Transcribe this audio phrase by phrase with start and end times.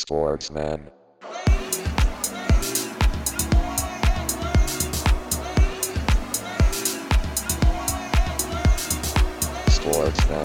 [0.00, 0.92] Sportsman.
[9.68, 10.42] Sportsman.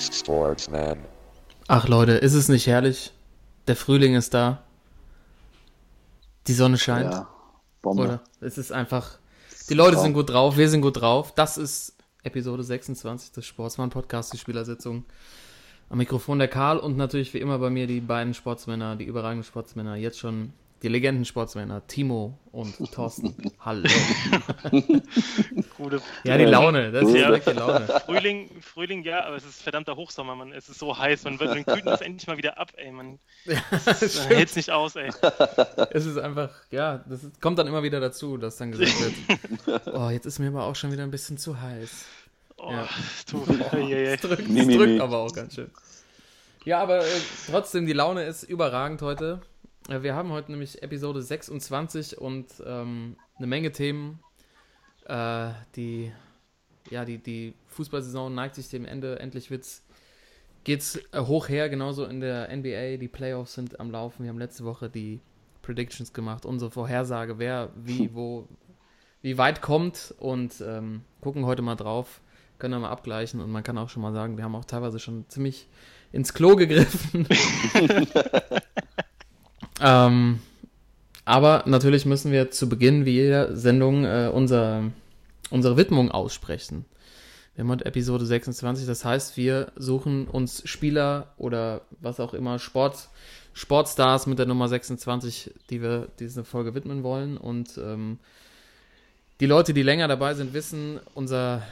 [0.00, 0.98] Sportsman.
[1.68, 3.12] Ach Leute, ist es nicht herrlich?
[3.66, 4.62] Der Frühling ist da.
[6.46, 7.12] Die Sonne scheint.
[7.12, 7.28] Ja,
[7.82, 8.02] Bombe.
[8.04, 8.20] Oder?
[8.40, 9.18] Es ist einfach.
[9.68, 11.34] Die Leute sind gut drauf, wir sind gut drauf.
[11.34, 15.04] Das ist Episode 26 des Sportsmann Podcasts, die Spielersitzung.
[15.88, 19.44] Am Mikrofon der Karl und natürlich wie immer bei mir die beiden Sportsmänner, die überragenden
[19.44, 23.34] Sportsmänner, jetzt schon die Legenden-Sportsmänner, Timo und Thorsten.
[23.60, 23.88] Hallo.
[25.76, 27.86] Gute Ja, die Laune, das ist ja wirklich die Laune.
[28.06, 30.52] Frühling, Frühling, ja, aber es ist verdammter Hochsommer, man.
[30.52, 33.18] Es ist so heiß, man wird, man kühlt das endlich mal wieder ab, ey, man.
[33.84, 34.28] das stimmt.
[34.30, 35.10] hält's nicht aus, ey.
[35.90, 39.86] Es ist einfach, ja, das ist, kommt dann immer wieder dazu, dass dann gesagt wird,
[39.94, 42.04] oh, jetzt ist mir aber auch schon wieder ein bisschen zu heiß.
[42.56, 42.88] Oh, Ja.
[43.30, 44.04] du, ey, ey.
[44.14, 45.70] Es drückt, es mi, drückt aber auch ganz schön.
[46.64, 47.10] Ja, aber äh,
[47.50, 49.40] trotzdem, die Laune ist überragend heute.
[49.88, 54.20] Äh, wir haben heute nämlich Episode 26 und ähm, eine Menge Themen.
[55.06, 56.12] Äh, die,
[56.90, 59.18] ja, die, die Fußballsaison neigt sich dem Ende.
[59.18, 59.82] Endlich wird's,
[60.64, 62.98] geht's äh, hoch her, genauso in der NBA.
[62.98, 64.22] Die Playoffs sind am Laufen.
[64.22, 65.20] Wir haben letzte Woche die
[65.62, 68.46] Predictions gemacht, unsere Vorhersage, wer, wie, wo,
[69.22, 72.20] wie weit kommt und ähm, gucken heute mal drauf,
[72.58, 74.98] können wir mal abgleichen und man kann auch schon mal sagen, wir haben auch teilweise
[74.98, 75.68] schon ziemlich
[76.10, 77.28] ins Klo gegriffen.
[79.80, 80.40] ähm,
[81.24, 84.84] aber natürlich müssen wir zu Beginn wie jeder Sendung äh, unser,
[85.50, 86.84] unsere Widmung aussprechen.
[87.54, 92.60] Wir haben heute Episode 26, das heißt, wir suchen uns Spieler oder was auch immer,
[92.60, 93.08] Sport,
[93.52, 97.36] Sportstars mit der Nummer 26, die wir diese Folge widmen wollen.
[97.36, 98.20] Und ähm,
[99.40, 101.62] die Leute, die länger dabei sind, wissen, unser,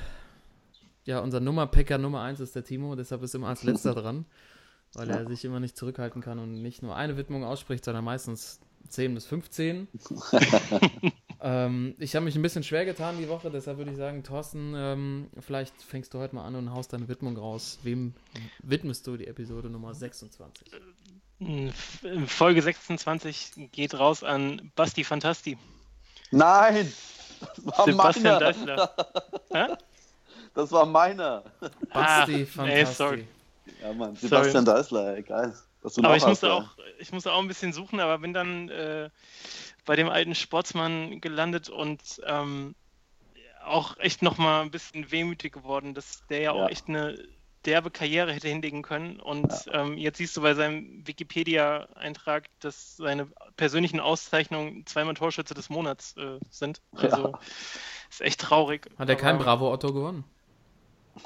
[1.05, 4.27] ja, unser Nummerpicker Nummer 1 ist der Timo, deshalb ist er immer als letzter dran,
[4.97, 8.61] weil er sich immer nicht zurückhalten kann und nicht nur eine Widmung ausspricht, sondern meistens
[8.89, 9.89] 10 bis 15.
[11.41, 14.75] ähm, ich habe mich ein bisschen schwer getan die Woche, deshalb würde ich sagen, Thorsten,
[14.77, 17.79] ähm, vielleicht fängst du heute mal an und haust deine Widmung raus.
[17.83, 18.15] Wem
[18.63, 20.69] widmest du die Episode Nummer 26?
[22.27, 25.59] Folge 26 geht raus an Basti Fantasti.
[26.31, 26.91] Nein!
[27.41, 28.91] Das war Sebastian meiner!
[30.55, 31.45] Das war meiner!
[31.93, 32.95] Basti, Ah, ey, Fantasti.
[32.95, 33.29] sorry.
[33.83, 34.15] Ja, Mann.
[34.17, 35.55] Sebastian Deißler, geil.
[35.83, 38.19] Dass du Aber noch ich hast, musste, auch, ich musste auch ein bisschen suchen, aber
[38.19, 39.11] bin dann äh,
[39.85, 42.75] bei dem alten Sportsmann gelandet und ähm,
[43.65, 46.65] auch echt nochmal ein bisschen wehmütig geworden, dass der ja, Ja.
[46.65, 47.17] auch echt eine
[47.65, 49.19] derbe Karriere hätte hinlegen können.
[49.19, 53.27] Und ähm, jetzt siehst du bei seinem Wikipedia-Eintrag, dass seine
[53.57, 56.81] persönlichen Auszeichnungen zweimal Torschütze des Monats äh, sind.
[56.95, 57.35] Also
[58.09, 58.89] ist echt traurig.
[58.99, 60.25] Hat er kein Aber- Bravo-Otto gewonnen?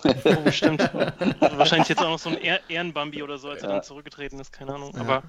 [0.05, 0.81] Oh, stimmt.
[1.41, 3.75] Wahrscheinlich jetzt auch noch so ein Ehr Ehrenbambi oder so, als er Ja.
[3.77, 4.93] dann zurückgetreten ist, keine Ahnung.
[4.95, 5.01] Ja.
[5.01, 5.25] Aber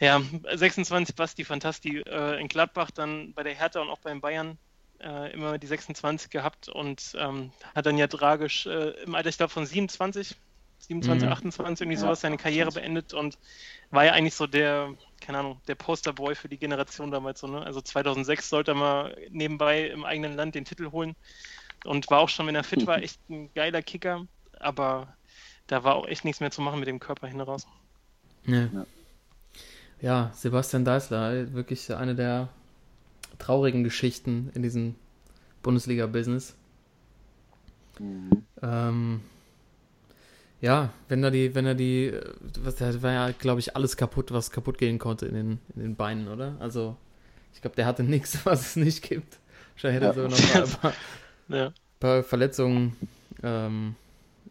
[0.00, 0.20] ja,
[0.54, 4.58] 26 Basti Fantasti äh, in Gladbach, dann bei der Hertha und auch beim Bayern
[5.00, 9.36] äh, immer die 26 gehabt und ähm, hat dann ja tragisch äh, im Alter, ich
[9.38, 10.36] glaube, von 27,
[10.78, 11.32] 27, Mhm.
[11.32, 12.82] 28, irgendwie Ja, sowas, seine Karriere 28.
[12.82, 13.38] beendet und
[13.90, 17.62] war ja eigentlich so der, keine Ahnung, der Posterboy für die Generation damals so, ne?
[17.62, 21.14] Also 2006 sollte er mal nebenbei im eigenen Land den Titel holen
[21.84, 24.26] und war auch schon, wenn er fit war, echt ein geiler Kicker,
[24.58, 25.16] aber
[25.66, 27.66] da war auch echt nichts mehr zu machen mit dem Körper hin raus.
[28.46, 28.68] Nee.
[28.72, 28.86] Ja.
[30.00, 32.48] Ja, Sebastian Deißler, wirklich eine der
[33.38, 34.96] traurigen Geschichten in diesem
[35.62, 36.56] Bundesliga-Business.
[37.98, 38.46] Mhm.
[38.62, 39.20] Ähm,
[40.60, 42.12] ja, wenn er die, wenn er die,
[42.62, 45.82] was da war ja, glaube ich, alles kaputt, was kaputt gehen konnte in den, in
[45.82, 46.56] den Beinen, oder?
[46.60, 46.96] Also,
[47.54, 49.38] ich glaube, der hatte nichts, was es nicht gibt.
[49.74, 50.28] Wahrscheinlich hätte er Ja.
[50.28, 50.96] sogar noch ein paar,
[51.50, 51.72] Ja.
[51.98, 52.96] paar Verletzungen,
[53.42, 53.94] ähm,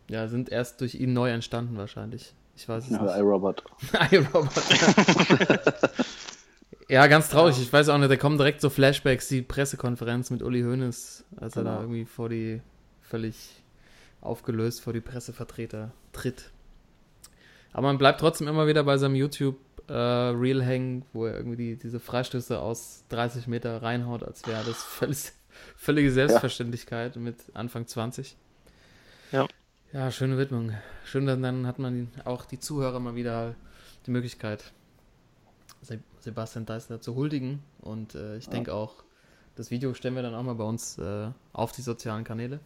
[0.10, 2.34] ja, sind erst durch ihn neu entstanden wahrscheinlich.
[2.56, 3.16] Ich weiß es Ja, nicht.
[3.18, 3.64] iRobot.
[4.12, 4.52] iRobot.
[6.90, 7.60] ja, ganz traurig.
[7.62, 11.56] Ich weiß auch nicht, da kommen direkt so Flashbacks, die Pressekonferenz mit Uli Hoeneß, als
[11.56, 11.82] er da Genau.
[11.84, 12.62] irgendwie vor die
[13.02, 13.64] völlig
[14.22, 16.52] aufgelöst vor die Pressevertreter tritt.
[17.72, 19.56] Aber man bleibt trotzdem immer wieder bei seinem YouTube
[19.88, 24.64] äh, Reel hängen, wo er irgendwie die, diese Freistöße aus 30 Meter reinhaut, als wäre
[24.66, 25.32] das völlig,
[25.78, 28.36] völlige Selbstverständlichkeit mit Anfang 20.
[29.32, 29.48] Ja.
[29.92, 30.74] Ja, schöne Widmung.
[31.06, 33.56] Schön, dann, dann hat man auch die Zuhörer mal wieder
[34.06, 34.72] die Möglichkeit,
[35.82, 37.64] Se- Sebastian Deißler zu huldigen.
[37.82, 38.52] Und äh, ich Ja.
[38.52, 39.04] denke auch,
[39.56, 42.60] das Video stellen wir dann auch mal bei uns äh, auf die sozialen Kanäle.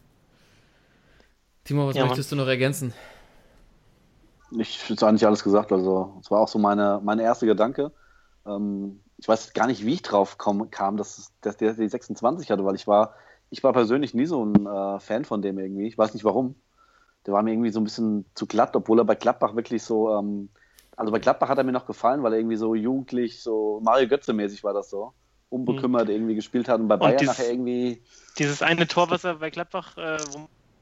[1.64, 2.08] Timo, was Ja, Mann.
[2.10, 2.92] möchtest du noch ergänzen?
[4.50, 5.72] Ich habe eigentlich alles gesagt.
[5.72, 7.90] Also, es war auch so meine, meine erste Gedanke.
[8.46, 12.50] Ähm, ich weiß gar nicht, wie ich drauf komm, kam, dass, dass der die 26
[12.50, 13.14] hatte, weil ich war
[13.50, 15.86] ich war persönlich nie so ein äh, Fan von dem irgendwie.
[15.86, 16.56] Ich weiß nicht warum.
[17.26, 20.10] Der war mir irgendwie so ein bisschen zu glatt, obwohl er bei Gladbach wirklich so,
[20.14, 20.48] ähm,
[20.96, 24.08] also bei Gladbach hat er mir noch gefallen, weil er irgendwie so jugendlich, so Mario
[24.08, 25.14] Götze-mäßig war das so.
[25.50, 28.02] Unbekümmert irgendwie gespielt hat und bei Bayern dieses- nachher irgendwie.
[28.38, 30.18] Dieses eine Tor, was er bei Gladbach, äh,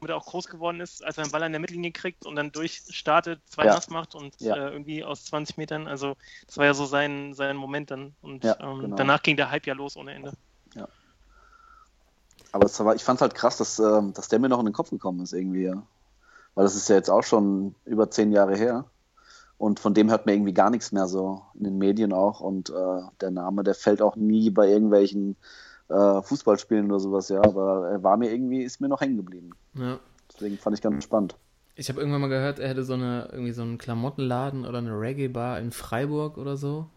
[0.03, 2.35] womit er auch groß geworden ist, als er einen Ball an der Mittellinie kriegt und
[2.35, 3.73] dann durchstartet, zwei Ja.
[3.73, 4.55] Nass macht und Ja.
[4.55, 6.15] äh, irgendwie aus 20 Metern, also
[6.45, 8.15] das war ja so sein, sein Moment dann.
[8.21, 8.95] Und Ja, ähm, genau.
[8.97, 10.33] danach ging der Hype ja los ohne Ende.
[12.51, 14.65] Aber es war, ich fand es halt krass, dass, ähm, dass der mir noch in
[14.65, 15.63] den Kopf gekommen ist irgendwie.
[15.63, 15.81] Ja.
[16.53, 18.85] Weil das ist ja jetzt auch schon über zehn Jahre her.
[19.57, 22.41] Und von dem hört man irgendwie gar nichts mehr so in den Medien auch.
[22.41, 25.35] Und äh, der Name, der fällt auch nie bei irgendwelchen
[25.93, 27.41] äh, Fußballspielen oder sowas, ja.
[27.43, 29.51] Aber er war mir irgendwie, ist mir noch hängen geblieben.
[29.75, 29.99] Ja.
[30.33, 31.35] Deswegen fand ich ganz spannend.
[31.75, 34.99] Ich habe irgendwann mal gehört, er hätte so eine irgendwie so einen Klamottenladen oder eine
[34.99, 36.87] Reggae-Bar in Freiburg oder so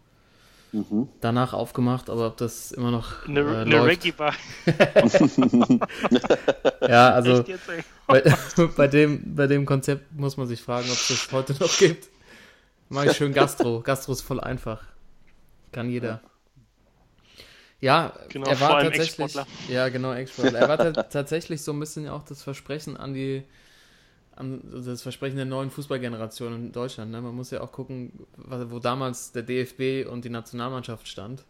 [0.73, 1.07] Mhm.
[1.21, 3.85] danach aufgemacht, aber ob das immer noch Eine, äh, eine.
[3.85, 4.33] Reggae-Bar.
[6.87, 7.83] Ja, also Echt jetzt, ey.
[8.07, 8.21] bei,
[8.77, 12.09] bei, dem, bei dem Konzept muss man sich fragen, ob es das heute noch gibt.
[12.89, 13.81] Mach ich schön Gastro.
[13.81, 14.83] Gastro ist voll einfach.
[15.71, 16.07] Kann jeder.
[16.09, 16.19] Ja,
[17.79, 19.35] Genau, er war tatsächlich.
[19.69, 20.59] Ja, genau, Ex-Sportler.
[20.59, 23.43] Er war ta tatsächlich so ein bisschen auch das Versprechen an die.
[24.35, 27.09] An das Versprechen der neuen Fußballgeneration in Deutschland.
[27.11, 27.21] Ne?
[27.21, 31.43] Man muss ja auch gucken, wo damals der DFB und die Nationalmannschaft stand.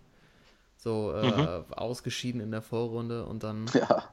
[0.77, 1.73] So äh, Mhm.
[1.73, 4.05] ausgeschieden in der Vorrunde und dann Ja.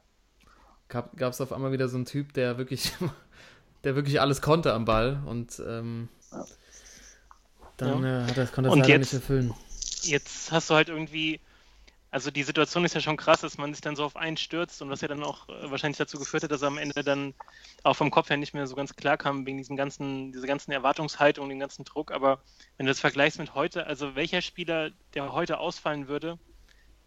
[0.89, 2.93] gab es auf einmal wieder so einen Typ, der wirklich,
[3.85, 6.45] der wirklich alles konnte am Ball und ähm, Ja.
[7.77, 9.55] dann äh, hat er, konnte er es Und leider jetzt- nicht erfüllen.
[10.03, 11.39] Jetzt hast du halt irgendwie,
[12.15, 14.81] also die Situation ist ja schon krass, dass man sich dann so auf einen stürzt
[14.81, 17.35] und was ja dann auch äh, wahrscheinlich dazu geführt hat, dass er am Ende dann
[17.83, 20.71] auch vom Kopf her nicht mehr so ganz klar kam, wegen diesen ganzen, dieser ganzen
[20.71, 22.13] Erwartungshaltung, dem ganzen Druck.
[22.13, 22.39] Aber
[22.77, 26.39] wenn du das vergleichst mit heute, also welcher Spieler, der heute ausfallen würde,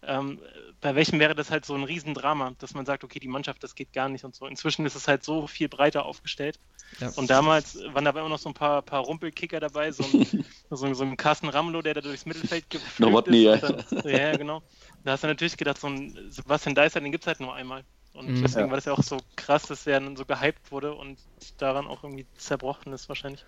[0.08, 0.42] ähm,
[0.82, 3.76] bei welchem wäre das halt so ein Riesendrama, dass man sagt, okay, die Mannschaft, das
[3.76, 4.48] geht gar nicht und so.
[4.48, 6.60] Inzwischen ist es halt so viel breiter aufgestellt.
[7.00, 7.12] Ja.
[7.16, 10.12] Und damals waren da immer noch so ein paar, paar Rumpelkicker dabei, so ein,
[10.70, 13.64] so, so ein Carsten Ramelow, der da durchs Mittelfeld geflügt Nowotny, ist.
[13.64, 14.64] Dann, ja, ja, genau.
[15.04, 17.84] Da hast du natürlich gedacht, so ein Sebastian Deißer, den gibt es halt nur einmal.
[18.14, 18.42] Und Mhm.
[18.42, 18.70] deswegen Ja.
[18.70, 21.20] war das ja auch so krass, dass er dann so gehypt wurde und
[21.58, 23.46] daran auch irgendwie zerbrochen ist wahrscheinlich.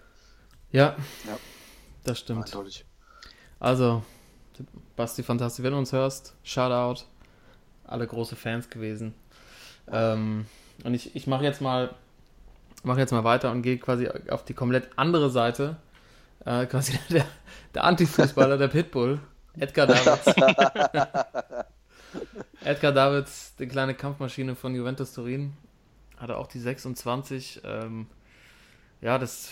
[0.72, 0.96] Ja,
[1.26, 1.40] Ja.
[2.04, 2.46] das stimmt.
[2.46, 2.86] Eindeutig.
[3.60, 4.04] Also,
[4.96, 7.04] Basti Fantasti, wenn du uns hörst, Shoutout.
[7.86, 9.16] Alle große Fans gewesen.
[9.92, 10.46] Ähm,
[10.84, 11.90] und ich, ich mache jetzt mal
[12.84, 15.78] mache jetzt mal weiter und gehe quasi auf die komplett andere Seite.
[16.46, 17.26] Äh, quasi der,
[17.74, 19.20] der Antifußballer, der Pitbull,
[19.58, 20.26] Edgar Davids.
[22.64, 25.54] Edgar Davids, die kleine Kampfmaschine von Juventus Turin,
[26.18, 27.62] hatte auch die 26.
[27.64, 28.08] Ähm,
[29.02, 29.52] ja, das,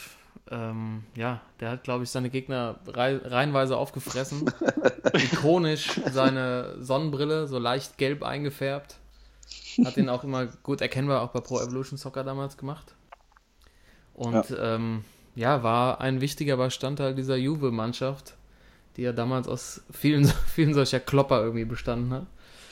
[0.50, 4.51] ähm, ja, der hat, glaube ich, seine Gegner rei reihenweise aufgefressen.
[5.13, 8.98] Ikonisch seine Sonnenbrille, so leicht gelb eingefärbt.
[9.86, 12.95] Hat den auch immer gut erkennbar auch bei Pro Evolution Soccer damals gemacht.
[14.13, 15.04] Und ja, ähm,
[15.36, 18.36] ja war ein wichtiger Bestandteil dieser Juve-Mannschaft,
[18.95, 22.25] die ja damals aus vielen, vielen solcher Klopper irgendwie bestanden hat.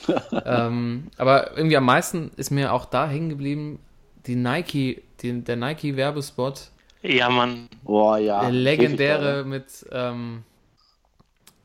[0.44, 3.78] ähm, aber irgendwie am meisten ist mir auch da hängen geblieben,
[4.26, 6.70] die Nike, die, der Nike-Werbespot.
[7.02, 7.68] Ja, Mann.
[7.84, 8.40] Boah, ja.
[8.42, 10.42] Der legendäre mit, ähm,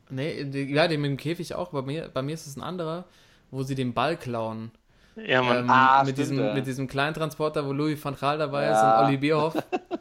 [0.10, 1.70] nee, die, ja, den mit dem Käfig auch.
[1.70, 3.06] Bei mir, bei mir ist es ein anderer,
[3.50, 4.72] wo sie den Ball klauen.
[5.16, 5.58] Ja, Mann.
[5.60, 6.54] Ähm, Ah, mit, diesem, ja.
[6.54, 9.00] mit diesem kleinen Transporter, wo Louis van Gaal dabei ist Ja.
[9.02, 9.56] und Olli Bierhoff.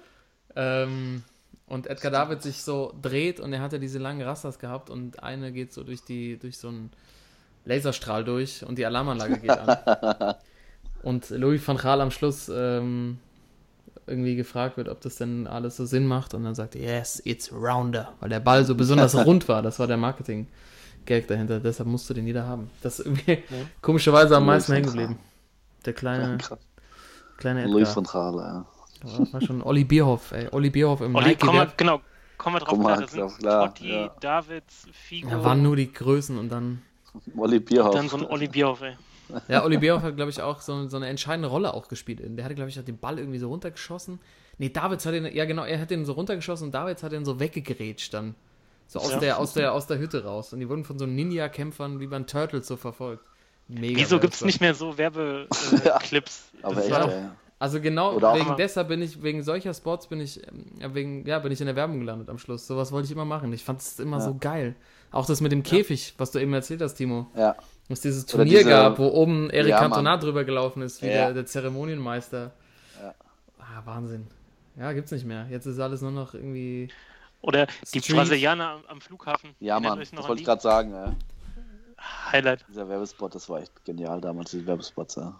[0.56, 1.22] ähm,
[1.66, 5.52] und Edgar David sich so dreht und er hatte diese langen Rastas gehabt und eine
[5.52, 6.90] geht so durch die, durch so einen
[7.64, 10.34] Laserstrahl durch und die Alarmanlage geht an.
[11.02, 13.18] Und Louis van Gaal am Schluss ähm,
[14.06, 17.20] irgendwie gefragt wird, ob das denn alles so Sinn macht und dann sagt er, yes,
[17.24, 19.62] it's rounder, weil der Ball so besonders rund war.
[19.62, 22.70] Das war der Marketing-Gag dahinter, deshalb musste den jeder haben.
[22.82, 23.42] Das ist irgendwie
[23.82, 25.18] komischerweise am Louis meisten van hängen geblieben.
[25.84, 26.58] Der kleine, Krass.
[27.38, 27.94] kleine Louis Edgar.
[27.94, 28.66] von Gaal, ja.
[29.04, 30.48] Ja, Das war schon Olli Bierhoff, ey.
[30.52, 31.46] Olli Bierhoff im Olli, Nike.
[31.46, 32.00] komm mal, genau,
[32.36, 32.96] kommen wir drauf Komm klar.
[32.96, 34.08] mal Da sind klar, Totti, ja.
[34.20, 36.82] Davids, Figo da waren nur die Größen und dann.
[37.36, 37.94] Olli und Bierhoff.
[37.94, 38.96] dann so ein Olli Bierhoff, ey.
[39.48, 42.20] Ja, Olli Bierhoff hat, glaube ich, auch so, so eine entscheidende Rolle auch gespielt.
[42.22, 44.20] Der hatte, glaube ich, auch den Ball irgendwie so runtergeschossen.
[44.58, 47.24] Nee, Davids hat ihn, ja genau, er hat den so runtergeschossen und Davids hat ihn
[47.24, 48.34] so weggegrätscht dann.
[48.86, 49.18] So aus, Ja.
[49.18, 50.52] der, aus, der, aus der Hütte raus.
[50.52, 53.24] Und die wurden von so Ninja-Kämpfern wie beim Turtles so verfolgt.
[53.68, 56.50] Mega Wieso gibt es nicht mehr so Werbeclips?
[56.62, 57.24] Aber echt, war ey.
[57.58, 61.26] Also genau Oder wegen deshalb bin ich, wegen solcher Spots bin ich, ähm, ja, wegen,
[61.26, 62.66] ja, bin ich in der Werbung gelandet am Schluss.
[62.66, 63.52] Sowas wollte ich immer machen.
[63.52, 64.22] Ich fand es immer Ja.
[64.24, 64.74] so geil.
[65.10, 67.26] Auch das mit dem Käfig, was du eben erzählt hast, Timo.
[67.36, 67.54] Ja.
[67.90, 70.20] Dass es dieses Turnier diese- gab, wo oben Eric Ja, Cantona Mann.
[70.20, 71.12] drüber gelaufen ist, wie Ja.
[71.26, 72.52] der, der Zeremonienmeister.
[73.02, 73.14] Ja.
[73.58, 74.26] Ah, Wahnsinn.
[74.78, 75.46] Ja, gibt's nicht mehr.
[75.50, 76.88] Jetzt ist alles nur noch irgendwie.
[77.42, 78.16] Oder die Street.
[78.16, 79.50] Brasilianer am, am Flughafen.
[79.60, 80.40] Ja, Erinnert Mann, das wollte die?
[80.40, 80.92] ich gerade sagen.
[80.92, 81.12] Ja.
[82.32, 82.64] Highlight.
[82.68, 85.16] Dieser Werbespot, das war echt genial damals, die Werbespots.
[85.16, 85.34] Ja.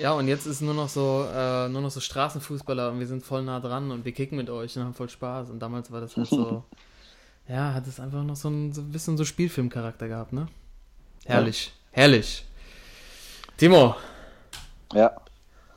[0.00, 3.24] Ja, und jetzt ist nur noch so, äh, nur noch so Straßenfußballer und wir sind
[3.24, 5.48] voll nah dran und wir kicken mit euch und haben voll Spaß.
[5.48, 6.64] Und damals war das halt so,
[7.48, 10.48] ja, hat es einfach noch so ein, so ein bisschen so Spielfilmcharakter gehabt, ne?
[11.26, 12.44] Herrlich, herrlich.
[13.56, 13.94] Timo,
[14.92, 15.12] Ja.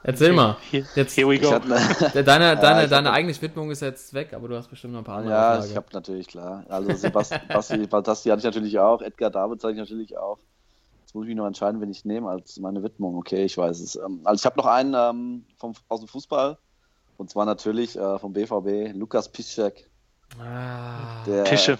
[0.03, 0.57] erzähl mal.
[0.69, 1.51] Here, Jetzt- here we Ich go.
[1.59, 1.59] ne,
[2.23, 5.01] Deine, deine, ich deine hab- eigentliche Widmung ist jetzt weg, aber du hast bestimmt noch
[5.01, 5.69] ein paar andere ja, Auflage.
[5.71, 6.63] ich habe natürlich, klar.
[6.69, 10.37] Also Sebastian, Basti, Basti hatte ich natürlich auch, Edgar David hatte ich natürlich auch.
[11.01, 13.17] Jetzt muss ich mich noch entscheiden, wen ich nehme als meine Widmung.
[13.17, 13.95] Okay, ich weiß es.
[13.97, 16.57] Ähm, Also ich habe noch einen ähm, vom, aus dem Fußball.
[17.17, 19.89] Und zwar natürlich äh, vom BVB, Lukas Piszczek.
[20.39, 21.77] Ah, Der, Pische.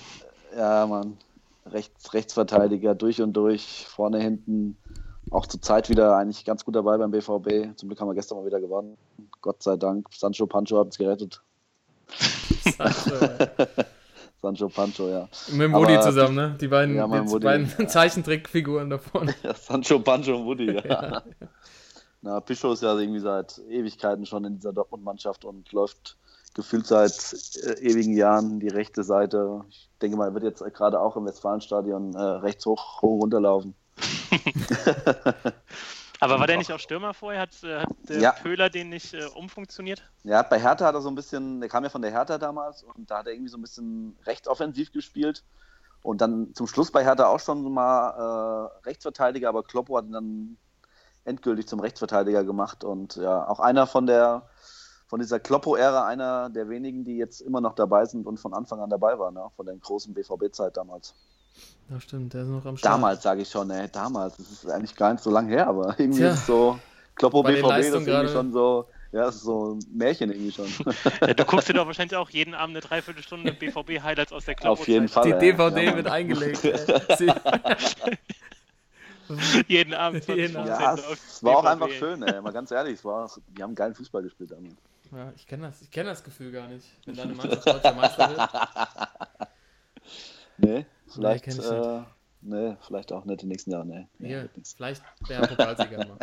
[0.56, 1.18] Ja, Mann.
[1.66, 4.78] Rechts, Rechtsverteidiger, durch und durch, vorne, hinten.
[5.30, 7.78] Auch zur Zeit wieder eigentlich ganz gut dabei beim BVB.
[7.78, 8.98] Zum Glück haben wir gestern mal wieder gewonnen.
[9.42, 10.08] Gott sei Dank.
[10.12, 11.42] Sancho Pancho hat uns gerettet.
[14.42, 15.30] Sancho Pancho, ja.
[15.52, 16.58] mit dem Woody Aber- zusammen, ne?
[16.60, 17.88] Die beiden, Ja, die Woody, beiden ja.
[17.88, 19.34] Zeichentrickfiguren da vorne.
[19.44, 20.84] Ja, Sancho Pancho und Woody, ja.
[20.86, 21.24] Ja.
[22.24, 26.18] Na, Pischo ist ja irgendwie seit Ewigkeiten schon in dieser Dortmund-Mannschaft und läuft
[26.54, 27.12] gefühlt seit
[27.64, 29.62] äh, ewigen Jahren die rechte Seite.
[29.70, 33.76] Ich denke mal, er wird jetzt gerade auch im Westfalenstadion äh, rechts hoch, hoch runterlaufen.
[36.20, 37.42] Aber war der nicht auch Stürmer vorher?
[37.42, 38.32] Hat, äh, hat der Ja.
[38.32, 40.04] Pöhler den nicht äh, umfunktioniert?
[40.24, 42.84] Ja, bei Hertha hat er so ein bisschen, der kam ja von der Hertha damals
[42.84, 45.44] und da hat er irgendwie so ein bisschen rechtsoffensiv gespielt.
[46.04, 50.12] Und dann zum Schluss bei Hertha auch schon mal äh, Rechtsverteidiger, aber Kloppo hat ihn
[50.12, 50.58] dann
[51.26, 52.84] endgültig zum Rechtsverteidiger gemacht.
[52.84, 54.48] Und ja, auch einer von der
[55.12, 58.80] von dieser Kloppo-Ära, einer der wenigen, die jetzt immer noch dabei sind und von Anfang
[58.80, 59.44] an dabei waren, ne?
[59.58, 61.14] von der großen BVB-Zeit damals.
[61.90, 62.94] Ja, stimmt, der ist noch am Start.
[62.94, 64.38] Damals sage ich schon, ey, damals.
[64.38, 66.30] Das ist eigentlich gar nicht so lange her, aber irgendwie Tja.
[66.32, 66.80] ist es so
[67.16, 69.86] Kloppo Bei den BVB, das ist irgendwie gerade- schon so, ja, das ist so ein
[69.94, 70.68] Märchen irgendwie schon.
[71.20, 74.82] Ja, du guckst dir doch wahrscheinlich auch jeden Abend eine Dreiviertelstunde BVB-Highlights aus der Kloppo
[74.82, 75.26] Auf jeden Fall.
[75.26, 76.64] Die Ja, DVD ja, wird eingelegt.
[79.68, 80.24] Jeden Abend.
[80.24, 80.64] 20, Jeden Abend.
[80.68, 82.42] 15 Ja, es war auch einfach schön, ey.
[82.42, 84.76] Mal ganz ehrlich, es war, wir haben geilen Fußball gespielt damals.
[85.12, 88.30] Ja, ich kenne das, ich kenn das Gefühl gar nicht, wenn deine Mannschaft deutscher Meister
[88.30, 88.50] wird.
[90.58, 92.02] Nee, vielleicht, ich äh,
[92.42, 94.08] nee, vielleicht auch nicht in den nächsten Jahren, nee.
[94.20, 96.18] Nee, Hier, vielleicht der Pokalsieger mal.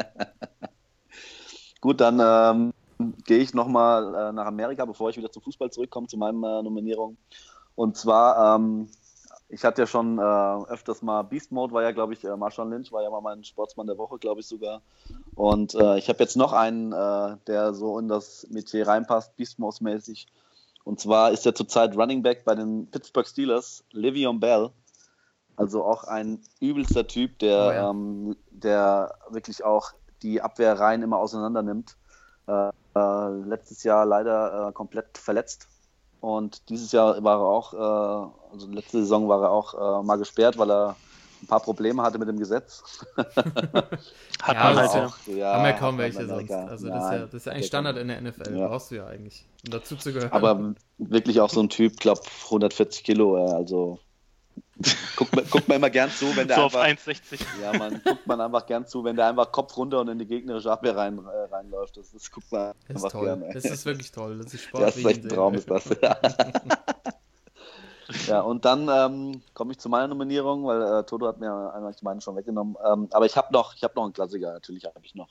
[1.81, 6.07] Gut, dann ähm, gehe ich nochmal äh, nach Amerika, bevor ich wieder zum Fußball zurückkomme,
[6.07, 7.19] zu meinen äh, Nominierungen.
[7.75, 8.89] Und zwar, ähm,
[9.49, 10.23] ich hatte ja schon äh,
[10.71, 13.45] öfters mal Beast Mode, war ja, glaube ich, äh, Marshawn Lynch, war ja mal mein
[13.45, 14.83] Sportsmann der Woche, glaube ich sogar.
[15.35, 19.59] Und äh, ich habe jetzt noch einen, äh, der so in das Metier reinpasst, Beast
[19.59, 20.27] Mode mäßig.
[20.85, 24.71] Und zwar ist er zurzeit Running Back bei den Pittsburgh Steelers, Livion Bell.
[25.57, 27.91] Also auch ein übelster Typ, der, Oh ja.
[27.91, 31.97] ähm, der wirklich auch die Abwehrreihen immer auseinander nimmt.
[32.47, 35.69] Äh, äh, letztes Jahr leider komplett verletzt.
[36.21, 40.17] Und dieses Jahr war er auch, äh, also letzte Saison war er auch äh, mal
[40.17, 40.97] gesperrt, weil er
[41.43, 42.83] ein paar Probleme hatte mit dem Gesetz.
[43.17, 43.25] Hat
[43.75, 45.35] Ja, man aber halt, auch- ja.
[45.37, 46.51] ja, Haben ja hat kaum welche sonst.
[46.51, 48.57] Also das ist, ja, das ist ja eigentlich Standard in der NFL.
[48.59, 48.67] Ja.
[48.69, 50.33] Brauchst du ja eigentlich, um dazu zu gehören.
[50.33, 53.99] Aber wirklich auch so ein Typ, glaub 140 Kilo, also
[55.17, 57.41] guckt man, guckt man immer gern zu, wenn der So auf einfach, 1,60.
[57.63, 60.27] ja, man guckt man einfach gern zu, wenn der einfach Kopf runter und in die
[60.27, 61.97] gegnerische Abwehr rein, äh, reinläuft.
[61.97, 63.25] Das, das guckt man das ist einfach toll.
[63.27, 63.45] gern.
[63.53, 64.39] Das ist wirklich toll.
[64.39, 64.81] Das ist Sport.
[64.81, 65.29] Ja, das ist ich echt ein.
[65.31, 65.85] Traum, ist das.
[68.27, 71.95] ja, und dann ähm, komme ich zu meiner Nominierung, weil äh, Toto hat mir einmal
[72.03, 72.77] meine schon weggenommen.
[72.87, 75.29] Ähm, aber ich habe noch, ich habe noch einen Klassiker, natürlich habe ich noch.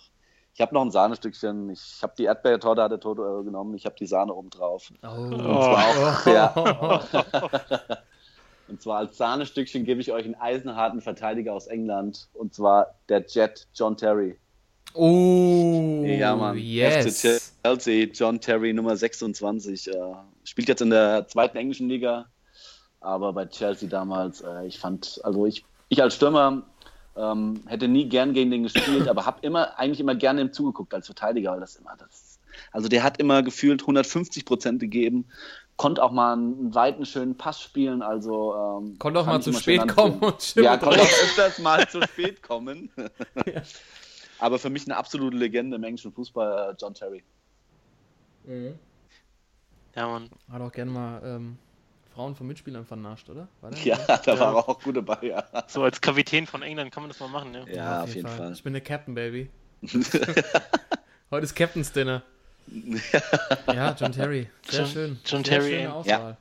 [0.53, 1.69] Ich habe noch ein Sahnestückchen.
[1.69, 3.75] Ich habe die Erdbeertorte, hatte Toto äh, genommen.
[3.75, 4.91] Ich habe die Sahne oben drauf.
[5.03, 5.29] Oh.
[5.29, 7.01] zwar auch- ja.
[8.67, 12.27] Und zwar als Sahnestückchen gebe ich euch einen eisenharten Verteidiger aus England.
[12.33, 14.37] Und zwar der Jet John Terry.
[14.93, 16.57] Oh, Ja, Mann.
[16.57, 17.21] yes.
[17.21, 19.89] FC Chelsea, John Terry, Nummer 26.
[19.89, 19.93] Äh,
[20.43, 22.25] spielt jetzt in der zweiten englischen Liga.
[22.99, 26.63] Aber bei Chelsea damals, äh, ich fand, also ich, ich als Stürmer
[27.15, 30.93] ähm, hätte nie gern gegen den gespielt, aber habe immer, eigentlich immer gerne ihm zugeguckt
[30.93, 32.39] als Verteidiger, weil das immer, das,
[32.71, 35.25] also der hat immer gefühlt 150 Prozent gegeben,
[35.77, 39.87] konnte auch mal einen weiten, schönen Pass spielen, also ähm, Konnte auch mal zu spät
[39.87, 42.89] kommen und Ja, konnte auch öfters mal zu spät kommen.
[43.45, 43.61] Ja.
[44.39, 47.23] Aber für mich eine absolute Legende im englischen Fußball, äh, John Terry.
[48.43, 48.77] Mhm.
[49.95, 50.29] Ja, Mann.
[50.51, 51.57] Hat auch gerne mal ähm,
[52.13, 53.47] Frauen von Mitspielern vernascht, oder?
[53.83, 54.39] Ja, da Ja.
[54.39, 55.43] war er auch gut dabei, ja.
[55.67, 57.65] So als Kapitän von England kann man das mal machen, ja.
[57.67, 58.51] Ja, auf jeden Fall.
[58.53, 59.49] Ich bin der Captain, Baby.
[61.31, 62.21] Heute ist Captain's Dinner.
[63.67, 64.49] Ja, John Terry.
[64.67, 65.19] Sehr John- schön.
[65.25, 65.93] John Sehr Terry, schöne ja.
[65.93, 66.37] Auswahl.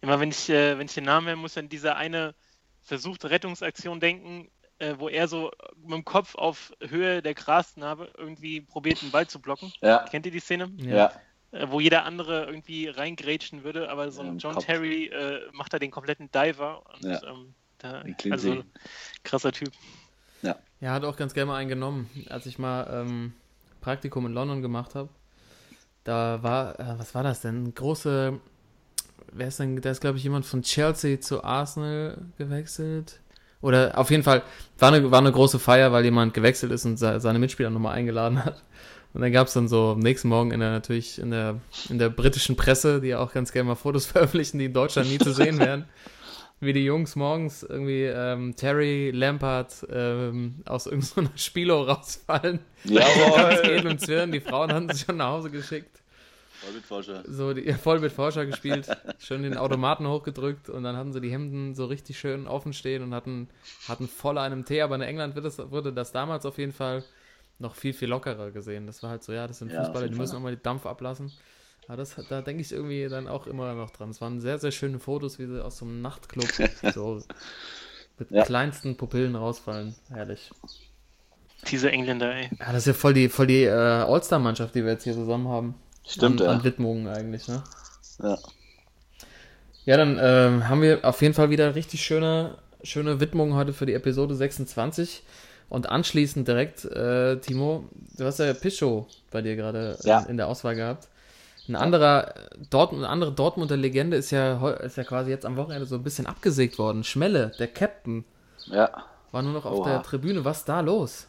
[0.00, 2.34] Immer wenn ich, äh, wenn ich den Namen hören muss, an diese eine
[2.82, 4.48] versuchte Rettungsaktion denken,
[4.78, 5.50] äh, wo er so
[5.82, 9.72] mit dem Kopf auf Höhe der Grasnarbe irgendwie probiert, einen Ball zu blocken.
[9.80, 10.70] Ja, Kennt ihr die Szene?
[10.76, 10.96] Ja.
[10.96, 11.12] ja.
[11.50, 14.66] Äh, wo jeder andere irgendwie reingrätschen würde, aber so Ja, ein im John Kopf.
[14.66, 16.84] Terry äh, macht da den kompletten Diver.
[16.94, 17.22] Und, Ja.
[17.26, 18.62] ähm, da, also
[19.24, 19.72] krasser Typ.
[20.80, 22.08] Ja, hat auch ganz gerne mal einen genommen.
[22.28, 23.32] Als ich mal ähm,
[23.80, 25.08] Praktikum in London gemacht habe,
[26.04, 27.74] da war, äh, was war das denn?
[27.74, 28.38] Große,
[29.32, 33.20] wer ist denn, da ist glaube ich jemand von Chelsea zu Arsenal gewechselt.
[33.60, 34.42] Oder auf jeden Fall
[34.78, 37.96] war eine, war eine große Feier, weil jemand gewechselt ist und se seine Mitspieler nochmal
[37.96, 38.62] eingeladen hat.
[39.14, 41.98] Und dann gab es dann so am nächsten Morgen in der natürlich in der, in
[41.98, 45.18] der britischen Presse, die ja auch ganz gerne mal Fotos veröffentlichen, die in Deutschland nie
[45.18, 45.86] zu sehen werden,
[46.60, 52.60] wie die Jungs morgens irgendwie ähm, Terry Lampard ähm, aus irgendeiner Spielo rausfallen.
[52.84, 53.86] Jawohl.
[53.90, 54.32] und zwirren.
[54.32, 55.98] Die Frauen hatten sich schon nach Hause geschickt.
[56.58, 57.22] Vollbildforscher.
[57.26, 58.88] So, die, voll mit Forscher gespielt,
[59.18, 63.02] schön den Automaten hochgedrückt und dann hatten sie die Hemden so richtig schön offen stehen
[63.02, 63.48] und hatten,
[63.86, 67.04] hatten voll einem Tee, aber in England wird das, wurde das damals auf jeden Fall
[67.60, 68.86] noch viel, viel lockerer gesehen.
[68.86, 70.86] Das war halt so, ja, das sind Ja, Fußballer, die müssen auch mal den Dampf
[70.86, 71.32] ablassen.
[71.88, 74.10] Aber das, da denke ich irgendwie dann auch immer noch dran.
[74.10, 76.46] Es waren sehr, sehr schöne Fotos, wie sie aus so einem Nachtclub
[76.94, 77.22] so
[78.18, 78.44] mit Ja.
[78.44, 79.94] kleinsten Pupillen rausfallen.
[80.10, 80.50] Herrlich.
[81.70, 82.50] Diese Engländer, ey.
[82.60, 85.48] Ja, das ist ja voll die, voll die äh, All-Star-Mannschaft, die wir jetzt hier zusammen
[85.48, 85.74] haben.
[86.06, 86.52] Stimmt, an, ja.
[86.52, 87.62] An Widmungen eigentlich, ne?
[88.22, 88.38] Ja.
[89.84, 93.86] Ja, dann ähm, haben wir auf jeden Fall wieder richtig schöne, schöne Widmungen heute für
[93.86, 95.22] die Episode 26.
[95.70, 100.20] Und anschließend direkt, äh, Timo, du hast ja Pischo bei dir gerade Ja.
[100.20, 101.08] in, in der Auswahl gehabt.
[101.68, 102.32] Ein anderer
[102.70, 106.02] Dortmund, eine andere Dortmunder Legende ist ja, ist ja quasi jetzt am Wochenende so ein
[106.02, 107.04] bisschen abgesägt worden.
[107.04, 108.24] Schmelle, der Captain,
[108.66, 108.90] ja.
[109.32, 109.88] war nur noch auf Oha.
[109.90, 110.44] der Tribüne.
[110.44, 111.26] Was ist da los?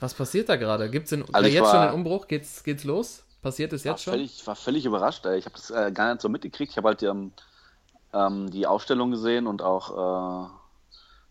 [0.00, 0.90] Was passiert da gerade?
[0.90, 2.28] Gibt es Also ich jetzt war- schon den Umbruch?
[2.28, 3.24] Geht's, geht's los?
[3.42, 4.12] Passiert es jetzt schon?
[4.14, 5.24] völlig, war völlig überrascht.
[5.26, 5.38] Ey.
[5.38, 6.72] Ich habe das äh, gar nicht so mitgekriegt.
[6.72, 7.32] Ich habe halt ähm,
[8.12, 10.48] ähm, die Aufstellung gesehen und auch äh,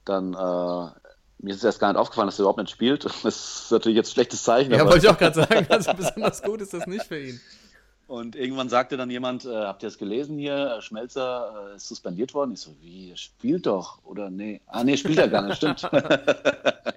[0.06, 0.92] dann äh,
[1.40, 3.04] mir ist erst gar nicht aufgefallen, dass er überhaupt nicht spielt.
[3.24, 4.72] Das ist natürlich jetzt ein schlechtes Zeichen.
[4.74, 5.68] Ja, wollte ich auch gerade sagen.
[5.70, 7.40] Also besonders gut ist das nicht für ihn.
[8.08, 10.78] Und irgendwann sagte dann jemand, äh, habt ihr das gelesen hier?
[10.78, 12.54] Äh, Schmelzer äh, ist suspendiert worden.
[12.54, 14.62] Ich so, wie, er spielt doch, oder nee?
[14.68, 15.90] Ah, nee, spielt er gar nicht, stimmt.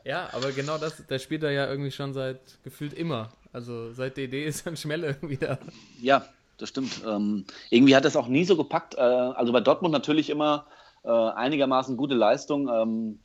[0.04, 3.28] Ja, aber genau das, der spielt er ja irgendwie schon seit gefühlt immer.
[3.52, 5.58] Also seit DD ist dann Schmelle irgendwie da.
[6.00, 6.24] Ja,
[6.58, 7.02] das stimmt.
[7.06, 8.94] Ähm, irgendwie hat es auch nie so gepackt.
[8.94, 10.66] Äh, also bei Dortmund natürlich immer
[11.04, 13.18] äh, einigermaßen gute Leistung, ähm,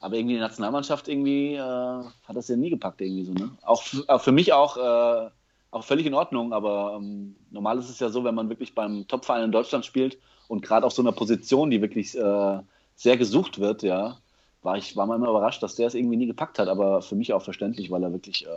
[0.00, 3.32] aber irgendwie die Nationalmannschaft irgendwie äh, hat das ja nie gepackt irgendwie so.
[3.32, 3.50] Ne?
[3.62, 5.30] Auch, f- auch für mich auch,
[5.70, 9.06] auch völlig in Ordnung, aber ähm, normal ist es ja so, wenn man wirklich beim
[9.06, 12.58] Topverein in Deutschland spielt und gerade auf so einer Position, die wirklich äh,
[12.94, 14.16] sehr gesucht wird, ja,
[14.62, 17.14] war ich war mal immer überrascht, dass der es irgendwie nie gepackt hat, aber für
[17.14, 18.52] mich auch verständlich, weil er wirklich äh, ja,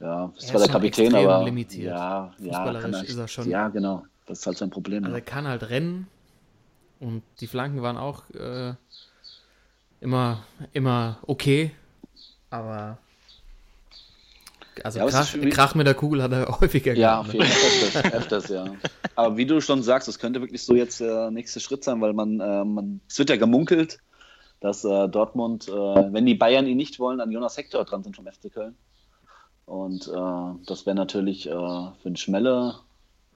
[0.00, 1.92] Er war ist der schon Kapitän, aber limitiert.
[1.94, 4.04] ja, ja, er, ist er schon- Ja, genau.
[4.26, 5.04] Das ist halt sein Problem.
[5.04, 5.24] Also er ja.
[5.24, 6.08] kann halt rennen
[6.98, 8.74] und die Flanken waren auch äh,
[10.00, 11.70] immer, immer okay,
[12.50, 12.98] aber
[14.82, 17.40] also Ja, Krach, Krach mit der Kugel hat er häufiger Ja, gehabt, auf ne?
[17.40, 18.64] jeden Fall öfters, öfters, ja.
[19.14, 22.12] Aber wie du schon sagst, es könnte wirklich so jetzt der nächste Schritt sein, weil
[22.12, 23.98] man, äh, man es wird ja gemunkelt,
[24.60, 28.16] dass äh, Dortmund, äh, wenn die Bayern ihn nicht wollen, an Jonas Hector dran sind
[28.16, 28.74] vom FC Köln.
[29.66, 32.76] Und äh, das wäre natürlich äh, für den Schmelle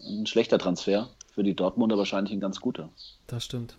[0.01, 2.89] ein schlechter Transfer, für die Dortmunder wahrscheinlich ein ganz guter.
[3.27, 3.77] Das stimmt.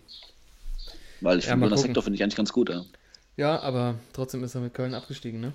[1.20, 1.90] Weil ich Ja, finde Jonas gucken.
[1.90, 2.70] Hector finde ich eigentlich ganz gut.
[2.70, 2.84] Ja.
[3.36, 5.52] Ja, aber trotzdem ist er mit Köln abgestiegen, ne?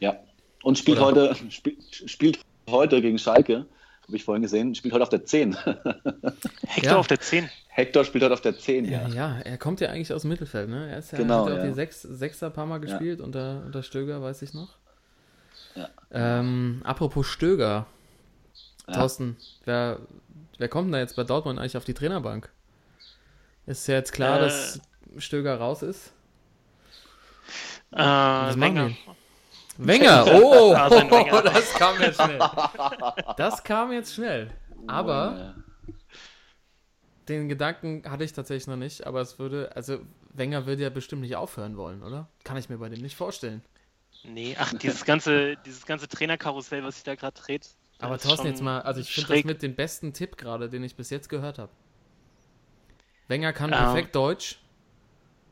[0.00, 0.16] ja.
[0.62, 3.66] Und spielt Oder- heute, spiel, spielt heute gegen Schalke,
[4.06, 5.54] habe ich vorhin gesehen, spielt heute auf der 10.
[6.66, 6.96] Hector Ja.
[6.96, 7.48] auf der 10.
[7.68, 9.08] Hector spielt heute auf der 10, Ja, ja.
[9.08, 10.90] ja, er kommt ja eigentlich aus dem Mittelfeld, ne?
[10.90, 11.66] Er ist ja, Genau, hat ja auch ja.
[11.66, 14.76] die Sechs, Sechser ein paar Mal gespielt unter, unter Stöger, weiß ich noch.
[15.74, 15.88] Ja.
[16.10, 17.86] Ähm, apropos Stöger,
[18.86, 18.92] Ja.
[18.94, 20.00] Thorsten, wer,
[20.58, 22.50] wer kommt denn da jetzt bei Dortmund eigentlich auf die Trainerbank?
[23.66, 24.42] Ist ja jetzt klar, Äh.
[24.42, 24.80] dass
[25.18, 26.12] Stöger raus ist?
[27.92, 28.88] Äh, Was machen Wenger.
[28.88, 28.96] die?
[29.78, 31.42] Wenger, oh, Wenger.
[31.42, 32.38] das kam jetzt schnell.
[33.36, 34.50] Das kam jetzt schnell.
[34.86, 35.54] Aber
[37.28, 40.00] den Gedanken hatte ich tatsächlich noch nicht, aber es würde, also
[40.34, 42.28] Wenger würde ja bestimmt nicht aufhören wollen, oder?
[42.44, 43.62] Kann ich mir bei dem nicht vorstellen.
[44.24, 47.68] Nee, ach, dieses ganze, dieses ganze Trainerkarussell, was sich da gerade dreht.
[47.98, 50.96] Aber Thorsten, jetzt mal, also ich finde das mit dem besten Tipp gerade, den ich
[50.96, 51.70] bis jetzt gehört habe.
[53.28, 53.84] Wenger kann Ja.
[53.84, 54.58] perfekt Deutsch.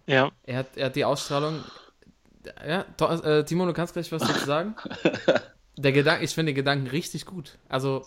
[0.07, 1.65] Ja, Er hat, er hat die Ausstrahlung.
[2.67, 4.75] Ja, äh, Timo, du kannst gleich was dazu sagen.
[5.77, 7.59] Der Gedanke, ich finde den Gedanken richtig gut.
[7.69, 8.05] Also,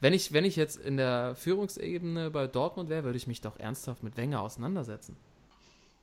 [0.00, 3.58] wenn ich, wenn ich jetzt in der Führungsebene bei Dortmund wäre, würde ich mich doch
[3.58, 5.16] ernsthaft mit Wenger auseinandersetzen.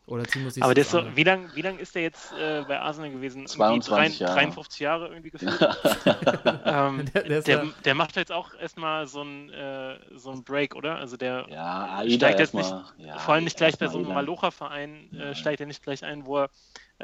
[0.06, 3.12] Oder Timo siehst aber so, wie lang, wie lang ist der jetzt äh, bei Arsenal
[3.12, 3.40] gewesen?
[3.44, 4.34] Irgendwie 22 drei- Jahre.
[4.36, 5.60] 53 Jahre irgendwie gefühlt.
[6.66, 10.76] ähm, Der- der der, der macht jetzt auch erstmal so ein, äh, so ein Break,
[10.76, 10.98] oder?
[10.98, 12.84] Also der Ja, steigt jetzt nicht, erstmal.
[12.98, 14.10] Ja, vor allem nicht gleich bei so einem.
[14.10, 16.50] Malocha-Verein, äh, steigt er nicht gleich ein, wo er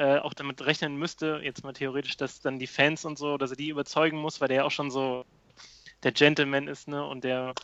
[0.00, 3.50] äh, auch damit rechnen müsste, jetzt mal theoretisch, dass dann die Fans und so, dass
[3.50, 5.26] er die überzeugen muss, weil der ja auch schon so
[6.02, 7.04] der Gentleman ist, ne?
[7.04, 7.54] Und der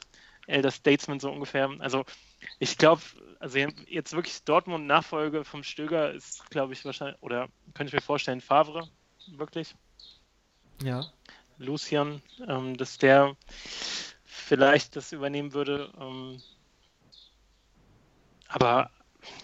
[0.46, 1.70] Elder Statesman so ungefähr.
[1.78, 2.04] Also
[2.58, 3.00] ich glaube,
[3.40, 8.02] also jetzt wirklich Dortmund Nachfolge vom Stöger ist, glaube ich, wahrscheinlich, oder könnte ich mir
[8.02, 8.86] vorstellen, Favre,
[9.28, 9.74] wirklich.
[10.82, 11.06] Ja.
[11.56, 13.34] Lucian, ähm, dass der
[14.26, 15.90] vielleicht das übernehmen würde.
[15.98, 16.42] Ähm,
[18.48, 18.90] aber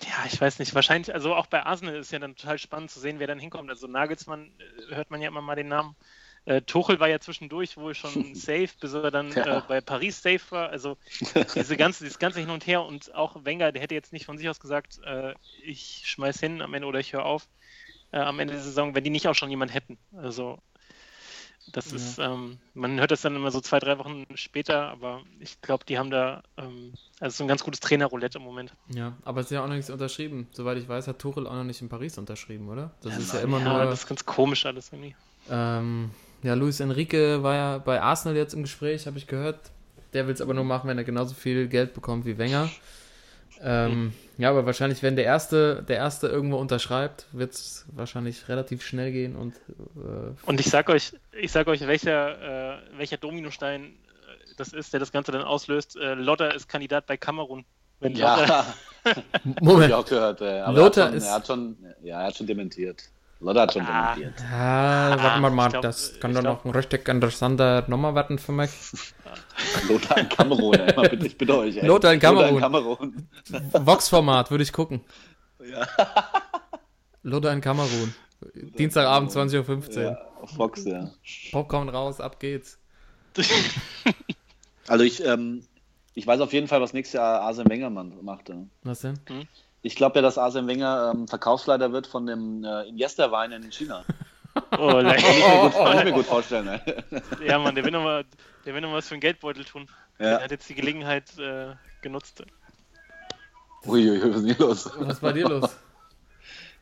[0.05, 3.01] ja, ich weiß nicht, wahrscheinlich, also auch bei Arsenal ist ja dann total spannend zu
[3.01, 3.71] sehen, wer dann hinkommt.
[3.71, 4.53] Also Nagelsmann
[4.91, 5.97] äh, hört man ja immer mal den Namen.
[6.45, 9.59] Äh, Tuchel war ja zwischendurch wohl schon safe, bis er dann ja.
[9.59, 10.71] äh, bei Paris safe war.
[10.71, 10.97] Also
[11.55, 14.39] diese ganze, dieses ganze Hin und Her und auch Wenger, der hätte jetzt nicht von
[14.39, 17.49] sich aus gesagt, äh, ich schmeiß hin am Ende oder ich höre auf
[18.13, 19.99] äh, am Ende der Saison, wenn die nicht auch schon jemand hätten.
[20.17, 20.59] Also
[21.71, 21.97] das ja.
[21.97, 25.85] ist, ähm, man hört das dann immer so zwei, drei Wochen später, aber ich glaube,
[25.87, 28.75] die haben da, ähm, also so ein ganz gutes Trainerroulette im Moment.
[28.89, 30.49] Ja, aber es ist ja auch noch nichts unterschrieben.
[30.53, 32.91] Soweit ich weiß, hat Tuchel auch noch nicht in Paris unterschrieben, oder?
[33.03, 33.85] Das ja, ist ja immer ja, nur.
[33.85, 35.15] Das ist ganz komisch alles irgendwie.
[35.51, 36.11] Ähm,
[36.43, 39.71] ja, Luis Enrique war ja bei Arsenal jetzt im Gespräch, habe ich gehört.
[40.13, 42.69] Der will es aber nur machen, wenn er genauso viel Geld bekommt wie Wenger.
[43.63, 48.83] Ähm, ja, aber wahrscheinlich, wenn der Erste, der Erste irgendwo unterschreibt, wird es wahrscheinlich relativ
[48.83, 49.55] schnell gehen und.
[49.97, 54.93] Äh, und ich sag euch, ich sag euch, welcher, äh, welcher Dominostein äh, das ist,
[54.93, 55.97] der das Ganze dann auslöst.
[55.97, 57.65] Äh, Lotter ist Kandidat bei Kamerun.
[58.01, 58.67] Wenn ja,
[59.61, 59.91] Moment.
[59.91, 60.41] ich auch gehört.
[60.41, 61.25] Äh, aber Lothar er, hat schon, ist...
[61.25, 63.05] er hat schon, ja, er hat schon dementiert.
[63.43, 64.15] Lothar hat schon ah.
[64.15, 64.45] dementiert.
[64.53, 68.53] Ah, warte mal, mal glaub, das kann doch noch ein richtig interessanter Nummer werden für
[68.53, 68.71] mich.
[69.89, 71.77] Lothar in Kamerun, ey, mal bitte, ich bitte euch.
[71.77, 71.87] Ey.
[71.87, 72.61] Lothar in Kamerun.
[72.61, 73.29] Kamerun.
[73.73, 75.01] Vox-Format würde ich gucken.
[75.61, 75.87] Ja.
[77.23, 78.15] Lothar in Kamerun.
[78.55, 80.03] Dienstagabend 20.15 Uhr.
[80.03, 80.19] Ja,
[80.57, 81.11] Fox, ja.
[81.53, 82.79] Popcorn raus, ab geht's.
[84.89, 85.63] Also ich, ähm,
[86.15, 88.51] ich weiß auf jeden Fall, was nächstes Jahr Arsene Wenger macht.
[88.83, 89.21] Was denn?
[89.29, 89.47] Hm?
[89.83, 94.05] Ich glaube ja, dass Arsene Wenger ähm, Verkaufsleiter wird von dem äh, Iniesta-Wein in China.
[94.73, 96.67] Oh, kann, ich mir gut, kann ich mir gut vorstellen.
[96.67, 96.81] Ne?
[97.47, 98.27] Ja, Mann, der will noch, mal,
[98.67, 99.89] der will noch was für einen Geldbeutel tun.
[100.19, 100.27] Ja.
[100.27, 101.69] Der hat jetzt die Gelegenheit äh,
[102.03, 102.45] genutzt.
[103.87, 104.91] Uiuiui, was ist denn los?
[104.99, 105.71] Was ist bei dir los?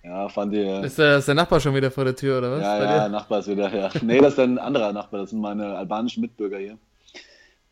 [0.02, 0.62] Ja, fand die.
[0.62, 2.62] Ist der, ist der, Nachbar schon wieder vor der Tür, oder was?
[2.62, 3.90] Ja, ja, Nachbar ist wieder, ja.
[4.00, 6.78] Nee, das ist ein anderer Nachbar, das sind meine albanischen Mitbürger hier.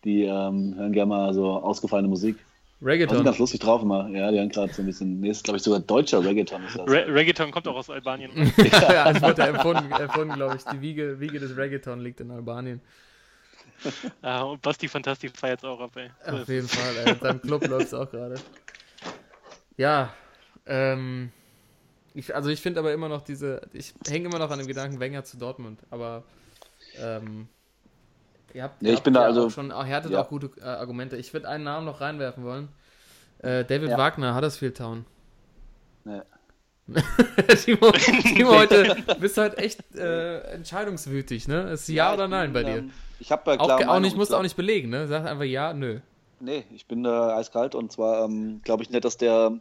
[0.04, 2.36] Die ähm, hören gerne mal so ausgefallene Musik.
[2.80, 3.14] Reggaeton.
[3.14, 4.08] Die sind ganz lustig drauf immer.
[4.10, 5.20] Ja, die haben gerade so ein bisschen.
[5.20, 6.64] Nee, ist glaube ich sogar deutscher Reggaeton.
[6.64, 6.88] Ist das.
[6.88, 8.30] Re Reggaeton kommt auch aus Albanien.
[8.56, 10.64] ja, das wurde erfunden, erfunden glaube ich.
[10.64, 12.80] Die Wiege, Wiege des Reggaeton liegt in Albanien.
[14.22, 16.10] Ja, und Basti Fantastik feiert auch ab, ey.
[16.32, 17.12] Auf jeden Fall, ey.
[17.12, 18.36] In seinem Club läuft es auch gerade.
[19.76, 20.12] Ja,
[20.66, 21.30] ähm.
[22.14, 23.62] Ich, also ich finde aber immer noch diese.
[23.72, 26.22] Ich hänge immer noch an dem Gedanken Wenger zu Dortmund, aber.
[26.96, 27.48] Ähm,
[28.54, 30.22] Ihr habt, ja, ich bin da also schon, ihr hattet ja.
[30.22, 31.16] auch gute äh, Argumente.
[31.16, 32.68] Ich würde einen Namen noch reinwerfen wollen.
[33.38, 33.98] Äh, David ja.
[33.98, 35.04] Wagner, Huddersfield Town.
[36.04, 36.20] Nee.
[37.64, 41.70] Timo, Timo heute bist halt echt äh, entscheidungswütig, ne?
[41.72, 42.78] Ist ja, ja oder nein bin, bei dir?
[42.78, 45.06] Ähm, ich habe auch, auch nicht, musst auch nicht belegen, ne?
[45.06, 46.00] Sag einfach ja, nö.
[46.40, 49.60] Nee, ich bin äh, eiskalt und zwar ähm, glaube ich nicht, dass der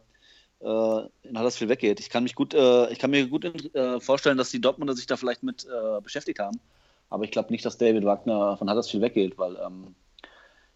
[0.60, 2.00] äh, in Huddersfield weggeht.
[2.00, 5.06] Ich kann mich gut, äh, ich kann mir gut äh, vorstellen, dass die Dortmunder sich
[5.06, 6.58] da vielleicht mit äh, beschäftigt haben.
[7.10, 9.94] Aber ich glaube nicht, dass David Wagner von Huddersfield weggeht, weil ähm,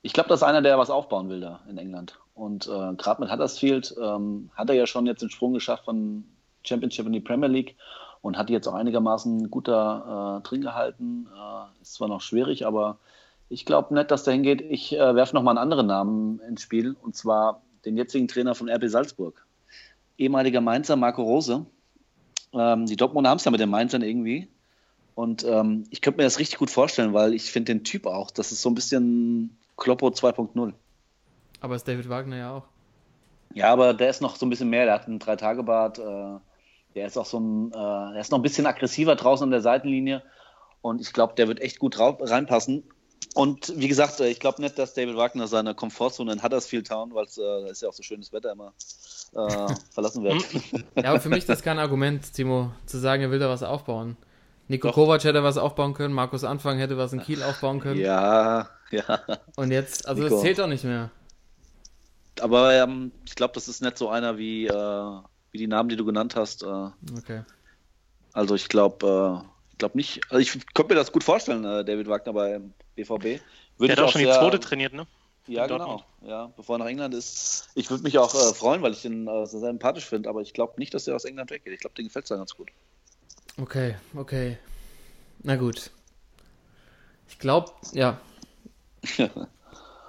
[0.03, 2.19] ich glaube, das ist einer, der was aufbauen will da in England.
[2.35, 6.25] Und äh, gerade mit Huddersfield ähm, hat er ja schon jetzt den Sprung geschafft von
[6.65, 7.77] Championship in die Premier League
[8.23, 11.29] und hat jetzt auch einigermaßen guter äh, drin gehalten.
[11.35, 12.99] Äh, ist zwar noch schwierig, aber
[13.49, 14.63] ich glaube nicht, dass der hingeht.
[14.63, 18.71] Ich äh, werfe nochmal einen anderen Namen ins Spiel und zwar den jetzigen Trainer von
[18.71, 19.45] RB Salzburg.
[20.17, 21.67] Ehemaliger Mainzer Marco Rose.
[22.55, 24.49] Ähm, die Dortmunder haben es ja mit den Mainzern irgendwie.
[25.15, 28.31] Und ähm, ich könnte mir das richtig gut vorstellen, weil ich finde den Typ auch,
[28.31, 30.73] das ist so ein bisschen Kloppo 2.0.
[31.61, 32.65] Aber ist David Wagner ja auch.
[33.55, 36.39] Ja, aber der ist noch so ein bisschen mehr, der hat einen Drei-Tage-Bart, äh,
[36.95, 39.61] der ist auch so ein, äh, der ist noch ein bisschen aggressiver draußen an der
[39.61, 40.23] Seitenlinie
[40.81, 42.85] und ich glaube, der wird echt gut reinpassen.
[43.35, 47.15] Und wie gesagt, äh, ich glaube nicht, dass David Wagner seine Komfortzone in Huddersfield Town,
[47.15, 48.73] weil es äh, ist ja auch so schönes Wetter immer,
[49.35, 50.45] äh, verlassen wird.
[50.97, 53.63] Ja, aber für mich ist das kein Argument, Timo, zu sagen, er will da was
[53.63, 54.17] aufbauen.
[54.73, 54.95] Nico Doch.
[54.95, 58.01] Kovac hätte was aufbauen können, Markus Anfang hätte was in Kiel aufbauen können.
[58.01, 59.21] Ja, ja.
[59.55, 60.37] Und jetzt, also Nico.
[60.37, 61.11] das zählt doch nicht mehr.
[62.41, 65.97] Aber ähm, ich glaube, das ist nicht so einer wie, äh, wie die Namen, die
[65.97, 66.63] du genannt hast.
[66.63, 66.67] Äh.
[67.19, 67.43] Okay.
[68.33, 70.23] Also ich glaube, äh, ich glaube nicht.
[70.31, 72.59] Also ich könnte mir das gut vorstellen, äh, David Wagner bei
[72.97, 73.43] BVB.
[73.77, 75.07] Würde Der hat auch schon sehr, die zweite trainiert, ne?
[75.49, 76.03] Ja, genau.
[76.23, 77.69] Ja, bevor er nach England ist.
[77.75, 80.55] Ich würde mich auch äh, freuen, weil ich den äh, sehr sympathisch finde, aber ich
[80.55, 81.75] glaube nicht, dass er aus England weggeht.
[81.75, 82.71] Ich glaube, den gefällt es ganz gut.
[83.61, 84.59] Okay, okay.
[85.43, 85.91] Na gut.
[87.29, 88.19] Ich glaube, ja.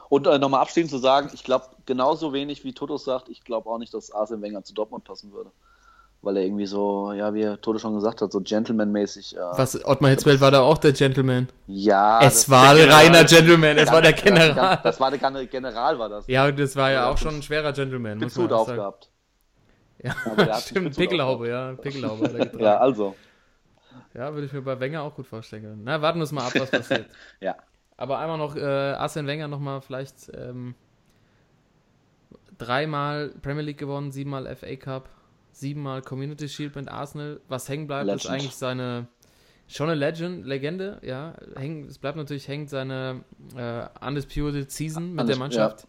[0.10, 3.70] Und äh, nochmal abschließend zu sagen, ich glaube genauso wenig wie Totos sagt, ich glaube
[3.70, 5.50] auch nicht, dass Arsene Wenger zu Dortmund passen würde.
[6.22, 9.36] weil er irgendwie so, ja, wie er Tode schon gesagt hat, so Gentleman-mäßig.
[9.36, 11.50] Äh, Was, Ottmar Hitzfeld war da auch der Gentleman.
[11.68, 13.24] ja, es war der reiner.
[13.26, 14.80] Gentleman, es war der General.
[14.84, 16.28] Das war der Gen- General, war das.
[16.28, 18.20] Ja, das war ja Ja, auch schon ein schwerer Gentleman.
[18.30, 18.52] sagen.
[18.54, 19.10] aufgehabt.
[20.04, 20.14] Ja,
[20.62, 22.52] stimmt, Pickelhaube, ja, Pickelhaube.
[22.60, 23.16] Ja, also.
[24.14, 25.82] Ja, würde ich mir bei Wenger auch gut vorstellen können.
[25.84, 27.08] Na, warten wir mal ab, was passiert.
[27.40, 27.56] Ja.
[27.98, 30.74] Aber einmal noch, äh, Arsene Wenger nochmal vielleicht ähm,
[32.58, 35.10] dreimal Premier League gewonnen, siebenmal FA Cup,
[35.52, 37.40] siebenmal Community Shield mit Arsenal.
[37.48, 38.30] Was hängen bleibt, ist Legend.
[38.30, 39.08] eigentlich seine,
[39.68, 41.36] schon eine Legend, Legende, ja.
[41.56, 43.24] Hängen, es bleibt natürlich hängt seine
[43.56, 45.88] äh, Undisputed Season mit der Mannschaft.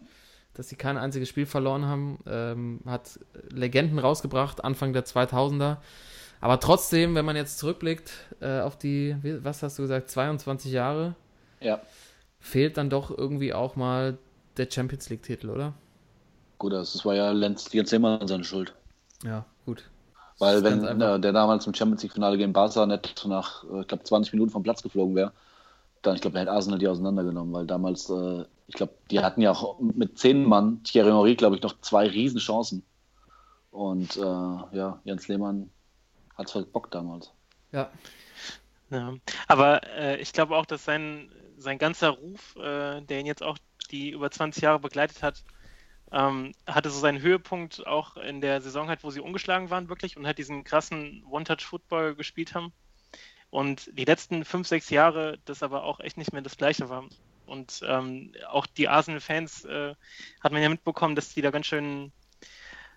[0.52, 3.18] Dass sie kein einziges Spiel verloren haben, ähm, hat
[3.50, 5.78] Legenden rausgebracht, Anfang der 2000er.
[6.44, 11.16] Aber trotzdem, wenn man jetzt zurückblickt äh, auf die, was hast du gesagt, 22 Jahre,
[11.60, 11.80] Ja.
[12.38, 14.18] fehlt dann doch irgendwie auch mal
[14.56, 15.74] der Champions League-Titel, oder?
[16.58, 18.74] Gut, das war ja Lenz, Jens Lehmann seine Schuld.
[19.24, 19.90] Ja, gut.
[20.38, 21.16] Weil wenn einfach.
[21.16, 24.50] äh, der damals im Champions League-Finale gegen Barca nicht nach, äh, ich glaube, 20 Minuten
[24.50, 25.32] vom Platz geflogen wäre,
[26.02, 29.52] dann, ich glaube, hätte Arsenal die auseinandergenommen, weil damals, äh, ich glaube, die hatten ja
[29.52, 32.84] auch mit zehn Mann, Thierry Henry, glaube ich, noch zwei Riesenchancen.
[33.70, 35.70] Und äh, ja, Jens Lehmann
[36.36, 37.32] hat es verbockt damals.
[37.72, 37.90] Ja,
[38.90, 39.14] Ja.
[39.48, 43.58] Aber äh, ich glaube auch, dass sein, sein ganzer Ruf, äh, der ihn jetzt auch
[43.90, 45.42] die über 20 Jahre begleitet hat,
[46.12, 50.16] ähm, hatte so seinen Höhepunkt auch in der Saison halt, wo sie ungeschlagen waren wirklich
[50.16, 52.72] und halt diesen krassen One-Touch-Football gespielt haben.
[53.50, 57.04] Und die letzten fünf, sechs Jahre das aber auch echt nicht mehr das Gleiche war.
[57.46, 59.94] Und ähm, auch die Arsenal-Fans äh,
[60.40, 62.12] hat man ja mitbekommen, dass die da ganz schön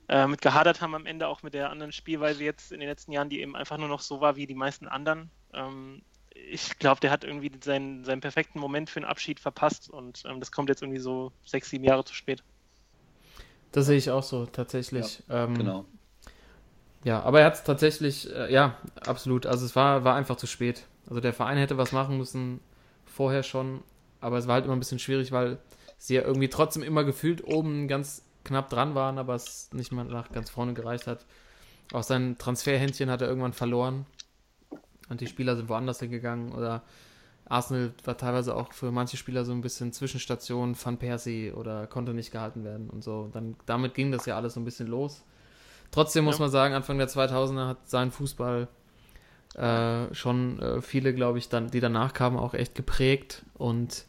[0.10, 3.12] äh, mit gehadert haben am Ende, auch mit der anderen Spielweise jetzt in den letzten
[3.12, 5.32] Jahren, die eben einfach nur noch so war wie die meisten anderen.
[5.54, 6.02] Ähm,
[6.34, 10.39] ich glaube, der hat irgendwie seinen, seinen perfekten Moment für einen Abschied verpasst und ähm,
[10.39, 12.43] das kommt jetzt irgendwie so sechs, sieben Jahre zu spät.
[13.72, 15.24] das sehe ich auch so, tatsächlich.
[15.30, 15.86] ähm, Genau.
[17.04, 19.46] Ja, aber er hat es tatsächlich, äh, ja, absolut.
[19.46, 20.86] Also es war, war einfach zu spät.
[21.08, 22.60] Also der Verein hätte was machen müssen,
[23.06, 23.84] vorher schon,
[24.20, 25.60] aber es war halt immer ein bisschen schwierig, weil
[25.98, 30.06] sie ja irgendwie trotzdem immer gefühlt oben ganz knapp dran waren, aber es nicht mal
[30.06, 31.26] nach ganz vorne gereicht hat.
[31.94, 34.06] Auch sein Transferhändchen hat er irgendwann verloren
[35.10, 36.82] und die Spieler sind woanders hingegangen oder
[37.50, 42.14] Arsenal war teilweise auch für manche Spieler so ein bisschen Zwischenstation Van Persie oder konnte
[42.14, 43.30] nicht gehalten werden und so.
[43.32, 45.24] Dann, damit ging das ja alles so ein bisschen los.
[45.92, 46.42] Trotzdem muss Ja.
[46.42, 48.68] man sagen, Anfang der 2000er hat sein Fußball
[49.56, 54.06] äh, schon äh, viele, glaube ich, dann, die danach kamen, auch echt geprägt und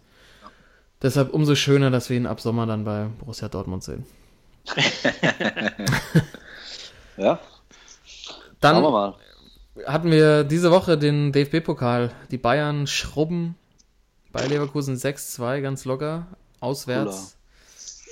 [1.00, 4.04] deshalb umso schöner, dass wir ihn ab Sommer dann bei Borussia Dortmund sehen.
[7.16, 7.40] Ja,
[8.60, 9.14] Dann schauen wir mal.
[9.86, 12.12] hatten wir diese Woche den DFB-Pokal.
[12.30, 13.56] Die Bayern schrubben
[14.32, 16.26] bei Leverkusen 6-2 ganz locker
[16.60, 17.36] auswärts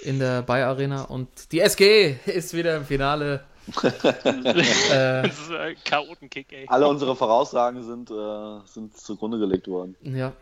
[0.03, 3.45] in der Bayer Arena und die SG ist wieder im Finale.
[3.83, 6.67] äh, Das ist ein Chaotenkick, ey.
[6.69, 9.97] Alle unsere Voraussagen sind, äh, sind zugrunde gelegt worden.
[10.03, 10.33] ja.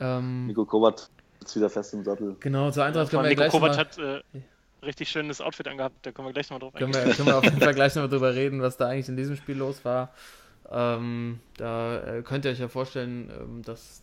[0.00, 1.06] Ähm, Nico Kovac
[1.40, 2.34] sitzt wieder fest im Sattel.
[2.40, 4.20] genau, zur Eintracht können wir Nico gleich Kovac mal, hat äh,
[4.86, 7.06] richtig schönes Outfit angehabt, da kommen wir gleich noch drauf können eingehen.
[7.08, 9.36] wir, können wir auf jeden Fall gleich noch drüber reden, was da eigentlich in diesem
[9.36, 10.12] Spiel los war.
[10.70, 14.02] Ähm, da äh, könnt ihr euch ja vorstellen, ähm, dass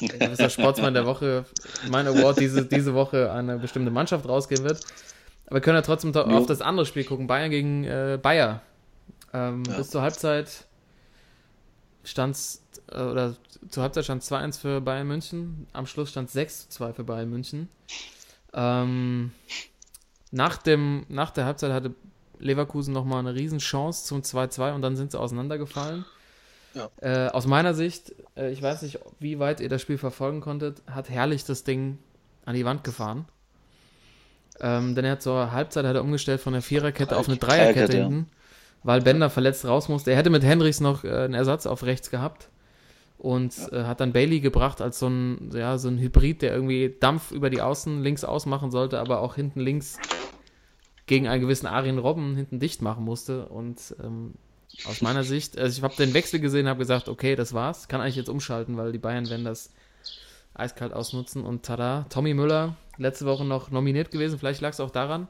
[0.00, 1.44] ein gewisser Sportsmann der Woche,
[1.90, 4.80] mein Award diese, diese Woche an eine bestimmte Mannschaft rausgehen wird.
[5.46, 6.20] Aber wir können ja trotzdem Jo.
[6.22, 7.26] auf das andere Spiel gucken.
[7.26, 8.62] Bayern gegen äh, Bayer.
[9.32, 9.76] Ähm, Ja.
[9.76, 10.66] Bis zur Halbzeit
[12.02, 12.36] stand
[12.90, 13.36] äh, oder
[13.68, 15.66] zur Halbzeit stand 2-1 für Bayern München.
[15.72, 17.68] Am Schluss stand 6-2 für Bayern München.
[18.52, 19.32] Ähm,
[20.34, 21.94] nach, dem, nach der Halbzeit hatte
[22.40, 26.04] Leverkusen nochmal eine Riesenchance zum 2-2 und dann sind sie auseinandergefallen.
[26.74, 26.90] Ja.
[27.00, 30.82] Äh, aus meiner Sicht, äh, ich weiß nicht, wie weit ihr das Spiel verfolgen konntet,
[30.90, 31.98] hat herrlich das Ding
[32.44, 33.26] an die Wand gefahren.
[34.60, 37.74] Ähm, denn er hat zur Halbzeit hat er umgestellt von der Viererkette auf eine Dreierkette
[37.74, 38.04] Dreierkette, ja.
[38.04, 38.30] hinten,
[38.82, 40.10] weil Bender verletzt raus musste.
[40.10, 42.48] Er hätte mit Henrichs noch äh, einen Ersatz auf rechts gehabt
[43.18, 46.94] und äh, hat dann Bailey gebracht als so ein, ja, so ein Hybrid, der irgendwie
[46.98, 49.98] Dampf über die Außen links ausmachen sollte, aber auch hinten links
[51.06, 53.46] gegen einen gewissen Arjen Robben hinten dicht machen musste.
[53.46, 54.34] Und ähm,
[54.86, 58.00] aus meiner Sicht, also ich habe den Wechsel gesehen, habe gesagt, okay, das war's, kann
[58.00, 59.70] eigentlich jetzt umschalten, weil die Bayern werden das
[60.54, 61.44] eiskalt ausnutzen.
[61.44, 65.28] Und tada, Tommy Müller, letzte Woche noch nominiert gewesen, vielleicht lag es auch daran.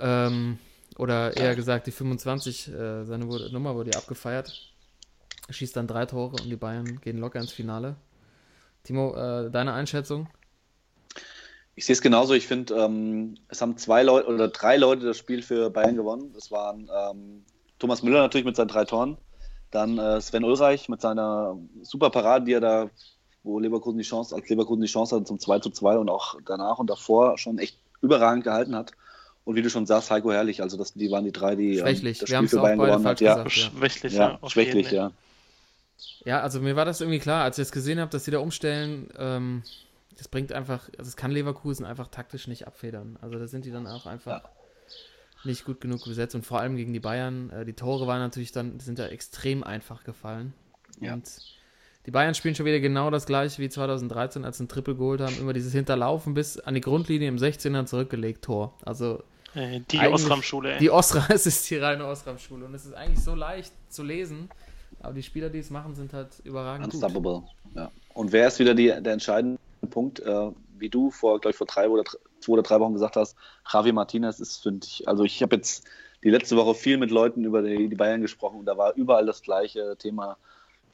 [0.00, 0.58] Ähm,
[0.96, 4.72] oder eher gesagt, die 25, äh, seine wurde, Nummer wurde ja abgefeiert.
[5.48, 7.96] Schießt dann drei Tore und die Bayern gehen locker ins Finale.
[8.84, 10.28] Timo, äh, deine Einschätzung?
[11.80, 12.34] Ich sehe es genauso.
[12.34, 16.30] Ich finde, ähm, es haben zwei Leute oder drei Leute das Spiel für Bayern gewonnen.
[16.34, 17.42] Das waren ähm,
[17.78, 19.16] Thomas Müller natürlich mit seinen drei Toren,
[19.70, 22.90] dann äh, Sven Ulreich mit seiner super Parade, die er da,
[23.44, 26.34] wo Leverkusen die Chance, als Leverkusen die Chance hatte zum 2 zu 2 und auch
[26.44, 28.92] danach und davor schon echt überragend gehalten hat.
[29.44, 31.86] Und wie du schon sagst, Heiko Herrlich, also das, die waren die drei, die ähm,
[31.86, 32.18] Schwächlich.
[32.18, 33.20] das Wir haben Spiel es für auch Bayern beide gewonnen hat.
[33.22, 33.56] Ja, gesagt.
[33.56, 33.70] Ja.
[33.70, 35.12] Schwächlich, ja, auf schwächlich, jeden, ja.
[36.26, 38.40] Ja, also mir war das irgendwie klar, als ich es gesehen habe, dass sie da
[38.40, 39.62] umstellen, ähm,
[40.18, 43.18] das bringt einfach, also das kann Leverkusen einfach taktisch nicht abfedern.
[43.20, 44.42] Also da sind die dann auch einfach
[45.44, 48.52] nicht gut genug besetzt und vor allem gegen die Bayern, äh, die Tore waren natürlich
[48.52, 50.52] dann, sind da extrem einfach gefallen.
[51.00, 51.14] Ja.
[51.14, 51.30] Und
[52.06, 55.20] die Bayern spielen schon wieder genau das gleiche wie 2013, als sie ein Triple geholt
[55.20, 58.74] haben, immer dieses Hinterlaufen bis an die Grundlinie im 16er zurückgelegt, Tor.
[58.84, 59.22] Also
[59.54, 60.78] Äh, die Osram-Schule, ey.
[60.78, 64.48] die Osram, es ist die reine Osram-Schule und es ist eigentlich so leicht zu lesen,
[65.00, 66.94] aber die Spieler, die es machen, sind halt überragend gut.
[66.94, 67.42] Unstoppable.
[67.74, 67.90] Ja.
[68.14, 71.66] Und wer ist wieder die, der entscheidende Punkt, äh, wie du vor, glaube ich, vor
[71.66, 72.04] drei oder
[72.40, 73.36] zwei oder drei Wochen gesagt hast,
[73.70, 75.86] Javi Martinez ist, finde ich, also ich habe jetzt
[76.22, 79.26] die letzte Woche viel mit Leuten über die, die Bayern gesprochen und da war überall
[79.26, 80.36] das gleiche Thema.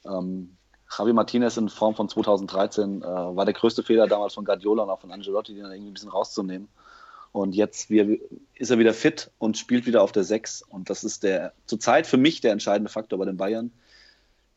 [0.05, 0.55] Ähm,
[0.97, 4.89] Javi Martinez in Form von 2013 äh, war der größte Fehler damals von Guardiola und
[4.89, 6.69] auch von Angelotti, den irgendwie ein bisschen rauszunehmen.
[7.33, 8.17] Und jetzt wir,
[8.55, 10.63] ist er wieder fit und spielt wieder auf der 6.
[10.63, 13.71] Und das ist der zurzeit für mich der entscheidende Faktor bei den Bayern.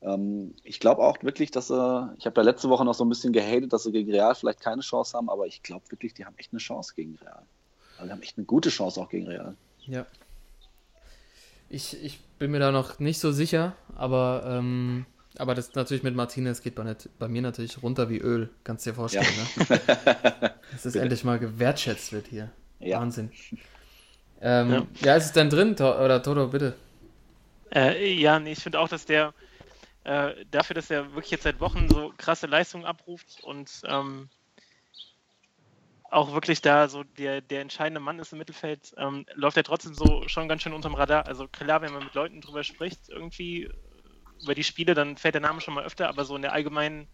[0.03, 3.09] Ähm, ich glaube auch wirklich, dass sie, ich habe ja letzte Woche noch so ein
[3.09, 6.25] bisschen gehatet, dass sie gegen Real vielleicht keine Chance haben, aber ich glaube wirklich, die
[6.25, 7.43] haben echt eine Chance gegen Real.
[7.97, 9.55] Also die haben echt eine gute Chance auch gegen Real.
[9.87, 10.07] Ja.
[11.69, 16.17] Ich, ich bin mir da noch nicht so sicher, aber, ähm, aber das natürlich mit
[16.17, 19.27] Martinez geht bei, net- bei mir natürlich runter wie Öl, kannst du dir vorstellen,
[19.59, 19.71] ne?
[20.73, 22.51] Dass es endlich mal gewertschätzt wird hier.
[22.81, 23.01] Ja.
[23.01, 23.31] Wahnsinn.
[24.41, 24.87] Ähm, ja.
[25.03, 25.17] Ja.
[25.17, 26.75] ist es denn drin, To oder Toto, bitte?
[27.75, 29.33] Äh, ja, nee, ich finde auch, dass der
[30.05, 34.29] äh, dafür, dass er wirklich jetzt seit Wochen so krasse Leistungen abruft und ähm,
[36.11, 39.95] auch wirklich da so der, der entscheidende Mann ist im Mittelfeld, ähm, läuft er trotzdem
[39.95, 41.27] so schon ganz schön unterm Radar.
[41.27, 43.73] Also klar, wenn man mit Leuten drüber spricht, irgendwie äh,
[44.43, 47.07] über die Spiele, dann fällt der Name schon mal öfter, aber so in der allgemeinen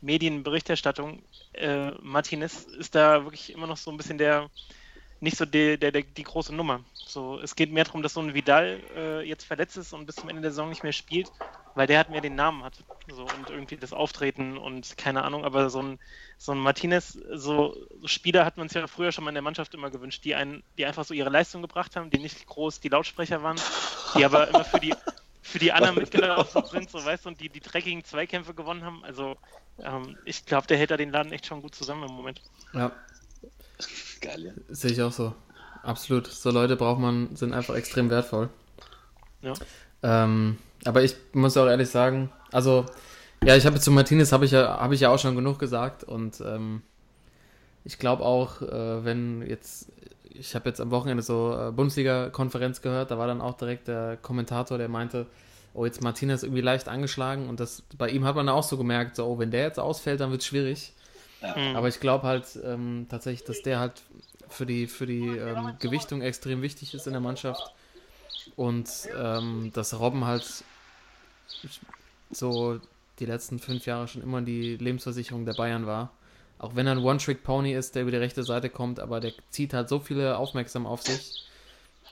[0.00, 1.22] Medienberichterstattung,
[1.52, 4.50] äh, Martinez ist da wirklich immer noch so ein bisschen der,
[5.20, 6.80] nicht so der, der, der, die große Nummer.
[6.94, 10.16] So, es geht mehr darum, dass so ein Vidal äh, jetzt verletzt ist und bis
[10.16, 11.30] zum Ende der Saison nicht mehr spielt,
[11.74, 12.82] weil der hat mehr den Namen hat.
[13.08, 15.98] So, und irgendwie das Auftreten und keine Ahnung, aber so ein,
[16.38, 19.42] so ein Martinez, so, so Spieler hat man es ja früher schon mal in der
[19.42, 22.80] Mannschaft immer gewünscht, die einen, die einfach so ihre Leistung gebracht haben, die nicht groß
[22.80, 23.60] die Lautsprecher waren,
[24.16, 24.94] die aber immer für die
[25.42, 29.02] für die anderen mitgelaufen sind, so weißt du, und die die dreckigen Zweikämpfe gewonnen haben.
[29.04, 29.36] Also
[29.82, 32.42] ähm, ich glaube, der hält da den Laden echt schon gut zusammen im Moment.
[32.72, 32.92] Ja,
[34.20, 34.52] Geil, ja.
[34.68, 35.34] sehe ich auch so.
[35.82, 36.26] Absolut.
[36.26, 38.50] So Leute braucht man, sind einfach extrem wertvoll.
[39.42, 39.54] Ja.
[40.02, 42.86] Ähm, aber ich muss auch ehrlich sagen, also,
[43.44, 46.04] ja, ich habe zu Martinez habe ich ja, habe ich ja auch schon genug gesagt
[46.04, 46.82] und ähm,
[47.84, 49.90] ich glaube auch, äh, wenn jetzt,
[50.28, 54.18] ich habe jetzt am Wochenende so äh, Bundesliga-Konferenz gehört, da war dann auch direkt der
[54.20, 55.26] Kommentator, der meinte,
[55.72, 59.16] oh, jetzt Martinez irgendwie leicht angeschlagen und das bei ihm hat man auch so gemerkt,
[59.16, 60.92] so, oh, wenn der jetzt ausfällt, dann wird es schwierig.
[61.42, 61.76] Mhm.
[61.76, 64.02] Aber ich glaube halt ähm, tatsächlich, dass der halt
[64.48, 67.74] für die, für die ähm, Gewichtung extrem wichtig ist in der Mannschaft.
[68.56, 70.64] Und ähm, dass Robben halt
[72.30, 72.80] so
[73.18, 76.10] die letzten fünf Jahre schon immer die Lebensversicherung der Bayern war.
[76.58, 79.72] Auch wenn er ein One-Trick-Pony ist, der über die rechte Seite kommt, aber der zieht
[79.72, 81.46] halt so viele aufmerksam auf sich,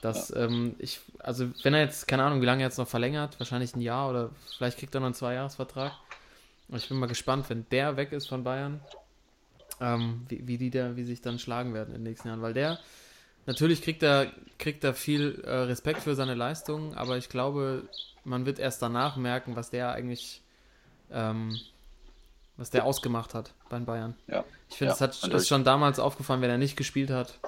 [0.01, 3.39] dass ähm, ich, also wenn er jetzt, keine Ahnung, wie lange er jetzt noch verlängert,
[3.39, 5.91] wahrscheinlich ein Jahr oder vielleicht kriegt er noch einen Zweijahresvertrag.
[6.67, 8.79] Und Ich bin mal gespannt, wenn der weg ist von Bayern,
[9.79, 12.53] ähm, wie, wie die da, wie sich dann schlagen werden in den nächsten Jahren, weil
[12.53, 12.79] der
[13.45, 17.83] natürlich kriegt er kriegt er viel äh, Respekt für seine Leistungen, aber ich glaube,
[18.23, 20.41] man wird erst danach merken, was der eigentlich
[21.11, 21.59] ähm,
[22.57, 24.15] was der ausgemacht hat bei den Bayern.
[24.27, 24.43] Ja.
[24.69, 27.39] Ich finde, Ja, es ist schon damals aufgefallen, wenn er nicht gespielt hat,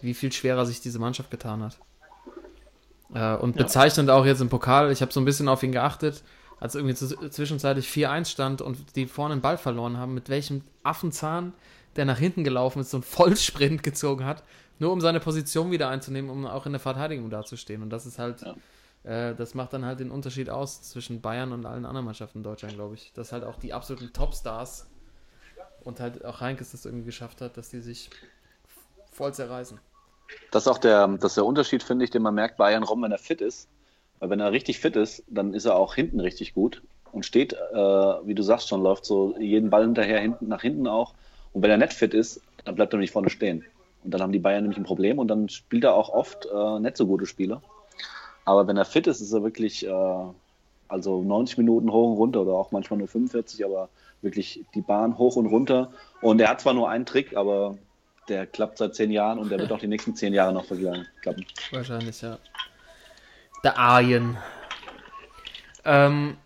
[0.00, 1.78] wie viel schwerer sich diese Mannschaft getan hat.
[3.14, 3.62] Äh, und Ja.
[3.62, 6.22] bezeichnend auch jetzt im Pokal, ich habe so ein bisschen auf ihn geachtet,
[6.60, 11.54] als irgendwie zwischenzeitlich 4-1 stand und die vorne den Ball verloren haben, mit welchem Affenzahn
[11.96, 14.42] der nach hinten gelaufen ist, so einen Vollsprint gezogen hat,
[14.78, 17.82] nur um seine Position wieder einzunehmen, um auch in der Verteidigung dazustehen.
[17.82, 18.42] Und das ist halt,
[19.04, 22.44] äh, das macht dann halt den Unterschied aus zwischen Bayern und allen anderen Mannschaften in
[22.44, 23.12] Deutschland, glaube ich.
[23.14, 24.86] Dass halt auch die absoluten Topstars
[25.82, 28.10] und halt auch Heinkes das irgendwie geschafft hat, dass die sich
[29.10, 29.80] voll zerreißen.
[30.50, 32.82] Das ist auch der, das ist der Unterschied, finde ich, den man merkt bei Jan
[32.82, 33.68] Rom, wenn er fit ist.
[34.18, 37.52] Weil wenn er richtig fit ist, dann ist er auch hinten richtig gut und steht,
[37.52, 41.14] äh, wie du sagst schon, läuft so jeden Ball hinterher, hinten, nach hinten auch.
[41.52, 43.64] Und wenn er nicht fit ist, dann bleibt er nicht vorne stehen.
[44.04, 46.80] Und dann haben die Bayern nämlich ein Problem und dann spielt er auch oft äh,
[46.80, 47.60] nicht so gute Spiele.
[48.44, 50.24] Aber wenn er fit ist, ist er wirklich, äh,
[50.88, 53.88] also 90 Minuten hoch und runter oder auch manchmal nur 45, aber
[54.22, 55.90] wirklich die Bahn hoch und runter.
[56.22, 57.76] Und er hat zwar nur einen Trick, aber
[58.28, 61.46] der klappt seit zehn Jahren und der wird auch die nächsten zehn Jahre noch klappen.
[61.72, 62.38] Wahrscheinlich, ja.
[63.64, 64.36] Der Arjen.
[65.84, 66.36] Ähm,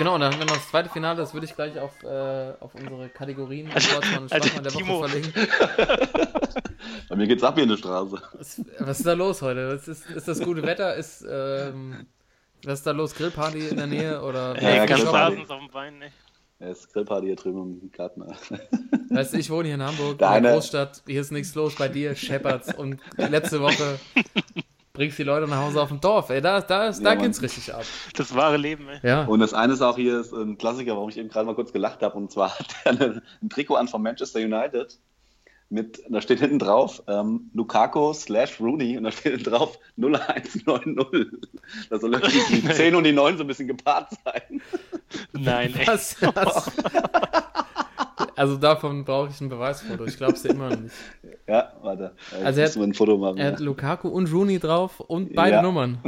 [0.00, 2.54] Genau, und dann haben wir noch das zweite Finale, das würde ich gleich auf, äh,
[2.58, 5.32] auf unsere Kategorien Sportsmann und Schwachmann der Woche verlegen.
[7.10, 8.16] Bei mir geht's ab hier in der Straße.
[8.32, 9.74] Was, was ist da los heute?
[9.74, 10.94] Was ist, ist das gute Wetter?
[10.94, 12.06] Ist, ähm,
[12.64, 13.14] was ist da los?
[13.14, 14.22] Grillparty in der Nähe?
[14.22, 15.04] Oder Ja, ja, ganz.
[15.04, 16.10] Rasens auf dem Bein, ey.
[16.60, 18.22] Ja, es ist Grillparty hier drüben im Garten.
[19.10, 21.02] Weißt du, ich wohne hier in Hamburg, Der in der Großstadt.
[21.06, 22.72] Hier ist nichts los bei dir, Shepherds.
[22.72, 24.00] Und letzte Woche
[25.00, 26.28] bringst die Leute nach Hause auf dem Dorf.
[26.28, 27.22] Ey, da, da, da Ja, Mann.
[27.22, 27.84] geht's richtig ab.
[28.18, 28.98] Das wahre Leben, ey.
[29.02, 29.24] Ja.
[29.24, 31.72] Und das eine ist auch hier ist ein Klassiker, warum ich eben gerade mal kurz
[31.72, 32.18] gelacht habe.
[32.18, 34.98] Und zwar hat er eine, ein Trikot an von Manchester United.
[35.70, 40.64] Mit, da steht hinten drauf ähm, Lukaku slash Rooney und da steht hinten drauf 0190.
[41.88, 42.10] Da soll
[42.50, 44.60] die 10 und die 9 so ein bisschen gepaart sein.
[45.32, 45.86] Nein, ey.
[45.86, 46.70] Was, was?
[48.40, 50.06] Also davon brauche ich ein Beweisfoto.
[50.06, 50.94] Ich glaube es dir immer noch nicht.
[51.46, 52.12] Ja, warte.
[52.30, 53.36] Jetzt Also er wir ein Foto machen.
[53.36, 55.62] Er hat Lukaku und Rooney drauf und beide Ja.
[55.62, 55.98] Nummern.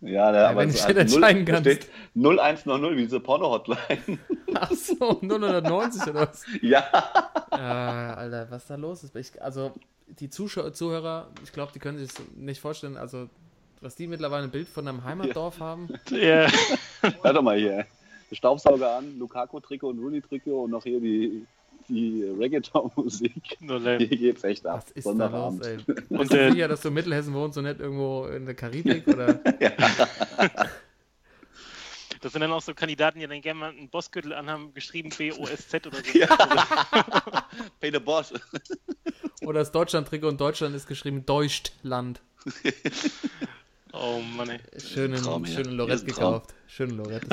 [0.00, 1.70] ja, der, aber wenn es ich hat null- entscheiden da kannst.
[1.70, 4.18] steht 0190 wie diese Porno-Hotline.
[4.54, 6.44] Ach so, 090 oder was?
[6.62, 6.84] ja.
[7.50, 9.14] Ah, Alter, was da los ist.
[9.16, 9.72] Ich, also,
[10.06, 13.28] die Zuschauer, Zuhörer, ich glaube, die können sich das nicht vorstellen, also,
[13.82, 15.88] was die mittlerweile ein Bild von einem Heimatdorf haben.
[16.10, 16.46] Ja.
[17.22, 17.84] Hör doch mal hier.
[18.32, 21.44] Staubsauger an, Lukaku-Trikot und Rooney-Trikot und noch hier die,
[21.88, 23.58] die Reggaeton-Musik.
[23.60, 23.98] Lame.
[23.98, 24.84] Hier geht's echt ab.
[24.86, 25.78] Was ist da los, ey?
[26.08, 29.06] Und, äh, sicher, dass du in Mittelhessen wohnst und nicht irgendwo in der Karibik?
[29.14, 29.40] Oder?
[32.20, 35.86] Das sind dann auch so Kandidaten, die dann gerne mal einen Bossgürtel anhaben, geschrieben B-O-S-Z
[35.86, 36.02] oder so.
[37.80, 38.32] Pay the boss.
[39.42, 42.22] Oder das Deutschland-Trikot und Deutschland ist geschrieben Deutschland.
[43.92, 44.60] Oh Mann, ey.
[44.80, 45.52] Schönen, Traum, ja.
[45.52, 46.32] schönen Lorette ein Traum.
[46.32, 46.54] gekauft.
[46.66, 47.28] Schönen Lorette.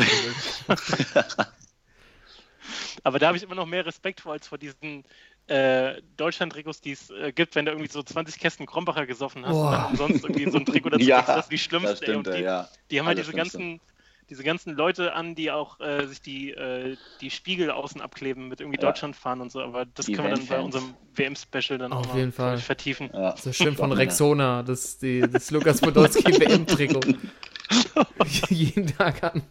[3.04, 5.04] Aber da habe ich immer noch mehr Respekt vor, als vor diesen
[5.48, 9.54] äh, Deutschland-Trikots, die es äh, gibt, wenn du irgendwie so 20 Kästen Krombacher gesoffen hast
[9.54, 9.66] Boah.
[9.68, 11.30] und dann umsonst irgendwie so ein Trikot dazu Ja, kriegst.
[11.30, 11.90] Das ist die schlimmste.
[11.92, 12.68] Das stimmt, die, ja.
[12.90, 13.82] die haben halt diese ganzen,
[14.30, 18.62] diese ganzen Leute an, die auch äh, sich die, äh, die Spiegel außen abkleben mit
[18.62, 18.88] irgendwie Ja.
[18.88, 19.62] Deutschland fahren und so.
[19.62, 22.58] Aber das Die können wir dann bei unserem WM-Special dann Auf auch jeden mal Fall.
[22.60, 23.10] vertiefen.
[23.14, 23.36] Ja.
[23.36, 23.92] So schön von.
[23.92, 27.02] Rexona, das, die, das Lukas Podolski WM-Trikot.
[28.50, 29.44] Jeden Tag an.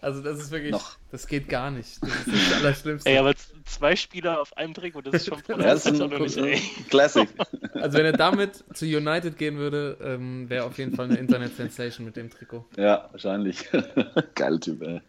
[0.00, 0.96] Also das ist wirklich, Noch.
[1.10, 2.02] das geht gar nicht.
[2.02, 3.10] Das ist das Allerschlimmste.
[3.10, 6.36] Ey, aber zwei Spieler auf einem Trikot, das ist schon Ja, das ist ein nicht,
[6.36, 6.60] ey.
[6.90, 7.28] Classic.
[7.74, 12.06] Also wenn er damit zu United gehen würde, ähm, wäre auf jeden Fall eine Internet-Sensation
[12.06, 12.64] mit dem Trikot.
[12.76, 13.68] Ja, wahrscheinlich.
[14.34, 15.00] Geil Typ, ey.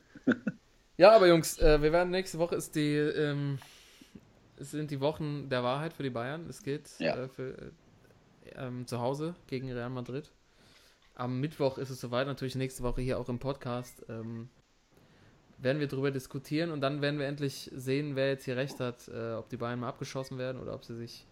[0.97, 3.59] Ja, aber Jungs, äh, wir werden nächste Woche ist die, ähm,
[4.59, 6.45] es sind die Wochen der Wahrheit für die Bayern.
[6.49, 7.15] Es geht Ja.
[7.15, 7.69] äh, für, äh,
[8.55, 10.31] ähm, zu Hause gegen Real Madrid.
[11.17, 14.05] Am Mittwoch ist es soweit, natürlich nächste Woche hier auch im Podcast.
[14.07, 14.49] Ähm,
[15.57, 19.07] werden wir darüber diskutieren und dann werden wir endlich sehen, wer jetzt hier recht hat,
[19.07, 21.25] äh, ob die Bayern mal abgeschossen werden oder ob sie sich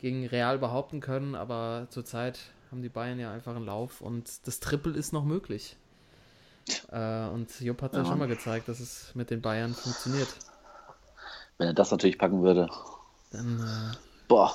[0.00, 1.34] gegen Real behaupten können.
[1.34, 2.38] Aber zurzeit
[2.70, 5.76] haben die Bayern ja einfach einen Lauf und das Triple ist noch möglich.
[6.90, 8.04] Äh, und Jupp hat ja Ja.
[8.06, 10.28] schon mal gezeigt, dass es mit den Bayern funktioniert.
[11.58, 12.70] Wenn er das natürlich packen würde.
[13.30, 13.96] Dann, äh,
[14.28, 14.54] Boah.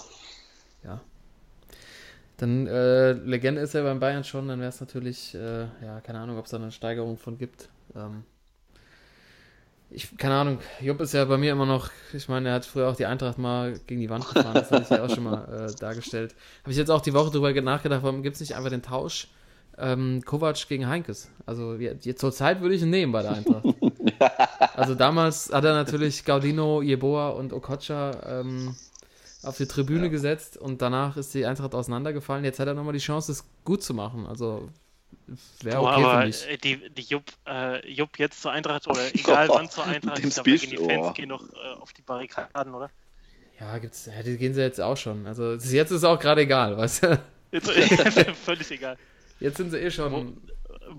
[0.84, 1.00] ja.
[2.38, 6.20] Dann, äh, Legende ist er beim Bayern schon, dann wäre es natürlich, äh, ja, keine
[6.20, 7.70] Ahnung, ob es da eine Steigerung von gibt.
[7.96, 8.24] Ähm,
[9.90, 12.90] ich, keine Ahnung, Jupp ist ja bei mir immer noch, ich meine, er hat früher
[12.90, 15.70] auch die Eintracht mal gegen die Wand gefahren, das hatte ich ja auch schon mal
[15.70, 16.36] äh, dargestellt.
[16.62, 19.30] Habe ich jetzt auch die Woche drüber nachgedacht, warum gibt es nicht einfach den Tausch
[19.78, 21.32] ähm, Kovac gegen Heinkes?
[21.46, 23.66] Also jetzt, jetzt zur Zeit würde ich ihn nehmen bei der Eintracht.
[24.74, 28.76] Also damals hat er natürlich Gaudino, Jeboa und Okocha ähm,
[29.44, 32.44] auf die Tribüne gesetzt und danach ist die Eintracht auseinandergefallen.
[32.44, 34.26] Jetzt hat er nochmal die Chance, es gut zu machen.
[34.26, 34.70] Also
[35.62, 36.48] wäre okay für aber mich.
[36.50, 40.34] äh, die, die Jupp, äh, Jupp jetzt zur Eintracht oder egal wann zur Eintracht, ich
[40.34, 41.14] glaube, die Fans oh.
[41.14, 42.90] gehen noch äh, auf die Barrikaden, oder?
[43.60, 45.26] Ja, gibt's, ja, die gehen sie jetzt auch schon.
[45.26, 47.20] Also jetzt ist es auch gerade egal, weißt du?
[47.52, 47.72] Jetzt,
[48.46, 48.98] völlig egal.
[49.40, 50.12] Jetzt sind sie eh schon.
[50.12, 50.34] Wo-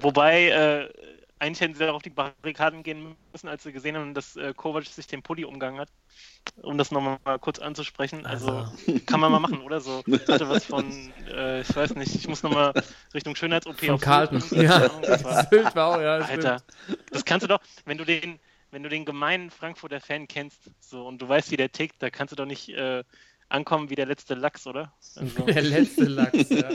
[0.00, 0.88] Wobei, äh,
[1.38, 4.52] eigentlich hätten sie auch auf die Barrikaden gehen müssen, als sie gesehen haben, dass äh,
[4.54, 5.88] Kovac sich den Pulli umgangen hat.
[6.62, 8.26] Um das nochmal kurz anzusprechen.
[8.26, 8.72] Also, Also.
[9.06, 9.80] kann man mal machen, oder?
[9.80, 12.72] So hatte was von, äh, ich weiß nicht, ich muss nochmal
[13.14, 14.40] Richtung Schönheits-OP Von Carlton.
[14.40, 14.88] Sylt, Ja,
[15.50, 16.24] Sylt war auch, ja.
[16.24, 16.44] stimmt.
[16.46, 16.62] Alter,
[17.10, 18.38] das kannst du doch, wenn du den,
[18.70, 22.10] wenn du den gemeinen Frankfurter Fan kennst, so und du weißt, wie der tickt, da
[22.10, 23.04] kannst du doch nicht äh,
[23.48, 24.92] ankommen wie der letzte Lachs, oder?
[25.16, 26.68] Also, Der letzte Lachs, ja.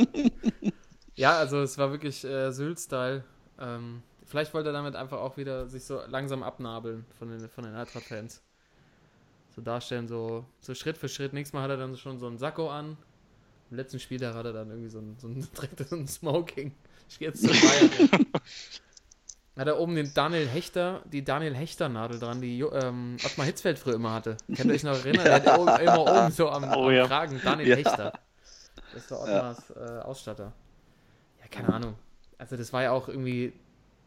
[1.16, 3.24] ja, also es war wirklich äh, Sylt-Style.
[3.60, 4.02] Ähm,
[4.34, 7.76] vielleicht wollte er damit einfach auch wieder sich so langsam abnabeln von den, von den
[7.76, 8.42] Eintracht-Fans.
[9.56, 11.34] So darstellen, so, so Schritt für Schritt.
[11.34, 12.98] Nächstes Mal hat er dann schon so einen Sakko an.
[13.70, 15.48] Im letzten Spiel da hat er dann irgendwie so ein, so ein,
[15.88, 16.74] so ein Smoking.
[17.08, 18.26] Ich gehe jetzt zu Bayern.
[19.56, 23.78] Hat er oben den Daniel Hechter, die Daniel Hechter Nadel dran, die ähm, Ottmar Hitzfeld
[23.78, 24.36] früher immer hatte.
[24.48, 25.26] Könnt ihr euch noch erinnern?
[25.26, 27.06] Der hat oben, immer oben so am, Oh am ja.
[27.06, 27.76] Kragen Daniel Ja.
[27.76, 28.14] Hechter.
[28.96, 30.54] Das war Ottmars äh, Ausstatter.
[31.40, 31.94] Ja, keine Ahnung.
[32.40, 33.54] Also das war ja auch irgendwie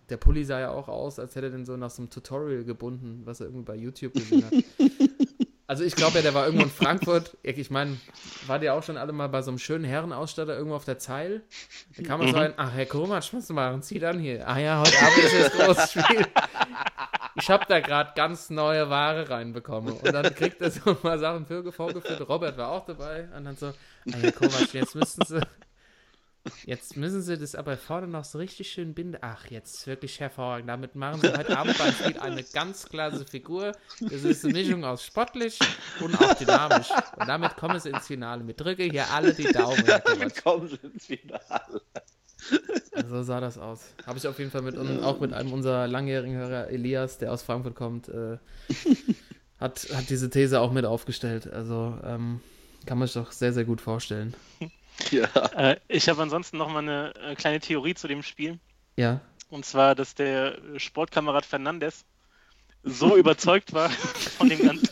[0.09, 2.65] der Pulli sah ja auch aus, als hätte er den so nach so einem Tutorial
[2.65, 4.53] gebunden, was er irgendwie bei YouTube gesehen hat.
[5.69, 7.37] Also ich glaube ja, der war irgendwo in Frankfurt.
[7.43, 7.97] Ich meine,
[8.47, 11.43] war der auch schon alle mal bei so einem schönen Herrenausstatter irgendwo auf der Zeil?
[11.97, 14.49] Da kam man so ein, ach Herr Komatsch, was machen Sie dann hier?
[14.49, 16.27] Ah ja, heute Abend ist das große Spiel.
[17.35, 19.95] Ich habe da gerade ganz neue Ware reinbekommen.
[19.95, 22.29] Und dann kriegt er so mal Sachen für vorgeführt.
[22.29, 23.29] Robert war auch dabei.
[23.37, 23.73] Und dann so, ah
[24.21, 25.41] Herr Komatsch, jetzt müssten Sie
[26.65, 29.19] Jetzt müssen sie das aber vorne noch so richtig schön binden.
[29.21, 30.69] Ach, jetzt wirklich hervorragend.
[30.69, 33.73] Damit machen sie heute Abend beim Spiel eine ganz klasse Figur.
[34.01, 35.59] Das ist eine Mischung aus sportlich
[36.01, 36.91] und auch dynamisch.
[37.17, 38.45] Und damit kommen sie ins Finale.
[38.45, 39.85] Mit drücke hier alle die Daumen.
[40.05, 41.83] Damit kommen sie ins Finale.
[43.09, 43.81] So sah das aus.
[44.07, 47.43] Habe ich auf jeden Fall mit auch mit einem unserer langjährigen Hörer Elias, der aus
[47.43, 48.39] Frankfurt kommt, äh,
[49.61, 51.53] hat, hat diese These auch mit aufgestellt.
[51.53, 52.41] Also ähm,
[52.87, 54.35] kann man sich doch sehr, sehr gut vorstellen.
[55.11, 55.25] Ja.
[55.57, 58.59] Äh, ich habe ansonsten noch mal eine äh, kleine Theorie zu dem Spiel.
[58.97, 59.21] Ja.
[59.51, 62.05] Und zwar, dass der Sportkamerad Fernandes
[62.83, 63.91] so überzeugt war
[64.39, 64.89] von dem ganzen,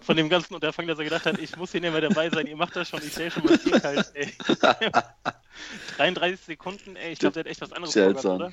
[0.00, 2.46] von dem ganzen Unterfangen, dass er gedacht hat, ich muss hier nicht mehr dabei sein,
[2.46, 4.32] ihr macht das schon, ich sehe schon mal kalt, ey.
[5.96, 8.22] 33 Sekunden, ey, ich glaube, der hat echt was anderes Seltsam.
[8.38, 8.52] vorgehabt,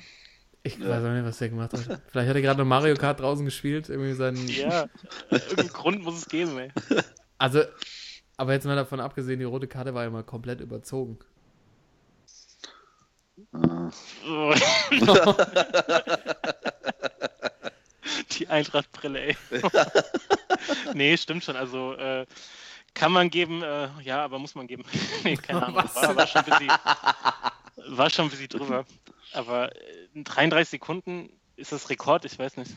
[0.62, 0.88] Ich Ja.
[0.88, 1.80] weiß auch nicht, was der gemacht hat.
[2.08, 3.88] Vielleicht hat er gerade noch Mario Kart draußen gespielt.
[3.88, 4.88] Irgendwie seinen, Ja,
[5.30, 6.70] irgendeinen Grund muss es geben, ey.
[7.38, 7.62] Also,
[8.38, 11.18] aber jetzt mal davon abgesehen, die rote Karte war ja mal komplett überzogen.
[13.52, 13.90] Ah.
[18.32, 19.36] Die Eintrachtbrille, ey.
[20.94, 21.56] nee, stimmt schon.
[21.56, 22.26] Also äh,
[22.94, 24.84] kann man geben, äh, ja, aber muss man geben.
[25.24, 25.76] nee, keine Ahnung.
[25.76, 25.94] Was?
[25.96, 28.84] War, war, schon ein bisschen, war schon ein bisschen drüber.
[29.32, 32.72] Aber äh, in 33 Sekunden ist das Rekord, ich weiß nicht.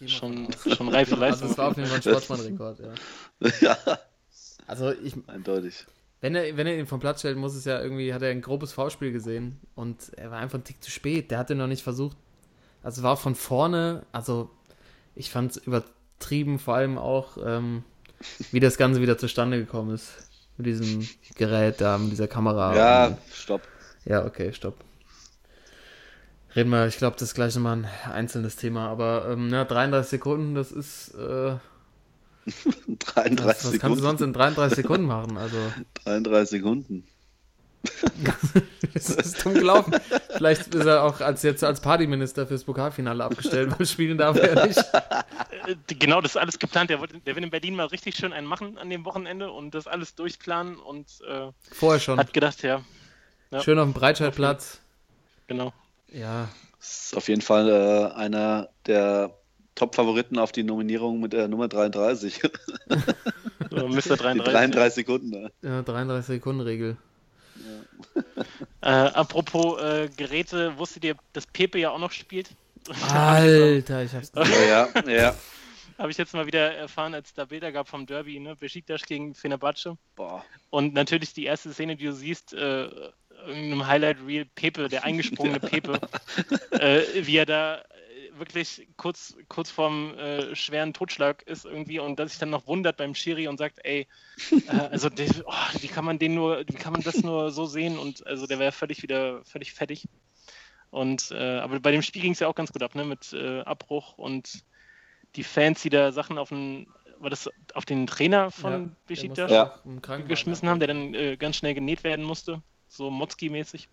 [0.00, 1.50] Mal Schon, schon reife Also, Leistung.
[1.50, 2.94] es war auf jeden Fall ein Sportsmann-Rekord, ja.
[3.60, 3.98] ja,
[4.68, 5.86] Also, ich, eindeutig.
[6.20, 8.42] wenn er, wenn er ihn vom Platz stellt, muss es ja irgendwie, hat er ein
[8.42, 11.30] grobes Foulspiel gesehen und er war einfach ein Tick zu spät.
[11.30, 12.16] Der hatte noch nicht versucht.
[12.82, 14.50] Also, war von vorne, also,
[15.16, 17.82] ich fand es übertrieben, vor allem auch, ähm,
[18.52, 20.28] wie das Ganze wieder zustande gekommen ist.
[20.56, 22.76] Mit diesem Gerät da, mit dieser Kamera.
[22.76, 23.62] Ja, stopp.
[24.04, 24.74] Ja, okay, stopp.
[26.56, 30.10] Reden wir, ich glaube, das ist gleich nochmal ein einzelnes Thema, aber ähm, ja, 33
[30.10, 31.56] Sekunden, das ist, äh,
[32.86, 34.00] 33 was, was kannst du Sekunden.
[34.02, 35.36] sonst in 33 Sekunden machen?
[35.36, 35.56] Also,
[36.04, 37.06] 33 Sekunden.
[38.94, 39.94] das ist dumm gelaufen.
[40.36, 44.66] Vielleicht ist er auch als jetzt als Partyminister fürs Pokalfinale abgestellt, weil spielen darf er
[44.66, 44.78] nicht.
[45.66, 46.90] Äh, genau, das ist alles geplant.
[46.90, 49.86] Der, der will in Berlin mal richtig schön einen machen an dem Wochenende und das
[49.86, 52.18] alles durchplanen und äh, Vorher schon.
[52.18, 52.82] hat gedacht, ja,
[53.52, 53.60] ja.
[53.62, 54.80] Schön auf dem Breitscheidplatz.
[55.46, 55.72] genau.
[56.10, 59.37] Ja, Das ist auf jeden Fall äh, einer der
[59.78, 62.40] Top-Favoriten auf die Nominierung mit der Nummer 33.
[63.70, 64.00] So, Mr.
[64.00, 64.44] Die 33.
[64.44, 65.30] 33 Sekunden.
[65.30, 65.52] Ne?
[65.62, 66.96] ja 33 Sekunden Regel.
[68.80, 72.50] Äh, apropos äh, Geräte, wusstet ihr, dass Pepe ja auch noch spielt?
[73.12, 75.34] Alter, ich hab's Ja, ja, ja.
[75.98, 78.54] Habe ich jetzt mal wieder erfahren, als es da Bilder gab vom Derby, ne?
[78.54, 79.96] Besiktas gegen Fenerbahce.
[80.14, 80.44] Boah.
[80.70, 82.88] Und natürlich die erste Szene, die du siehst, äh,
[83.46, 86.00] irgendeinem Highlight-Reel, Pepe, der eingesprungene Pepe,
[86.70, 87.82] äh, wie er da äh,
[88.38, 92.96] wirklich kurz, kurz vorm äh, schweren Totschlag ist irgendwie und dass sich dann noch wundert
[92.96, 94.06] beim Schiri und sagt, ey,
[94.50, 97.66] äh, also der, oh, wie kann man den nur, wie kann man das nur so
[97.66, 97.98] sehen?
[97.98, 100.08] Und also der wäre völlig wieder völlig fertig.
[100.90, 103.04] Und äh, aber bei dem Spiel ging es ja auch ganz gut ab, ne?
[103.04, 104.64] Mit äh, Abbruch und
[105.36, 106.86] die Fans, die da Sachen auf den,
[107.18, 109.82] war das auf den Trainer von Ja, Besiktas Ja.
[110.26, 112.62] geschmissen haben, der dann äh, ganz schnell genäht werden musste.
[112.88, 113.88] So Motzki-mäßig.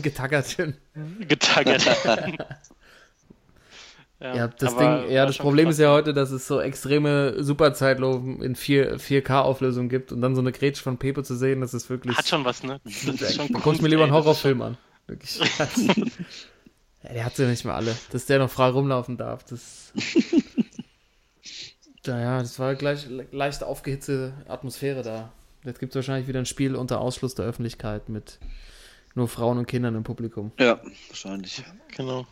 [0.00, 0.76] Getackert schön.
[1.28, 1.84] Getaggert.
[4.22, 5.74] Ja, das aber Ding, ja, das Problem krass.
[5.74, 10.40] ist ja heute, dass es so extreme Superzeitlupen in 4, 4K-Auflösung gibt und dann so
[10.40, 12.16] eine Grätsche von Pepe zu sehen, das ist wirklich.
[12.16, 12.80] Hat schon was, ne?
[12.84, 14.78] Das ist schon da guck ich mir lieber einen das Horrorfilm an.
[15.06, 15.38] Wirklich.
[17.02, 17.96] ja, der hat sie nicht mehr alle.
[18.12, 19.92] Dass der noch frei rumlaufen darf, das.
[22.06, 25.32] naja, das war gleich leicht aufgehitzte Atmosphäre da.
[25.64, 28.38] Jetzt gibt es wahrscheinlich wieder ein Spiel unter Ausschluss der Öffentlichkeit mit
[29.14, 30.52] nur Frauen und Kindern im Publikum.
[30.58, 31.62] Ja, wahrscheinlich.
[31.96, 32.26] Genau.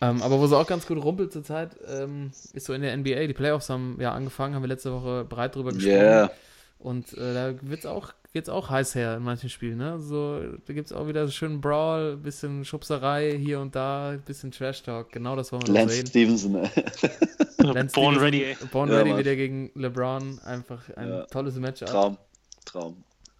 [0.00, 3.26] Ähm, aber wo sie auch ganz gut rumpelt zurzeit, ähm, ist so in der NBA.
[3.26, 5.94] Die Playoffs haben ja angefangen, haben wir letzte Woche breit drüber gesprochen.
[5.96, 6.30] Yeah.
[6.78, 9.78] Und äh, da wird's auch, geht's auch heiß her in manchen Spielen.
[9.78, 9.98] Ne?
[10.00, 15.10] So, da gibt's auch wieder so schönen Brawl, bisschen Schubserei hier und da, bisschen Trash-Talk.
[15.12, 16.06] Genau das wollen wir noch Lance sehen.
[16.06, 16.56] Stevenson.
[16.56, 16.68] ey.
[17.58, 18.56] Lance Born Stevenson, ready, ey.
[18.70, 19.18] Born Ja, Ready Mann.
[19.20, 20.40] wieder gegen LeBron.
[20.44, 21.22] Einfach ein Ja.
[21.26, 21.88] tolles Matchup.
[21.88, 22.18] Traum.
[22.66, 22.96] Traum.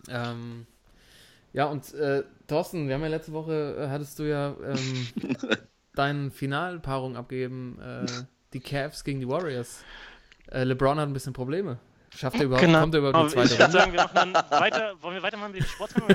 [0.09, 0.67] Ähm,
[1.53, 5.07] ja, und äh, Thorsten, wir haben ja letzte Woche, äh, hattest du ja ähm,
[5.95, 9.85] deine Finalpaarung abgegeben, äh, die Cavs gegen die Warriors.
[10.51, 11.79] Äh, LeBron hat ein bisschen Probleme.
[12.17, 13.73] Schafft er überhaupt, kommt er überhaupt in die zweite ich Runde?
[13.73, 14.95] sagen, wir machen dann weiter.
[15.03, 16.15] Wollen wir weitermachen mit dem Sportsmann oder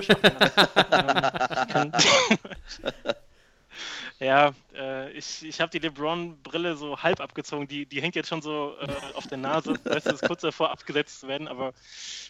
[4.20, 7.68] Ja, äh, ich, ich habe die LeBron-Brille so halb abgezogen.
[7.68, 9.76] Die, die hängt jetzt schon so äh, auf der Nase.
[9.86, 11.48] Weißt du, ist kurz davor abgesetzt zu werden.
[11.48, 11.74] Aber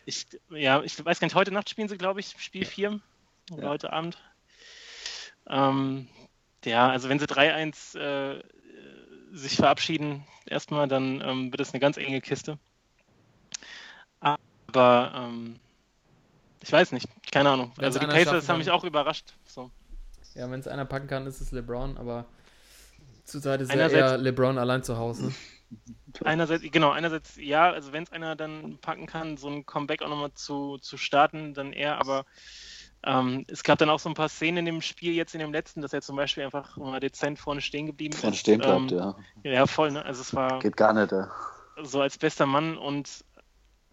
[0.06, 3.00] ich, ja, ich weiß gar nicht, heute Nacht spielen sie, glaube ich, Spiel 4.
[3.52, 3.70] Oder Ja.
[3.70, 4.18] heute Abend.
[5.48, 6.08] Ähm,
[6.66, 8.44] ja, also wenn sie 3-1 äh,
[9.32, 12.58] sich verabschieden, erstmal, dann ähm, wird es eine ganz enge Kiste.
[14.20, 15.60] Aber ähm,
[16.62, 17.72] ich weiß nicht, keine Ahnung.
[17.76, 19.34] Wenn's also die Pacers haben mich auch überrascht.
[19.46, 19.72] So.
[20.36, 22.26] Ja, wenn es einer packen kann, ist es LeBron, aber
[23.26, 25.34] zurzeit ist ja Einerseits- eher LeBron allein zu Hause.
[26.24, 30.10] Einerseits, genau, einerseits ja, also wenn es einer dann packen kann, so ein Comeback auch
[30.10, 32.26] nochmal zu, zu starten, dann eher, aber
[33.06, 35.54] ähm, es gab dann auch so ein paar Szenen in dem Spiel jetzt in dem
[35.54, 38.42] letzten, dass er zum Beispiel einfach mal dezent vorne stehen geblieben Vorne ist.
[38.42, 39.16] stehen bleibt, ähm, ja.
[39.44, 40.04] Ja, voll, ne?
[40.04, 41.32] Also es war Geht gar nicht, ja.
[41.82, 43.24] so als bester Mann und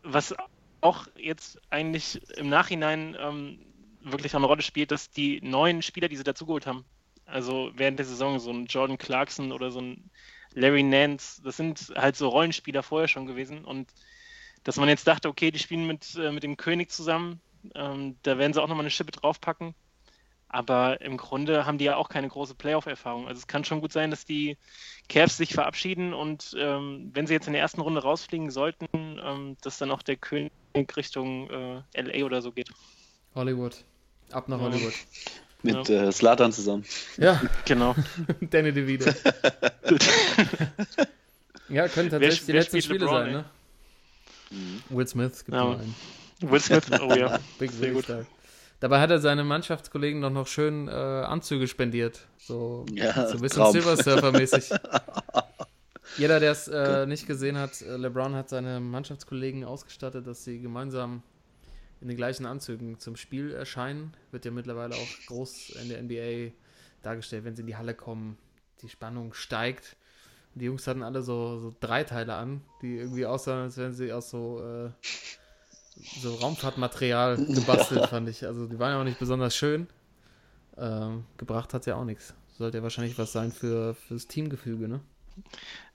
[0.02, 0.34] was
[0.80, 3.59] auch jetzt eigentlich im Nachhinein ähm,
[4.00, 6.84] wirklich eine Rolle spielt, dass die neuen Spieler, die sie dazugeholt haben,
[7.26, 10.11] also während der Saison so ein Jordan Clarkson oder so ein
[10.52, 13.88] Larry Nance, das sind halt so Rollenspieler vorher schon gewesen und
[14.64, 17.40] dass man jetzt dachte, okay, die spielen mit, äh, mit dem König zusammen,
[17.75, 19.75] ähm, da werden sie auch nochmal eine Schippe draufpacken.
[20.49, 23.27] Aber im Grunde haben die ja auch keine große Playoff-Erfahrung.
[23.27, 24.57] Also es kann schon gut sein, dass die
[25.09, 29.57] Cavs sich verabschieden und ähm, wenn sie jetzt in der ersten Runde rausfliegen sollten, ähm,
[29.62, 30.53] dass dann auch der König
[30.97, 32.71] Richtung äh, LA oder so geht.
[33.35, 33.85] Hollywood.
[34.31, 34.64] Ab nach Ja.
[34.64, 34.95] Hollywood.
[35.62, 36.85] Mit äh, Slatan zusammen.
[37.17, 37.97] Ja, Genau.
[38.41, 39.11] Danny DeVito.
[41.69, 43.33] Ja, können Wer- tatsächlich die wer letzten spielt Spiele LeBron, sein, ey?
[43.35, 43.45] ne?
[44.91, 45.73] Will Smith gibt Ja.
[45.73, 45.95] einen.
[46.43, 47.39] Will Smith, oh ja.
[47.59, 48.05] Big Sehr gut.
[48.05, 48.26] stark.
[48.80, 52.26] Dabei hat er seine Mannschaftskollegen doch noch schön äh, Anzüge spendiert.
[52.37, 53.72] So, Ja, so ein bisschen Traum.
[53.72, 54.70] Silver Surfer-mäßig.
[56.18, 60.61] Jeder, der es äh, nicht gesehen hat, äh, LeBron hat seine Mannschaftskollegen ausgestattet, dass sie
[60.61, 61.22] gemeinsam
[62.01, 64.14] in den gleichen Anzügen zum Spiel erscheinen.
[64.30, 66.53] Wird ja mittlerweile auch groß in der NBA
[67.03, 68.37] dargestellt, wenn sie in die Halle kommen.
[68.82, 69.97] Die Spannung steigt.
[70.55, 74.12] Und die Jungs hatten alle so, so Dreiteile an, die irgendwie aussahen, als wären sie
[74.12, 74.91] aus so, äh,
[75.97, 78.47] so Raumfahrtmaterial gebastelt, fand ich.
[78.47, 79.88] Also die waren ja auch nicht besonders schön.
[80.78, 82.34] Ähm, gebracht hat ja auch nichts.
[82.59, 85.01] Sollte ja wahrscheinlich was sein für fürs Teamgefüge, ne?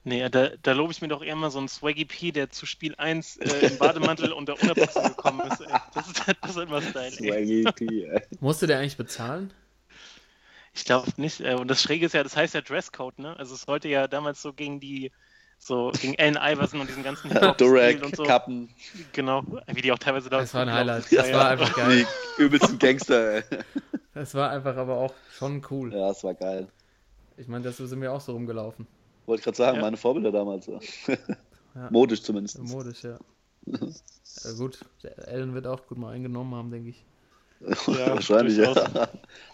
[0.04, 2.66] Nee, da, da lobe ich mir doch eher mal so einen Swaggy P, der zu
[2.66, 5.60] Spiel 1 äh, im Bademantel und der Unterbuchse gekommen ist.
[5.60, 5.78] Ey.
[5.94, 7.10] Das ist das ist immer Style.
[7.12, 8.22] Swaggy P, ey.
[8.40, 9.52] Musste der eigentlich bezahlen?
[10.74, 11.40] Ich glaube nicht.
[11.40, 13.36] Äh, und das Schräge ist ja, das heißt ja Dresscode, ne?
[13.36, 15.12] Also es sollte ja damals so gegen die,
[15.64, 18.24] so gegen Allen Iverson und diesen ganzen Durag, und so.
[18.24, 18.68] Kappen,
[19.12, 20.72] Genau, wie die auch teilweise da Das war ein.
[20.72, 21.04] Highlight.
[21.12, 22.04] Das war einfach geil.
[22.38, 23.42] die übelsten Gangster, ey.
[24.14, 25.92] Das war einfach aber auch schon cool.
[25.94, 26.68] Ja, das war geil.
[27.38, 28.86] Ich meine, das sind wir auch so rumgelaufen.
[29.24, 29.82] Wollte gerade sagen, Ja.
[29.82, 30.66] meine Vorbilder damals.
[30.66, 30.78] Ja.
[31.74, 31.88] Ja.
[31.90, 32.58] Modisch zumindest.
[32.58, 33.16] Modisch, ja.
[33.66, 34.80] ja gut,
[35.26, 37.02] Allen wird auch gut mal eingenommen haben, denke ich.
[37.86, 38.74] Ja, Wahrscheinlich, ja.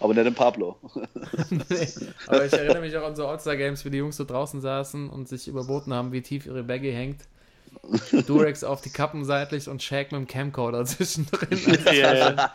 [0.01, 0.77] Aber nicht im Pablo.
[1.51, 1.89] nee,
[2.27, 5.29] aber ich erinnere mich auch an so All-Star-Games, wie die Jungs so draußen saßen und
[5.29, 7.23] sich überboten haben, wie tief ihre Baggy hängt.
[8.27, 11.59] Durex auf die Kappen seitlich und Shaq mit dem Camcorder zwischendrin.
[11.95, 12.51] Ja.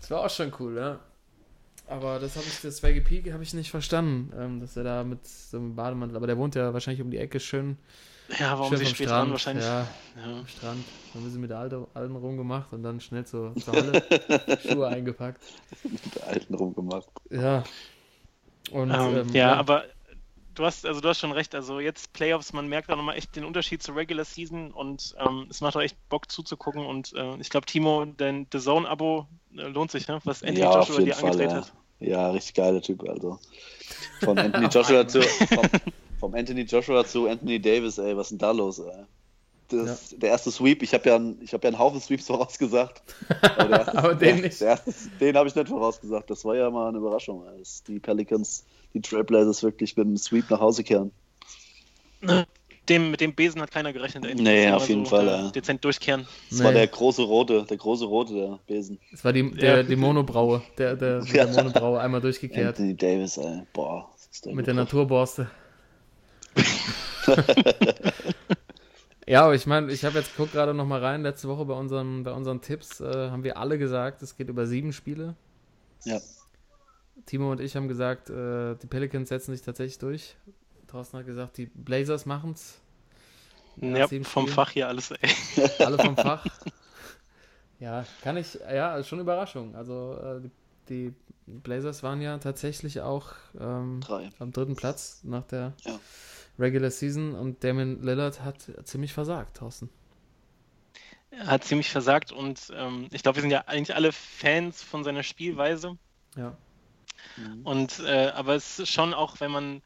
[0.00, 1.00] Das war auch schon cool, ja.
[1.88, 5.26] Aber das habe ich, das Peak habe ich nicht verstanden, ähm, dass er da mit
[5.26, 7.78] so einem Bademantel, aber der wohnt ja wahrscheinlich um die Ecke schön,
[8.38, 9.10] ja, warum sie spät Strand.
[9.10, 9.64] dran wahrscheinlich.
[9.64, 10.38] Ja, Ja.
[10.38, 10.84] am Strand.
[11.12, 14.02] Dann haben wir sie mit der Alten, Alten rumgemacht und dann schnell zur, zur Halle
[14.68, 15.42] Schuhe eingepackt.
[15.84, 17.08] Mit der Alten rumgemacht.
[17.30, 17.64] Ja.
[18.70, 19.84] Und Ähm, ähm, ja, aber
[20.54, 21.54] du hast, also du hast schon recht.
[21.54, 25.46] Also jetzt Playoffs, man merkt auch nochmal echt den Unterschied zur Regular Season und ähm,
[25.48, 26.84] es macht auch echt Bock zuzugucken.
[26.84, 29.26] Und äh, ich glaube, Timo, dein The Zone-Abo
[29.56, 30.20] äh, lohnt sich, ne?
[30.24, 31.56] Was Anthony ja, Joshua dir Fall, angedreht ja.
[31.56, 31.72] hat.
[32.00, 33.38] Ja, richtig geiler Typ, also.
[34.20, 35.22] Von Anthony Joshua zu.
[35.22, 35.62] Vom,
[36.18, 39.04] vom Anthony Joshua zu Anthony Davis, ey, was ist denn da los, ey?
[39.70, 43.02] Das, Der erste Sweep, ich habe ja, ich hab ja einen Haufen Sweeps vorausgesagt.
[43.42, 44.60] Aber, der erste, Aber den nicht.
[44.62, 46.30] Der erste, den habe ich nicht vorausgesagt.
[46.30, 48.64] Das war ja mal eine Überraschung, ey, dass die Pelicans,
[48.94, 51.10] die Trailblazers wirklich mit dem Sweep nach Hause kehren.
[52.88, 54.24] Dem, mit dem Besen hat keiner gerechnet.
[54.24, 54.34] Ey.
[54.34, 55.50] Nee, Das war auf jeden so, Fall, ja.
[55.50, 56.26] Dezent durchkehren.
[56.48, 56.78] Das war Nee.
[56.78, 58.98] der große Rote, der große Rote, der Besen.
[59.12, 59.82] Es war die, der, Ja.
[59.82, 61.44] die Monobraue, der, der, Ja.
[61.44, 62.68] der Monobraue einmal durchgekehrt.
[62.78, 63.60] Anthony Davis, ey.
[63.74, 65.50] Boah, ist der Mit der Naturborste.
[69.26, 71.22] ja, aber ich meine, ich habe jetzt guck gerade noch mal rein.
[71.22, 74.66] Letzte Woche bei unseren, bei unseren Tipps äh, haben wir alle gesagt, es geht über
[74.66, 75.34] sieben Spiele.
[76.04, 76.20] Ja.
[77.26, 80.36] Timo und ich haben gesagt, äh, die Pelicans setzen sich tatsächlich durch.
[80.86, 82.80] Thorsten hat gesagt, die Blazers machen's.
[83.76, 84.54] Ja, sieben vom Spiele.
[84.54, 85.18] Fach hier alles, ey.
[85.84, 86.44] Alle vom Fach.
[87.78, 89.74] ja, kann ich, ja, ist schon Überraschung.
[89.76, 90.48] Also äh,
[90.88, 91.14] die,
[91.48, 94.00] Blazers waren ja tatsächlich auch ähm,
[94.38, 95.98] am dritten Platz nach der Ja.
[96.58, 99.90] Regular Season und Damon Lillard hat ziemlich versagt, Thorsten.
[101.30, 105.04] Er hat ziemlich versagt und ähm, ich glaube, wir sind ja eigentlich alle Fans von
[105.04, 105.96] seiner Spielweise.
[106.36, 106.56] Ja.
[107.36, 107.66] Mhm.
[107.66, 109.82] Und äh, aber es ist schon auch, wenn man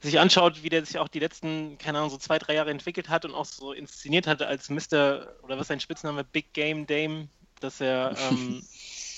[0.00, 3.08] sich anschaut, wie der sich auch die letzten, keine Ahnung, so zwei, drei Jahre entwickelt
[3.08, 5.34] hat und auch so inszeniert hatte als Mr.
[5.42, 7.28] oder was sein Spitzname, Big Game Dame,
[7.60, 8.62] dass er ähm,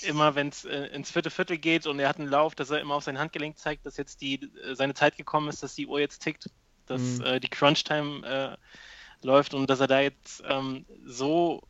[0.04, 2.80] immer, wenn es äh, ins vierte Viertel geht und er hat einen Lauf, dass er
[2.80, 5.86] immer auf sein Handgelenk zeigt, dass jetzt die äh, seine Zeit gekommen ist, dass die
[5.86, 6.50] Uhr jetzt tickt,
[6.86, 7.24] dass mhm.
[7.24, 11.62] äh, die Crunch-Time äh, läuft und dass er da jetzt ähm, so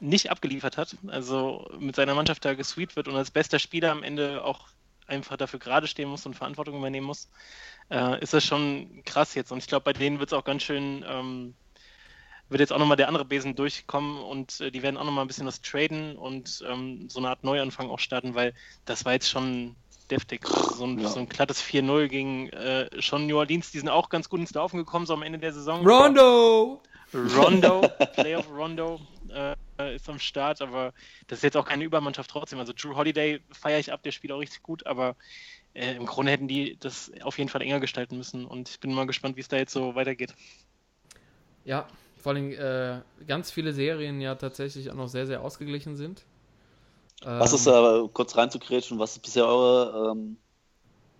[0.00, 4.02] nicht abgeliefert hat, also mit seiner Mannschaft da gesweet wird und als bester Spieler am
[4.02, 4.68] Ende auch
[5.06, 7.28] einfach dafür gerade stehen muss und Verantwortung übernehmen muss,
[7.90, 9.52] äh, ist das schon krass jetzt.
[9.52, 11.54] Und ich glaube, bei denen wird es auch ganz schön, ähm,
[12.50, 15.28] wird jetzt auch nochmal der andere Besen durchkommen und äh, die werden auch nochmal ein
[15.28, 18.52] bisschen was traden und ähm, so eine Art Neuanfang auch starten, weil
[18.84, 19.76] das war jetzt schon
[20.10, 20.44] deftig.
[20.44, 21.08] Also so, ein, ja.
[21.08, 24.52] so ein glattes 4-0 gegen äh, schon New Orleans, die sind auch ganz gut ins
[24.52, 25.86] Laufen gekommen, so am Ende der Saison.
[25.86, 26.82] Rondo!
[27.12, 27.80] Rondo,
[28.14, 30.92] Playoff Rondo äh, ist am Start, aber
[31.26, 32.58] das ist jetzt auch keine Übermannschaft trotzdem.
[32.58, 35.16] Also Drew Holiday feiere ich ab, der spielt auch richtig gut, aber
[35.74, 38.92] äh, im Grunde hätten die das auf jeden Fall enger gestalten müssen und ich bin
[38.92, 40.34] mal gespannt, wie es da jetzt so weitergeht.
[41.64, 41.88] Ja,
[42.20, 46.24] vor allem äh, ganz viele Serien ja tatsächlich auch noch sehr, sehr ausgeglichen sind.
[47.22, 50.38] Was ist, äh, kurz reinzukretschen, was ist bisher eure, ähm,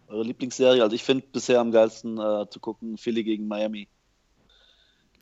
[0.08, 0.82] eure Lieblingsserie?
[0.82, 3.88] Also ich finde bisher am geilsten äh, zu gucken Philly gegen Miami.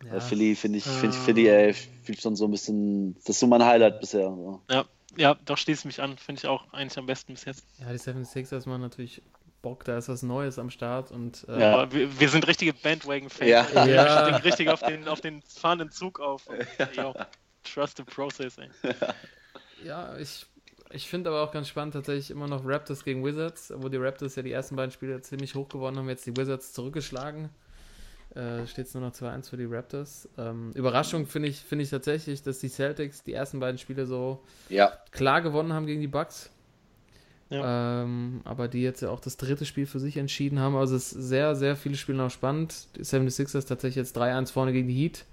[0.05, 0.21] Ja.
[0.21, 3.49] Philly finde ich, finde ich, Philly, ey, fühlt schon so ein bisschen, das ist so
[3.49, 4.29] mein Highlight bisher.
[4.29, 4.63] So.
[4.71, 4.85] Ja,
[5.17, 7.65] ja, doch schließe mich an, finde ich auch eigentlich am besten bis jetzt.
[7.81, 9.23] Ja, die 76ers machen natürlich
[9.63, 13.51] Bock, da ist was Neues am Start und äh, ja, wir, wir, sind richtige Bandwagon-Fans.
[13.51, 13.87] Ja.
[13.87, 14.37] ja.
[14.37, 16.47] Ich richtig auf den, auf den fahrenden Zug auf.
[16.47, 16.59] Und,
[16.97, 17.27] ja.
[17.65, 18.69] trust the process, ey.
[19.85, 20.47] Ja, ich,
[20.91, 24.37] ich finde aber auch ganz spannend tatsächlich immer noch Raptors gegen Wizards, wo die Raptors
[24.37, 27.51] ja die ersten beiden Spiele ziemlich hoch gewonnen haben, jetzt die Wizards zurückgeschlagen.
[28.35, 30.29] Äh, Steht es nur noch 2-1 für die Raptors.
[30.37, 34.45] Ähm, Überraschung finde ich, find ich tatsächlich, dass die Celtics die ersten beiden Spiele so
[34.69, 34.93] ja.
[35.11, 36.51] klar gewonnen haben gegen die Bucks.
[37.51, 38.03] Ja.
[38.03, 40.77] Ähm, aber die jetzt ja auch das dritte Spiel für sich entschieden haben.
[40.77, 42.89] Also es ist sehr, sehr viele Spiele noch spannend.
[42.97, 45.25] Die 76ers tatsächlich jetzt 3-1 vorne gegen die Heat.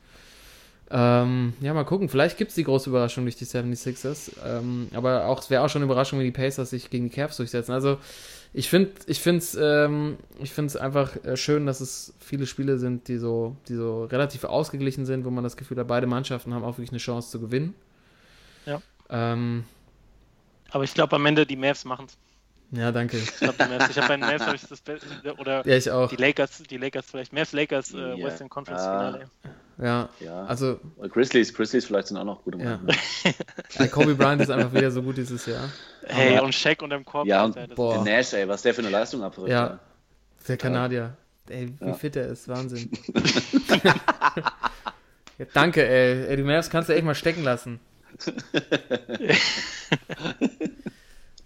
[0.92, 2.10] Ähm, ja, mal gucken.
[2.10, 4.32] Vielleicht gibt es die große Überraschung durch die 76ers.
[4.46, 7.16] Ähm, aber auch, es wäre auch schon eine Überraschung, wenn die Pacers sich gegen die
[7.16, 7.74] Cavs durchsetzen.
[7.74, 7.98] Also
[8.54, 9.22] ich finde ich
[9.58, 14.06] ähm, ich find's einfach äh, schön, dass es viele Spiele sind, die so, die so
[14.06, 17.32] relativ ausgeglichen sind, wo man das Gefühl hat, beide Mannschaften haben auch wirklich eine Chance
[17.32, 17.76] zu gewinnen.
[18.66, 18.82] Ja.
[19.10, 19.66] Ähm,
[20.76, 22.18] Aber ich glaube am Ende die Mavs machen es.
[22.78, 23.16] Ja, danke.
[23.16, 23.92] Ich glaube, die Mavs.
[23.92, 25.08] Ich habe bei den Mavs habe ich das Beste.
[25.38, 26.10] Oder ja, ich auch.
[26.10, 27.32] Die Lakers, die Lakers vielleicht.
[27.32, 28.28] Mavs, Lakers, äh, yeah.
[28.28, 28.84] Western Conference.
[28.84, 29.30] Finale.
[29.78, 30.44] Ja, ja.
[30.48, 30.82] Also.
[31.10, 32.86] Grizzlies, Grizzlies vielleicht sind auch noch gute Mann.
[33.80, 33.88] Ja.
[33.88, 35.70] Kobe Bryant ist einfach wieder so gut dieses Jahr.
[36.08, 37.26] Hey, Aber, und Shaq und im Korb.
[37.26, 38.04] Ja, und boah.
[38.04, 39.50] der Nash, ey, was der für eine Leistung abwirft.
[39.50, 39.80] Ja,
[40.46, 41.16] der Kanadier.
[41.48, 41.94] Ey, wie ja.
[41.94, 42.92] fit er ist, Wahnsinn.
[45.38, 46.26] ja, danke, ey.
[46.28, 46.36] ey.
[46.36, 47.80] Die Mavs kannst du echt mal stecken lassen.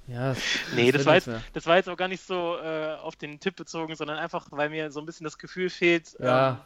[0.09, 0.35] Ja,
[0.73, 3.55] nee, das war, jetzt, das war jetzt auch gar nicht so äh, auf den Tipp
[3.55, 6.49] bezogen, sondern einfach, weil mir so ein bisschen das Gefühl fehlt, ja.
[6.49, 6.57] ähm,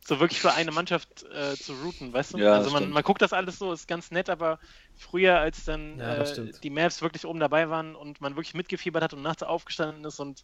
[0.00, 2.38] so wirklich für eine Mannschaft äh, zu routen, weißt du?
[2.38, 4.58] Ja, also man, man, guckt das alles so, ist ganz nett, aber
[4.94, 9.02] früher, als dann ja, äh, die Maps wirklich oben dabei waren und man wirklich mitgefiebert
[9.02, 10.42] hat und nachts aufgestanden ist und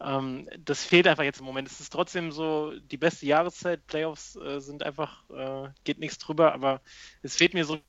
[0.00, 1.68] ähm, das fehlt einfach jetzt im Moment.
[1.68, 6.54] Es ist trotzdem so die beste Jahreszeit, Playoffs äh, sind einfach, äh, geht nichts drüber,
[6.54, 6.80] aber
[7.22, 7.80] es fehlt mir so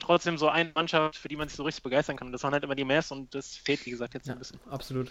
[0.00, 2.28] trotzdem so eine Mannschaft, für die man sich so richtig begeistern kann.
[2.28, 4.38] Und das waren halt immer die Mavs und das fehlt, wie gesagt, jetzt ja, ein
[4.38, 4.60] bisschen.
[4.70, 5.10] Absolut.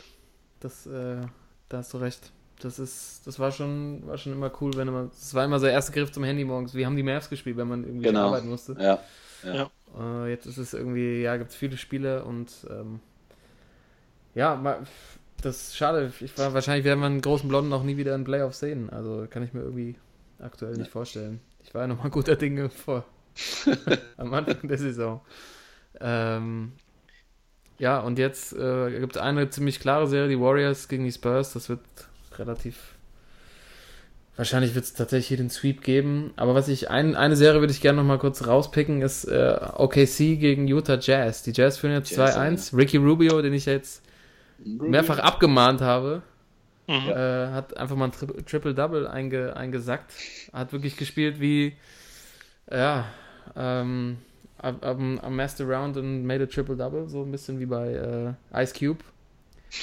[0.59, 1.21] Das, äh,
[1.69, 2.31] da hast du recht.
[2.59, 5.65] Das ist, das war schon, war schon immer cool, wenn man, das war immer so
[5.65, 6.73] der erste Griff zum Handy morgens.
[6.73, 8.27] Wir haben die Mavs gespielt, wenn man irgendwie genau.
[8.27, 8.77] arbeiten musste.
[8.79, 8.99] Ja.
[9.43, 9.69] ja.
[9.97, 12.99] Uh, jetzt ist es irgendwie, ja, gibt es viele Spiele und ähm,
[14.33, 14.81] ja,
[15.41, 16.11] das ist schade.
[16.19, 18.89] Ich war, wahrscheinlich werden wir einen großen Blonden noch nie wieder in Playoffs sehen.
[18.89, 19.95] Also kann ich mir irgendwie
[20.39, 21.41] aktuell nicht vorstellen.
[21.63, 23.05] Ich war ja nochmal guter Dinge vor
[24.17, 25.21] am Anfang der Saison.
[25.99, 26.73] Ähm,
[27.77, 31.53] ja, und jetzt äh, gibt es eine ziemlich klare Serie, die Warriors gegen die Spurs.
[31.53, 31.81] Das wird
[32.37, 32.95] relativ.
[34.37, 36.33] Wahrscheinlich wird es tatsächlich hier den Sweep geben.
[36.35, 39.57] Aber was ich, ein, eine Serie würde ich gerne noch mal kurz rauspicken, ist äh,
[39.75, 41.43] OKC gegen Utah Jazz.
[41.43, 42.75] Die Jazz führen jetzt 2-1.
[42.75, 44.03] Ricky Rubio, den ich jetzt
[44.59, 44.89] Rubio.
[44.89, 46.21] mehrfach abgemahnt habe,
[46.87, 47.09] mhm.
[47.09, 50.11] äh, hat einfach mal ein Triple-Double einge, eingesackt.
[50.51, 51.77] Hat wirklich gespielt wie,
[52.69, 53.05] ja,
[53.55, 54.17] ähm,
[54.57, 58.73] am, am messed around and made a triple-double, so ein bisschen wie bei äh, Ice
[58.73, 58.99] Cube.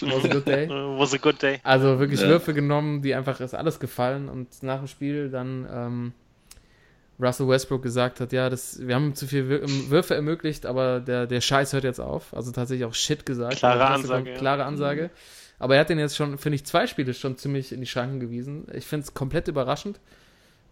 [0.00, 0.68] Was a good day.
[0.98, 1.60] Was a good day.
[1.62, 2.28] Also wirklich ja.
[2.28, 6.12] Würfe genommen, die einfach ist alles gefallen und nach dem Spiel dann ähm,
[7.20, 9.48] Russell Westbrook gesagt hat, ja, das, wir haben zu viel
[9.90, 12.34] Würfe ermöglicht, aber der, der Scheiß hört jetzt auf.
[12.34, 13.56] Also tatsächlich auch Shit gesagt.
[13.56, 14.24] Klare Ansage.
[14.24, 15.04] Kommt, klare Ansage.
[15.04, 15.10] Mhm.
[15.58, 18.18] Aber er hat den jetzt schon, finde ich, zwei Spiele schon ziemlich in die Schranken
[18.18, 18.66] gewiesen.
[18.72, 20.00] Ich finde es komplett überraschend.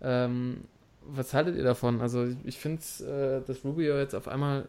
[0.02, 0.64] Ähm,
[1.02, 2.00] was haltet ihr davon?
[2.00, 4.66] Also ich finde, äh, dass Rubio jetzt auf einmal,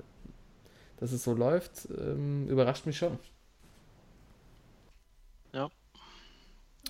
[1.00, 3.20] dass es so läuft, ähm, überrascht mich schon.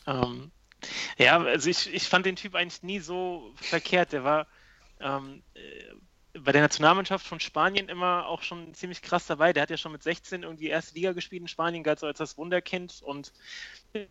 [0.08, 0.52] Ähm,
[1.18, 4.14] ja, also ich, ich fand den Typ eigentlich nie so verkehrt.
[4.14, 4.48] Der war
[5.00, 9.54] ähm, äh, bei der Nationalmannschaft von Spanien immer auch schon ziemlich krass dabei.
[9.54, 12.18] Der hat ja schon mit 16 irgendwie erste Liga gespielt in Spanien, galt so als
[12.18, 13.34] das Wunderkind und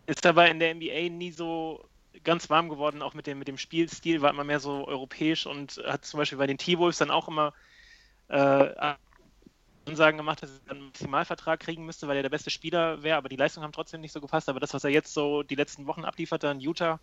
[0.07, 1.89] ist dabei in der NBA nie so
[2.25, 5.81] ganz warm geworden, auch mit dem, mit dem Spielstil, war immer mehr so europäisch und
[5.85, 7.53] hat zum Beispiel bei den T-Wolves dann auch immer
[8.29, 8.95] äh,
[9.87, 13.29] Ansagen gemacht, dass er einen Maximalvertrag kriegen müsste, weil er der beste Spieler wäre, aber
[13.29, 14.49] die Leistungen haben trotzdem nicht so gepasst.
[14.49, 17.01] Aber das, was er jetzt so die letzten Wochen abliefert in Utah,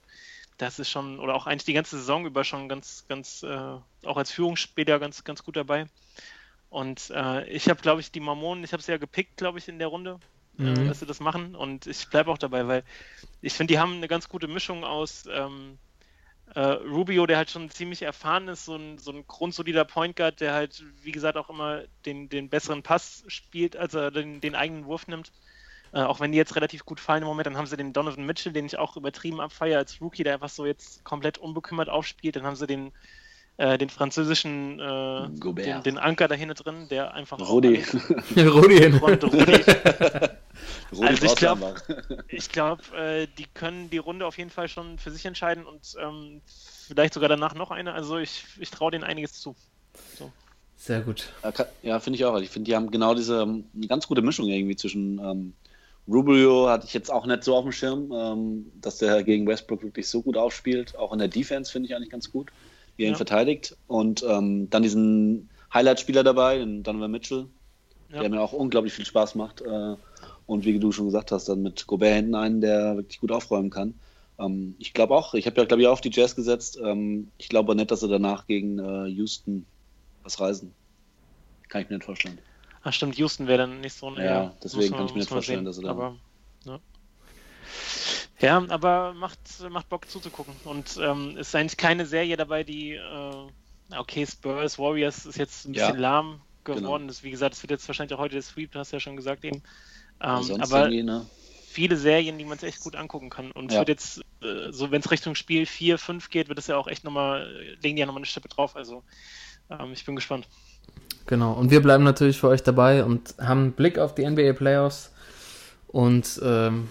[0.58, 4.18] das ist schon, oder auch eigentlich die ganze Saison über schon ganz, ganz, äh, auch
[4.18, 5.88] als Führungsspieler ganz, ganz gut dabei.
[6.70, 9.68] Und äh, ich habe, glaube ich, die Mormonen, ich habe sie ja gepickt, glaube ich,
[9.68, 10.20] in der Runde,
[10.58, 10.68] mhm.
[10.68, 11.55] äh, dass sie das machen.
[11.55, 12.84] Und ich bleibe auch dabei, weil
[13.41, 15.78] ich finde, die haben eine ganz gute Mischung aus ähm,
[16.55, 20.39] äh, Rubio, der halt schon ziemlich erfahren ist, so ein, so ein grundsolider Point Guard,
[20.39, 24.55] der halt, wie gesagt, auch immer den, den besseren Pass spielt, als er den, den
[24.55, 25.32] eigenen Wurf nimmt.
[25.93, 28.26] Äh, auch wenn die jetzt relativ gut fallen im Moment, dann haben sie den Donovan
[28.26, 32.36] Mitchell, den ich auch übertrieben abfeiere als Rookie, der einfach so jetzt komplett unbekümmert aufspielt.
[32.36, 32.91] Dann haben sie den,
[33.58, 37.84] äh, den französischen äh, den, den, Anker da hinten drin, der einfach Rudi.
[38.38, 38.86] Rudi.
[38.86, 39.64] Rudi.
[41.01, 41.76] also ich glaube,
[42.28, 45.95] ich glaub, äh, die können die Runde auf jeden Fall schon für sich entscheiden und
[45.99, 46.41] ähm,
[46.88, 47.93] vielleicht sogar danach noch eine.
[47.93, 49.55] Also ich, ich traue denen einiges zu.
[50.18, 50.32] So.
[50.78, 51.34] Sehr gut.
[51.82, 52.39] Ja, finde ich auch.
[52.39, 55.53] Ich finde, die haben genau diese eine ganz gute Mischung irgendwie zwischen ähm,
[56.08, 59.84] Rubio hatte ich jetzt auch nicht so auf dem Schirm, ähm, dass der gegen Westbrook
[59.84, 60.95] wirklich so gut aufspielt.
[60.95, 62.49] Auch in der Defense finde ich eigentlich ganz gut,
[62.97, 63.13] wie er ja.
[63.13, 63.77] ihn verteidigt.
[63.87, 67.45] Und ähm, dann diesen Highlight-Spieler dabei, den Donovan Mitchell,
[68.11, 68.19] ja.
[68.19, 69.61] der mir auch unglaublich viel Spaß macht.
[69.61, 69.95] Äh,
[70.45, 73.69] und wie du schon gesagt hast, dann mit Gobert hinten einen, der wirklich gut aufräumen
[73.69, 73.93] kann.
[74.39, 76.79] Ähm, ich glaube auch, ich habe ja, glaube ich, auch auf die Jazz gesetzt.
[76.83, 79.65] Ähm, ich glaube nicht, dass sie danach gegen äh, Houston
[80.23, 80.73] was reisen.
[81.69, 82.39] Kann ich mir nicht vorstellen.
[82.83, 84.23] Ach stimmt, Houston wäre dann nicht so ein.
[84.23, 85.89] Ja, deswegen kann ich mir nicht vorstellen, sehen, dass sie da.
[85.89, 86.15] Aber,
[86.65, 86.79] ja.
[88.39, 88.63] Ja.
[88.69, 90.53] aber macht, macht Bock zuzugucken.
[90.63, 92.93] Und ähm, ist eigentlich keine Serie dabei, die.
[92.93, 97.03] Äh, okay, Spurs, Warriors ist jetzt ein bisschen ja, lahm geworden.
[97.03, 97.07] Genau.
[97.07, 99.15] Das, wie gesagt, es wird jetzt wahrscheinlich auch heute der Sweep, hast du ja schon
[99.15, 99.61] gesagt eben.
[100.21, 101.25] Ähm, aber ne?
[101.67, 103.51] viele Serien, die man sich echt gut angucken kann.
[103.51, 103.79] Und ja.
[103.79, 106.88] wird jetzt, äh, so wenn es Richtung Spiel 4, 5 geht, wird es ja auch
[106.88, 107.47] echt nochmal,
[107.81, 108.75] legen die ja nochmal eine Stippe drauf.
[108.75, 109.03] Also
[109.69, 110.47] ähm, ich bin gespannt.
[111.27, 114.53] Genau, und wir bleiben natürlich für euch dabei und haben einen Blick auf die NBA
[114.53, 115.11] Playoffs
[115.88, 116.88] und ähm,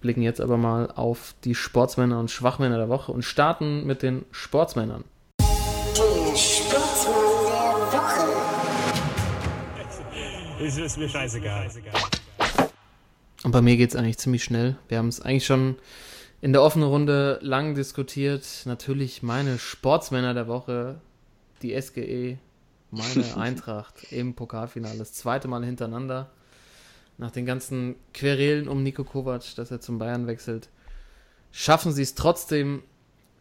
[0.00, 4.24] blicken jetzt aber mal auf die Sportsmänner und Schwachmänner der Woche und starten mit den
[4.30, 5.04] Sportsmännern.
[5.38, 8.26] Die Sportsmänner der Woche.
[10.62, 11.70] Es ist mir scheißegal.
[13.42, 14.76] Und bei mir geht es eigentlich ziemlich schnell.
[14.88, 15.76] Wir haben es eigentlich schon
[16.42, 18.46] in der offenen Runde lang diskutiert.
[18.66, 21.00] Natürlich meine Sportsmänner der Woche,
[21.62, 22.38] die SGE,
[22.90, 24.98] meine Eintracht im Pokalfinale.
[24.98, 26.30] Das zweite Mal hintereinander.
[27.20, 30.70] Nach den ganzen Querelen um Nico Kovac, dass er zum Bayern wechselt,
[31.52, 32.82] schaffen sie es trotzdem,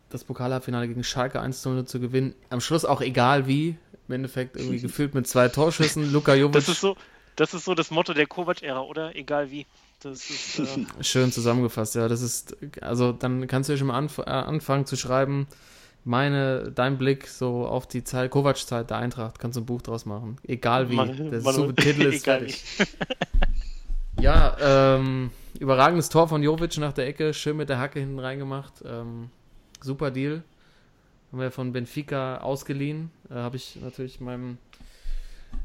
[0.09, 2.35] das Pokalhalbfinale gegen Schalke 1-0 zu gewinnen.
[2.49, 3.77] Am Schluss auch egal wie.
[4.09, 6.11] Im Endeffekt irgendwie gefühlt mit zwei Torschüssen.
[6.11, 6.55] Luka Jovic.
[6.55, 6.97] Das ist so,
[7.37, 9.15] das ist so das Motto der Kovac-Ära, oder?
[9.15, 9.65] Egal wie.
[10.03, 12.09] Ist, äh Schön zusammengefasst, ja.
[12.09, 15.47] Das ist, also dann kannst du ja schon mal anf äh, anfangen zu schreiben,
[16.03, 20.05] meine, dein Blick so auf die Zeit, Kovac-Zeit der Eintracht, kannst du ein Buch draus
[20.05, 20.37] machen.
[20.45, 20.95] Egal wie.
[20.95, 22.61] Man, der man, Titel ist fertig.
[24.19, 28.73] Ja, ähm, überragendes Tor von Jovic nach der Ecke, schön mit der Hacke hinten reingemacht.
[28.85, 29.29] Ähm,
[29.81, 30.43] super Deal.
[31.31, 33.11] Haben wir von Benfica ausgeliehen.
[33.29, 34.57] Äh, Habe ich natürlich meinem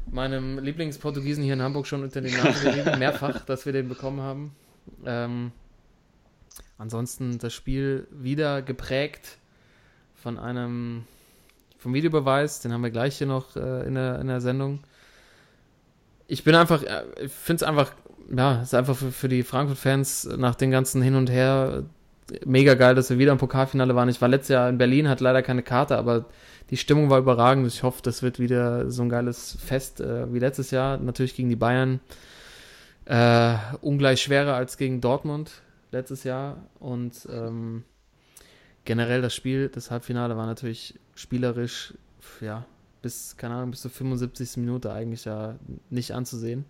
[0.09, 4.21] meinem Lieblingsportugiesen hier in Hamburg schon unter den Namen gelegen, mehrfach, dass wir den bekommen
[4.21, 4.55] haben.
[5.05, 5.51] Ähm,
[6.77, 9.37] ansonsten das Spiel wieder geprägt
[10.15, 11.05] von einem
[11.77, 14.79] vom Videobeweis, den haben wir gleich hier noch äh, in, der, in der Sendung.
[16.27, 17.93] Ich bin einfach, äh, ich finde es einfach,
[18.35, 21.83] ja, ist einfach für, für die Frankfurt-Fans nach den ganzen Hin und Her
[22.45, 24.09] mega geil, dass wir wieder im Pokalfinale waren.
[24.09, 26.25] Ich war letztes Jahr in Berlin, hatte leider keine Karte, aber
[26.69, 27.67] die Stimmung war überragend.
[27.67, 30.97] Ich hoffe, das wird wieder so ein geiles Fest äh, wie letztes Jahr.
[30.97, 31.99] Natürlich gegen die Bayern.
[33.05, 35.61] Äh, ungleich schwerer als gegen Dortmund
[35.91, 36.57] letztes Jahr.
[36.79, 37.83] Und ähm,
[38.83, 41.93] generell das Spiel, das Halbfinale war natürlich spielerisch,
[42.41, 42.65] ja,
[43.03, 44.57] bis, keine Ahnung, bis zur 75.
[44.57, 45.55] Minute eigentlich ja
[45.91, 46.65] nicht anzusehen.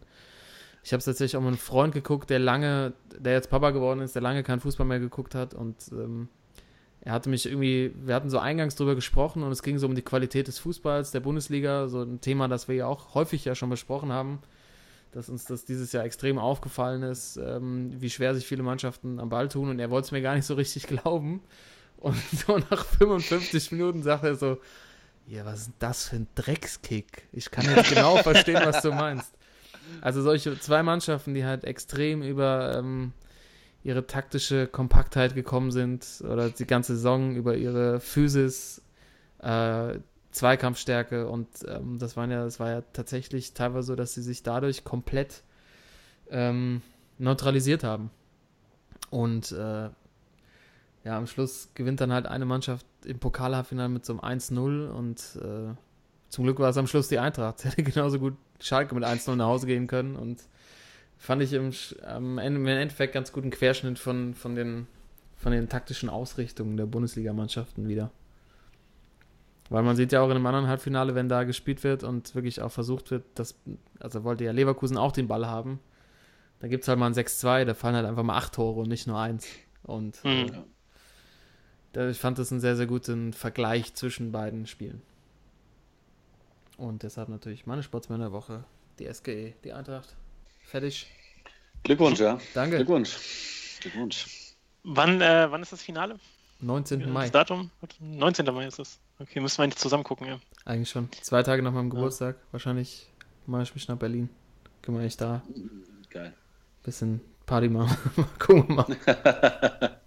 [0.86, 4.02] Ich habe es tatsächlich auch mit einem Freund geguckt, der lange, der jetzt Papa geworden
[4.02, 6.30] ist, der lange keinen Fußball mehr geguckt hat und ähm,
[7.02, 9.96] er hatte mich irgendwie, wir hatten so eingangs drüber gesprochen und es ging so um
[9.96, 13.56] die Qualität des Fußballs, der Bundesliga, so ein Thema, das wir ja auch häufig ja
[13.56, 14.38] schon besprochen haben,
[15.12, 19.30] dass uns das dieses Jahr extrem aufgefallen ist, ähm, wie schwer sich viele Mannschaften am
[19.30, 21.42] Ball tun und er wollte es mir gar nicht so richtig glauben.
[21.98, 22.16] Und
[22.46, 24.60] so nach 55 Minuten sagt er so,
[25.26, 27.24] ja, was ist denn das für ein Dreckskick?
[27.32, 29.35] Ich kann jetzt genau verstehen, was du meinst.
[30.02, 33.14] Also solche zwei Mannschaften, die halt extrem über, ähm,
[33.84, 38.82] ihre taktische Kompaktheit gekommen sind oder die ganze Saison über ihre Physis,
[39.40, 40.00] äh,
[40.32, 44.44] Zweikampfstärke und ähm, das waren ja, das war ja tatsächlich teilweise so, dass sie sich
[44.44, 45.44] dadurch komplett
[46.30, 46.82] ähm,
[47.20, 48.10] neutralisiert haben.
[49.12, 49.90] Und äh,
[51.06, 55.20] ja, am Schluss gewinnt dann halt eine Mannschaft im Pokalhalbfinale mit so einem 1-0 und
[55.42, 55.76] äh,
[56.30, 57.60] zum Glück war es am Schluss die Eintracht.
[57.60, 60.42] Sie hätte genauso gut Schalke mit 1-0 nach Hause gehen können und
[61.18, 61.72] fand ich im,
[62.38, 64.88] im Endeffekt ganz guten Querschnitt von, von, den,
[65.36, 68.12] von den taktischen Ausrichtungen der Bundesligamannschaften wieder.
[69.70, 72.62] Weil man sieht ja auch in einem anderen Halbfinale, wenn da gespielt wird und wirklich
[72.62, 73.56] auch versucht wird, dass,
[74.00, 75.80] also wollte ja Leverkusen auch den Ball haben,
[76.60, 78.90] da gibt es halt mal ein 6-2, da fallen halt einfach mal acht Tore und
[78.90, 79.48] nicht nur eins.
[79.84, 80.64] Und mhm.
[81.96, 85.02] äh, ich fand das einen sehr, sehr guten Vergleich zwischen beiden Spielen.
[86.78, 88.64] Und deshalb natürlich meine Sportsmänner der Woche,
[89.00, 90.16] die SGE, die Eintracht.
[90.66, 91.08] Fertig.
[91.84, 92.40] Glückwunsch, ja.
[92.54, 92.78] Danke.
[92.78, 93.80] Glückwunsch.
[93.82, 94.56] Glückwunsch.
[94.84, 96.18] Wann, äh, wann ist das Finale?
[96.60, 97.12] 19.
[97.12, 97.24] Mai.
[97.24, 97.72] Das Datum?
[98.00, 98.46] 19.
[98.54, 99.00] Mai ist es.
[99.20, 100.40] Okay, müssen wir eigentlich zusammen gucken, ja.
[100.66, 101.10] Eigentlich schon.
[101.22, 102.36] Zwei Tage nach meinem Geburtstag.
[102.38, 102.42] Ja.
[102.52, 103.08] Wahrscheinlich
[103.46, 104.30] mache ich mich nach Berlin.
[104.82, 105.42] Gehen wir eigentlich da.
[106.10, 106.34] Geil.
[106.84, 107.98] Bisschen Party machen.
[108.40, 110.00] Gucken wir mal.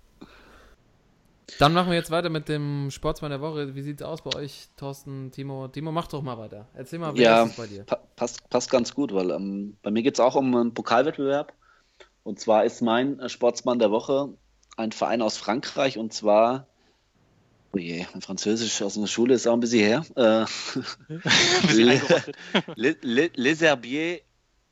[1.58, 3.74] Dann machen wir jetzt weiter mit dem Sportsmann der Woche.
[3.74, 5.68] Wie sieht es aus bei euch, Thorsten, Timo?
[5.68, 6.68] Timo, mach doch mal weiter.
[6.74, 7.84] Erzähl mal, wer ja, ist es bei dir?
[7.84, 11.52] Pa passt, passt ganz gut, weil ähm, bei mir geht es auch um einen Pokalwettbewerb.
[12.22, 14.34] Und zwar ist mein äh, Sportsmann der Woche
[14.76, 16.66] ein Verein aus Frankreich und zwar,
[17.72, 20.04] oh je, mein Französisch aus der Schule ist auch ein bisschen her.
[20.14, 20.44] Äh,
[23.34, 24.20] Les Herbiers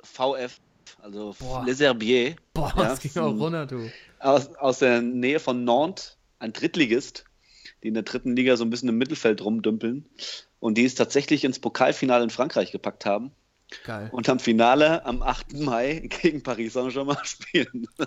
[0.02, 0.60] VF,
[1.00, 1.64] also Boah.
[1.64, 2.36] Les Herbiers.
[2.54, 3.90] Boah, ja, das ging auch runter, du.
[4.20, 7.24] Aus, aus der Nähe von Nantes ein Drittligist,
[7.82, 10.06] die in der dritten Liga so ein bisschen im Mittelfeld rumdümpeln
[10.60, 13.32] und die es tatsächlich ins Pokalfinale in Frankreich gepackt haben.
[13.84, 14.08] Geil.
[14.12, 15.54] Und am Finale am 8.
[15.54, 17.88] Mai gegen Paris Saint-Germain spielen.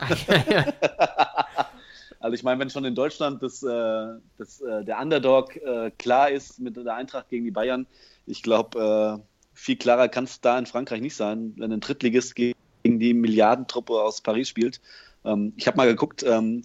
[2.20, 4.08] also ich meine, wenn schon in Deutschland das, äh,
[4.38, 7.88] das, äh, der Underdog äh, klar ist mit der Eintracht gegen die Bayern,
[8.26, 9.24] ich glaube,
[9.54, 13.94] viel klarer kann es da in Frankreich nicht sein, wenn ein Drittligist gegen die Milliardentruppe
[13.94, 14.80] aus Paris spielt.
[15.26, 16.64] Ähm, ich habe mal geguckt, ähm,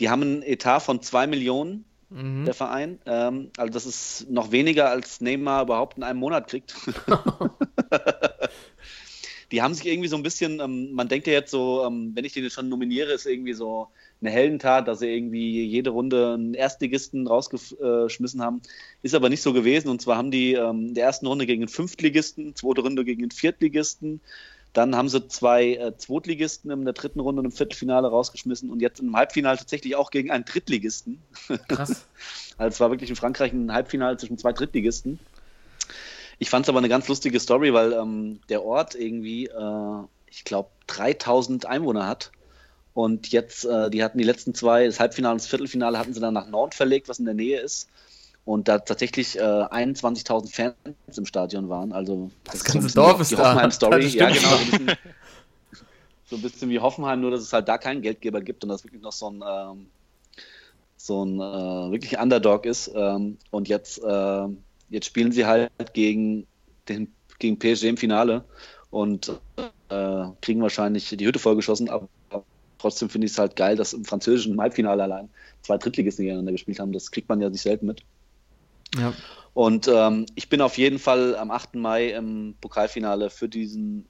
[0.00, 2.44] die haben einen Etat von 2 Millionen, mhm.
[2.44, 2.98] der Verein.
[3.06, 6.74] Ähm, also das ist noch weniger, als Neymar überhaupt in einem Monat kriegt.
[9.52, 12.24] die haben sich irgendwie so ein bisschen, ähm, man denkt ja jetzt so, ähm, wenn
[12.24, 13.88] ich den jetzt schon nominiere, ist irgendwie so
[14.20, 18.62] eine Heldentat, dass sie irgendwie jede Runde einen Erstligisten rausgeschmissen haben.
[19.02, 19.88] Ist aber nicht so gewesen.
[19.88, 23.22] Und zwar haben die ähm, in der ersten Runde gegen einen Fünftligisten, zweite Runde gegen
[23.22, 24.20] einen Viertligisten,
[24.74, 28.82] dann haben sie zwei äh, Zweitligisten in der dritten Runde und im Viertelfinale rausgeschmissen und
[28.82, 31.22] jetzt im Halbfinale tatsächlich auch gegen einen Drittligisten.
[31.68, 32.06] Krass.
[32.58, 35.20] also es war wirklich in Frankreich ein Halbfinale zwischen zwei Drittligisten.
[36.40, 40.42] Ich fand es aber eine ganz lustige Story, weil ähm, der Ort irgendwie, äh, ich
[40.42, 42.32] glaube, 3000 Einwohner hat.
[42.94, 46.20] Und jetzt, äh, die hatten die letzten zwei, das Halbfinale und das Viertelfinale hatten sie
[46.20, 47.88] dann nach Nord verlegt, was in der Nähe ist
[48.44, 51.92] und da tatsächlich äh, 21.000 Fans im Stadion waren.
[51.92, 53.50] Also das, das ganze so Dorf ist die da.
[53.50, 54.06] Hoffenheim Story.
[54.06, 54.48] Ja, genau.
[54.48, 54.98] So ein, bisschen,
[56.26, 58.84] so ein, bisschen, wie Hoffenheim, nur dass es halt da keinen Geldgeber gibt und das
[58.84, 59.86] wirklich noch so ein ähm,
[60.96, 62.90] so ein äh, wirklich Underdog ist.
[62.94, 64.46] Ähm, und jetzt äh,
[64.90, 66.46] jetzt spielen sie halt gegen
[66.88, 68.44] den gegen PSG im Finale
[68.90, 69.40] und
[69.88, 72.08] äh, kriegen wahrscheinlich die Hütte vollgeschossen, aber
[72.78, 75.28] trotzdem finde ich es halt geil, dass im französischen Halbfinale allein
[75.62, 76.92] zwei Drittligisten gegeneinander gespielt haben.
[76.92, 78.02] Das kriegt man ja nicht selten mit.
[78.98, 79.12] Ja.
[79.54, 81.76] Und ähm, ich bin auf jeden Fall am 8.
[81.76, 84.06] Mai im Pokalfinale für diesen.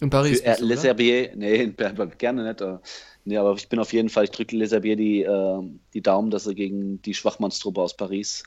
[0.00, 0.40] In Paris.
[0.40, 1.34] Für, äh, Les Herbiers.
[1.34, 1.76] Nee, in,
[2.18, 2.60] gerne nicht.
[2.60, 2.78] Äh,
[3.24, 5.62] nee, aber ich bin auf jeden Fall, ich drücke Les Herbiers die, äh,
[5.92, 8.44] die Daumen, dass er gegen die Schwachmannstruppe aus Paris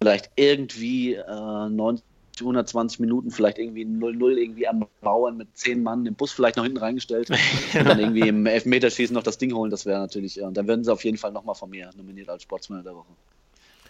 [0.00, 2.04] vielleicht irgendwie äh, 90,
[2.40, 6.64] 120 Minuten, vielleicht irgendwie 0-0 irgendwie am Bauern mit 10 Mann, den Bus vielleicht noch
[6.64, 7.30] hinten reingestellt
[7.74, 10.84] und dann irgendwie im Elfmeterschießen noch das Ding holen, das wäre natürlich, und dann werden
[10.84, 13.08] sie auf jeden Fall nochmal von mir nominiert als Sportsmann der Woche.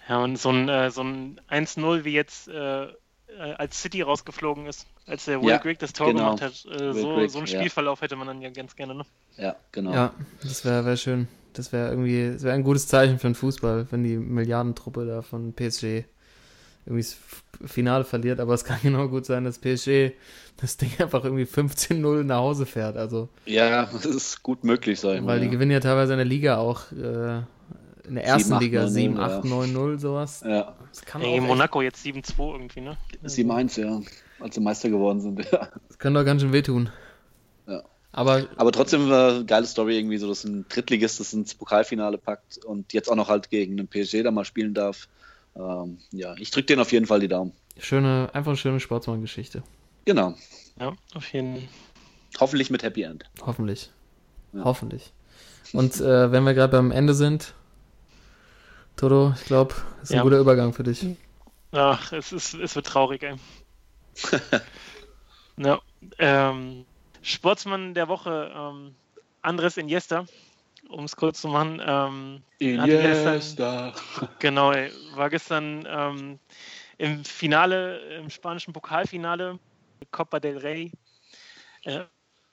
[0.09, 2.85] Ja, und so ein, äh, so ein 1-0 wie jetzt äh,
[3.39, 6.37] äh, als City rausgeflogen ist, als der Will ja, Grigg das Tor genau.
[6.37, 6.81] gemacht hat.
[6.81, 8.05] Äh, so, Grigg, so einen Spielverlauf ja.
[8.05, 9.05] hätte man dann ja ganz gerne, ne?
[9.37, 9.93] Ja, genau.
[9.93, 11.29] Ja, das wäre wär schön.
[11.53, 15.23] Das wäre irgendwie, das wäre ein gutes Zeichen für den Fußball, wenn die Milliardentruppe da
[15.23, 16.05] von PSG
[16.87, 17.17] irgendwie das
[17.71, 20.13] Finale verliert, aber es kann genau gut sein, dass PSG
[20.57, 22.97] das Ding einfach irgendwie 15-0 nach Hause fährt.
[22.97, 25.27] Also, ja, das ist gut möglich sein.
[25.27, 25.45] Weil ja.
[25.45, 27.43] die gewinnen ja teilweise in der Liga auch äh,
[28.09, 30.43] in der ersten 7, Liga 7, 8, 9, 0, sowas.
[30.45, 30.75] Ja.
[30.91, 32.97] Das kann Ey, Monaco jetzt 7-2 irgendwie, ne?
[33.25, 34.01] 7-1, ja.
[34.41, 35.69] Als sie Meister geworden sind, ja.
[35.89, 36.91] Das kann doch ganz schön wehtun.
[37.67, 37.83] Ja.
[38.13, 42.65] Aber, Aber trotzdem eine geile Story irgendwie, so dass ein Drittligist das ins Pokalfinale packt
[42.65, 45.09] und jetzt auch noch halt gegen einen PSG da mal spielen darf.
[45.55, 47.53] Ähm, ja, ich drücke denen auf jeden Fall die Daumen.
[47.79, 49.63] Schöne, einfach eine schöne Sportsmann-Geschichte.
[50.05, 50.35] Genau.
[50.81, 51.69] Ja, auf jeden Fall.
[52.41, 53.25] Hoffentlich mit Happy End.
[53.45, 53.91] Hoffentlich.
[54.53, 54.65] Ja.
[54.65, 55.13] Hoffentlich.
[55.73, 57.55] Und äh, wenn wir gerade beim Ende sind,
[58.99, 60.23] Toto, ich glaube, ist ein Ja.
[60.25, 61.07] guter Übergang für dich.
[61.71, 63.37] Ach, es, ist, es wird traurig, ey.
[65.57, 65.81] ja,
[66.19, 66.85] ähm,
[67.23, 68.97] Sportsmann der Woche, ähm,
[69.43, 70.27] Andres Iniesta,
[70.89, 71.81] um es kurz zu machen.
[71.81, 72.43] Ähm,
[72.81, 73.97] hatte gestern,
[74.41, 76.41] genau, ey, war gestern ähm,
[76.97, 79.61] im Finale, im spanischen Pokalfinale,
[80.11, 80.91] Copa del Rey.
[81.85, 82.01] Äh,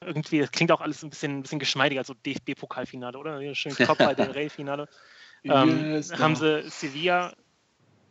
[0.01, 3.55] irgendwie, das klingt auch alles ein bisschen, ein bisschen geschmeidiger, so DFB-Pokalfinale, oder?
[3.55, 4.87] Schön Copa del Rey-Finale.
[5.45, 7.33] Ähm, haben sie Sevilla,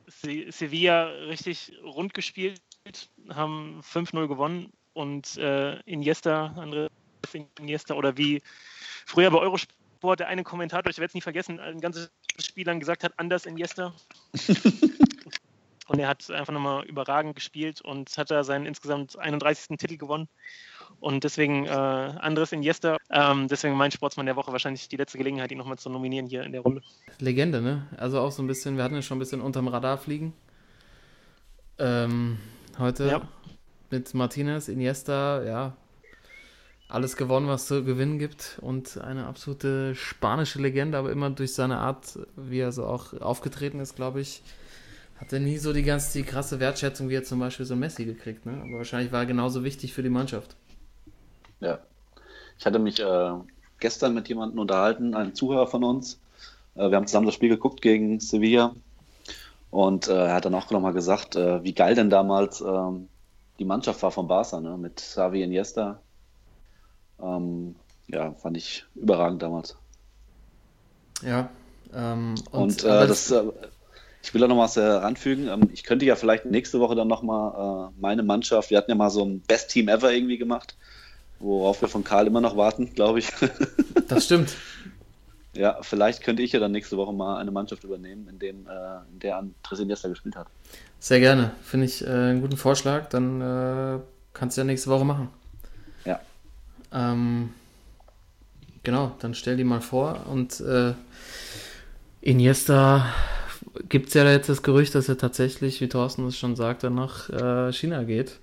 [0.06, 2.60] Se Sevilla richtig rund gespielt,
[3.30, 6.88] haben 5-0 gewonnen und äh, Iniesta, andere
[7.58, 8.42] Iniesta oder wie
[9.06, 12.78] früher bei Eurosport der eine Kommentator, ich werde es nie vergessen, ein ganzes Spiel lang
[12.78, 13.94] gesagt hat, anders Iniesta.
[15.88, 19.76] und er hat einfach nochmal überragend gespielt und hat da seinen insgesamt 31.
[19.78, 20.28] Titel gewonnen.
[21.00, 25.52] Und deswegen äh, Andres Iniesta, ähm, deswegen mein Sportsmann der Woche wahrscheinlich die letzte Gelegenheit,
[25.52, 26.82] ihn nochmal zu nominieren hier in der Runde.
[27.18, 27.86] Legende, ne?
[27.96, 30.32] Also auch so ein bisschen, wir hatten ja schon ein bisschen unterm Radar fliegen.
[31.78, 32.38] Ähm,
[32.78, 33.28] heute Ja.
[33.90, 35.76] mit Martinez, Iniesta, ja,
[36.88, 41.78] alles gewonnen, was zu gewinnen gibt und eine absolute spanische Legende, aber immer durch seine
[41.78, 44.42] Art, wie er so auch aufgetreten ist, glaube ich,
[45.16, 48.04] hat er nie so die ganz die krasse Wertschätzung, wie er zum Beispiel so Messi
[48.04, 48.52] gekriegt, ne?
[48.62, 50.56] Aber wahrscheinlich war er genauso wichtig für die Mannschaft.
[51.60, 51.78] Ja.
[52.58, 53.32] Ich hatte mich äh,
[53.78, 56.20] gestern mit jemandem unterhalten, einem Zuhörer von uns.
[56.74, 58.74] Äh, wir haben zusammen das Spiel geguckt gegen Sevilla.
[59.70, 63.08] Und äh, er hat dann auch nochmal gesagt, äh, wie geil denn damals ähm,
[63.58, 64.76] die Mannschaft war von Barca, ne?
[64.76, 66.00] mit Xavi Iniesta.
[67.20, 67.74] Ähm,
[68.06, 69.76] ja, fand ich überragend damals.
[71.22, 71.48] Ja.
[71.92, 73.44] Ähm, Und, aber äh, das, äh,
[74.22, 75.48] ich will da noch was heranfügen.
[75.48, 78.96] Ähm, ich könnte ja vielleicht nächste Woche dann nochmal äh, meine Mannschaft, wir hatten ja
[78.96, 80.76] mal so ein Best Team Ever irgendwie gemacht,
[81.38, 83.30] worauf wir von Karl immer noch warten, glaube ich.
[84.08, 84.54] das stimmt.
[85.54, 89.12] ja, vielleicht könnte ich ja dann nächste Woche mal eine Mannschaft übernehmen, in, dem, äh,
[89.12, 90.48] in der Andres Iniesta gespielt hat.
[90.98, 91.52] Sehr gerne.
[91.62, 93.08] Finde ich äh, einen guten Vorschlag.
[93.08, 93.98] Dann äh,
[94.32, 95.28] kannst du ja nächste Woche machen.
[96.04, 96.20] Ja.
[96.92, 97.50] Ähm,
[98.82, 100.26] genau, dann stell die mal vor.
[100.30, 100.94] Und äh,
[102.20, 103.06] Iniesta
[103.88, 107.28] gibt es ja jetzt das Gerücht, dass er tatsächlich, wie Thorsten es schon sagte, nach
[107.28, 108.38] äh, China geht.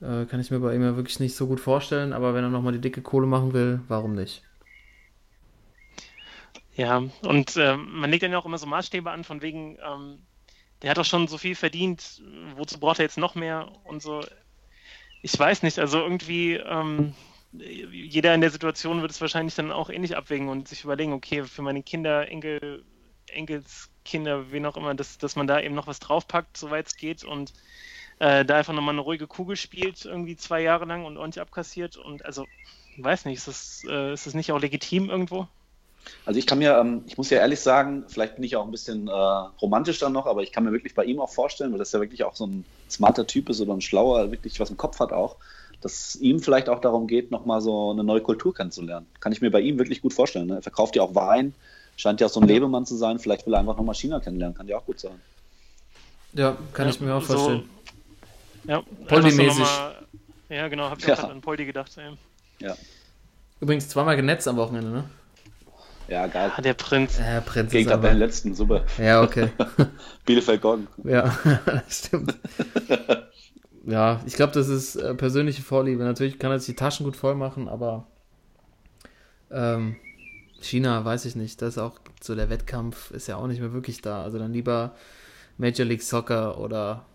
[0.00, 2.50] Äh, kann ich mir bei ihm ja wirklich nicht so gut vorstellen, aber wenn er
[2.50, 4.44] nochmal die dicke Kohle machen will, warum nicht?
[6.74, 10.20] Ja, und ähm, man legt dann ja auch immer so Maßstäbe an, von wegen, ähm,
[10.82, 12.22] der hat doch schon so viel verdient,
[12.56, 14.22] wozu braucht er jetzt noch mehr und so.
[15.22, 17.14] Ich weiß nicht, also irgendwie, ähm,
[17.52, 21.42] jeder in der Situation wird es wahrscheinlich dann auch ähnlich abwägen und sich überlegen, okay,
[21.44, 22.84] für meine Kinder, Enkel,
[23.28, 27.24] Enkelskinder, wen auch immer, dass, dass man da eben noch was draufpackt, soweit es geht
[27.24, 27.52] und
[28.20, 31.96] äh, da einfach nochmal eine ruhige Kugel spielt, irgendwie zwei Jahre lang und ordentlich abkassiert
[31.96, 32.46] und also,
[32.96, 35.46] weiß nicht, ist das, äh, ist das nicht auch legitim irgendwo?
[36.24, 38.70] Also ich kann mir, ähm, ich muss ja ehrlich sagen, vielleicht bin ich auch ein
[38.70, 41.78] bisschen äh, romantisch dann noch, aber ich kann mir wirklich bei ihm auch vorstellen, weil
[41.78, 44.76] das ja wirklich auch so ein smarter Typ ist oder ein schlauer, wirklich was im
[44.76, 45.36] Kopf hat auch,
[45.80, 49.06] dass ihm vielleicht auch darum geht, nochmal so eine neue Kultur kennenzulernen.
[49.20, 50.46] Kann ich mir bei ihm wirklich gut vorstellen.
[50.46, 50.56] Ne?
[50.56, 51.54] Er verkauft ja auch Wein,
[51.96, 54.56] scheint ja auch so ein Lebemann zu sein, vielleicht will er einfach nochmal China kennenlernen,
[54.56, 55.20] kann ja auch gut sein.
[56.32, 57.68] Ja, kann Ja, ich mir auch so- vorstellen.
[58.68, 59.66] Ja, Poldi-mäßig.
[60.50, 61.14] Ja, genau, hab ich Ja.
[61.14, 61.90] an Poldi gedacht.
[61.96, 62.16] Ey.
[62.60, 62.76] Ja,
[63.60, 65.04] Übrigens zweimal genetzt am Wochenende, ne?
[66.06, 66.52] ja geil.
[66.56, 67.18] Ah, der Prinz.
[67.18, 68.08] Äh, Prinz Gegen aber...
[68.08, 68.84] den letzten, super.
[68.98, 69.50] Ja, okay.
[70.26, 70.86] Bielefeld Goggen.
[71.04, 72.34] Ja, das stimmt.
[73.84, 76.04] Ja, ich glaube, das ist äh, persönliche Vorliebe.
[76.04, 78.06] Natürlich kann er sich die Taschen gut voll machen, aber
[79.50, 79.96] ähm,
[80.60, 81.62] China, weiß ich nicht.
[81.62, 84.22] Das ist auch so der Wettkampf ist ja auch nicht mehr wirklich da.
[84.22, 84.94] Also dann lieber
[85.56, 87.06] Major League Soccer oder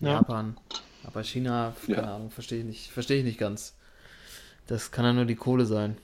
[0.00, 0.14] Ja.
[0.14, 0.56] Japan.
[1.04, 2.14] Aber China, keine Ja.
[2.16, 3.74] Ahnung, verstehe ich nicht, verstehe ich nicht ganz.
[4.66, 5.96] Das kann ja nur die Kohle sein.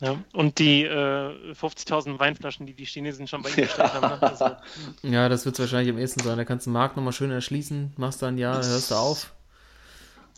[0.00, 0.16] Ja.
[0.32, 4.08] Und die äh, 50.000 Weinflaschen, die die Chinesen schon bei ihm bestellt haben.
[4.20, 4.22] Ne?
[4.22, 4.50] Also,
[5.02, 6.36] Ja, das wird es wahrscheinlich am ehesten sein.
[6.38, 8.94] Da kannst du den Markt nochmal schön erschließen, machst da ein Jahr, dann hörst du
[8.94, 9.34] auf.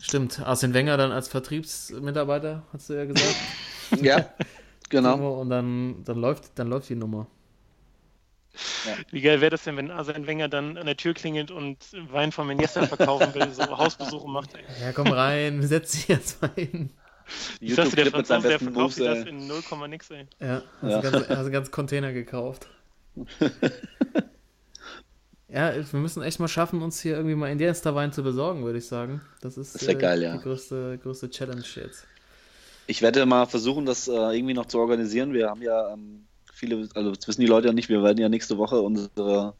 [0.01, 0.39] Stimmt.
[0.39, 3.35] Arsene Wenger dann als Vertriebsmitarbeiter, hast du ja gesagt.
[4.01, 4.25] Ja,
[4.87, 5.41] genau.
[5.41, 7.27] Und dann, dann, läuft, dann läuft die Nummer.
[9.11, 11.77] Wie geil wäre das denn, wenn Arsene Wenger dann an der Tür klingelt und
[12.11, 14.53] Wein von Iniesta verkaufen will, so Hausbesuche macht.
[14.55, 14.63] Ey.
[14.81, 16.91] Ja, komm rein, setz dich jetzt mal hin.
[17.59, 19.23] Ich dir, der Franzose, der verkauft Moves.
[19.23, 20.27] das in 0, nix, ey.
[20.39, 21.01] Ja, hast, Ja.
[21.01, 22.67] Du ganz, hast ganz Container gekauft.
[25.47, 28.87] ja, wir müssen echt mal schaffen, uns hier irgendwie mal Indiensterwein zu besorgen, würde ich
[28.87, 29.21] sagen.
[29.41, 30.35] Das ist, Das wär geil, ja.
[30.35, 32.05] die größte, größte Challenge jetzt.
[32.87, 35.33] Ich werde mal versuchen, das äh, irgendwie noch zu organisieren.
[35.33, 36.25] Wir haben ja ähm,
[36.61, 39.55] viele, also das wissen die Leute ja nicht, wir werden ja nächste Woche unsere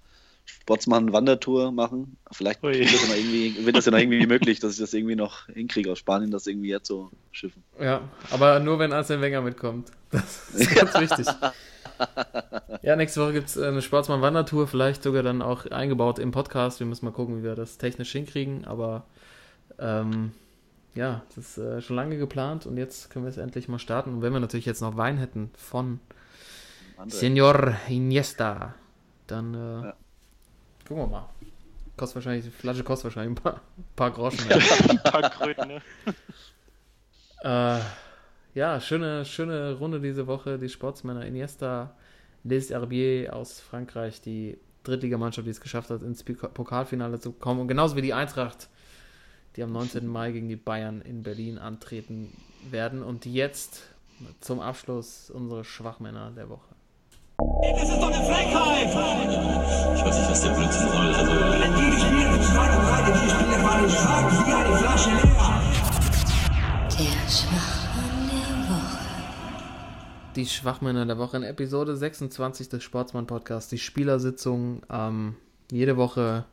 [0.46, 2.18] Sportsmann-Wandertour machen.
[2.32, 2.74] Vielleicht Ui.
[2.74, 5.16] wird das, ja noch irgendwie, wird das ja noch irgendwie möglich, dass ich das irgendwie
[5.16, 7.64] noch hinkriege aus Spanien, das irgendwie jetzt so schiffen.
[7.80, 9.90] Ja, aber nur wenn Arsene Wenger mitkommt.
[10.12, 11.28] Das ist ganz wichtig.
[12.84, 16.80] Ja, nächste Woche gibt es eine Sportsmann-Wandertour, vielleicht sogar dann auch eingebaut im Podcast.
[16.80, 19.06] Wir müssen mal gucken, wie wir das technisch hinkriegen, aber
[19.80, 20.32] ähm,
[20.94, 24.16] ja, das ist äh, schon lange geplant und jetzt können wir es endlich mal starten.
[24.16, 26.00] Und wenn wir natürlich jetzt noch Wein hätten von
[27.02, 27.18] Andere.
[27.20, 28.76] Senor Iniesta,
[29.28, 29.94] dann äh, Ja.
[30.88, 31.30] gucken wir mal.
[31.98, 33.62] Kostet wahrscheinlich, die Flasche kostet wahrscheinlich ein paar,
[33.96, 34.52] paar Groschen.
[34.90, 35.82] Ein paar Kröten, ne?
[37.44, 37.80] Äh,
[38.54, 40.58] ja, schöne, schöne Runde diese Woche.
[40.58, 41.96] Die Sportsmänner Iniesta,
[42.44, 47.62] Les Herbiers aus Frankreich, die Drittligamannschaft, die es geschafft hat, ins Pokalfinale zu kommen.
[47.62, 48.70] Und genauso wie die Eintracht,
[49.56, 50.08] die am 19.
[50.08, 52.32] Mai gegen die Bayern in Berlin antreten
[52.70, 53.04] werden.
[53.04, 53.84] Und jetzt
[54.40, 56.74] zum Abschluss unsere Schwachmänner der Woche.
[57.42, 58.90] Das ist doch eine Frechheit!
[59.96, 61.14] Ich weiß nicht, was der Blödsinn soll.
[61.14, 65.62] Also, Die spielen stark und breite, die Spieler waren stark wie eine Flasche leer.
[67.00, 69.06] Der Schwachmann der Woche.
[70.36, 74.84] Die Schwachmänner der Woche in Episode 26 des Sportsmann-Podcasts, die Spielersitzung.
[74.92, 75.36] Ähm,
[75.72, 76.46] jede Woche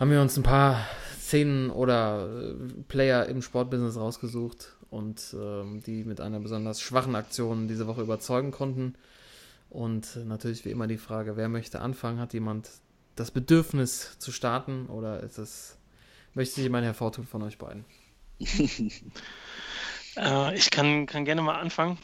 [0.00, 0.80] haben wir uns ein paar
[1.20, 2.54] Szenen oder äh,
[2.88, 8.50] Player im Sportbusiness rausgesucht und ähm, die mit einer besonders schwachen Aktion diese Woche überzeugen
[8.50, 8.96] konnten.
[9.74, 12.20] Und natürlich wie immer die Frage, wer möchte anfangen?
[12.20, 12.70] Hat jemand
[13.16, 15.76] das Bedürfnis zu starten oder ist es,
[16.32, 17.84] möchte sich jemand hervortun von euch beiden?
[20.16, 21.98] Äh, ich kann, kann gerne mal anfangen.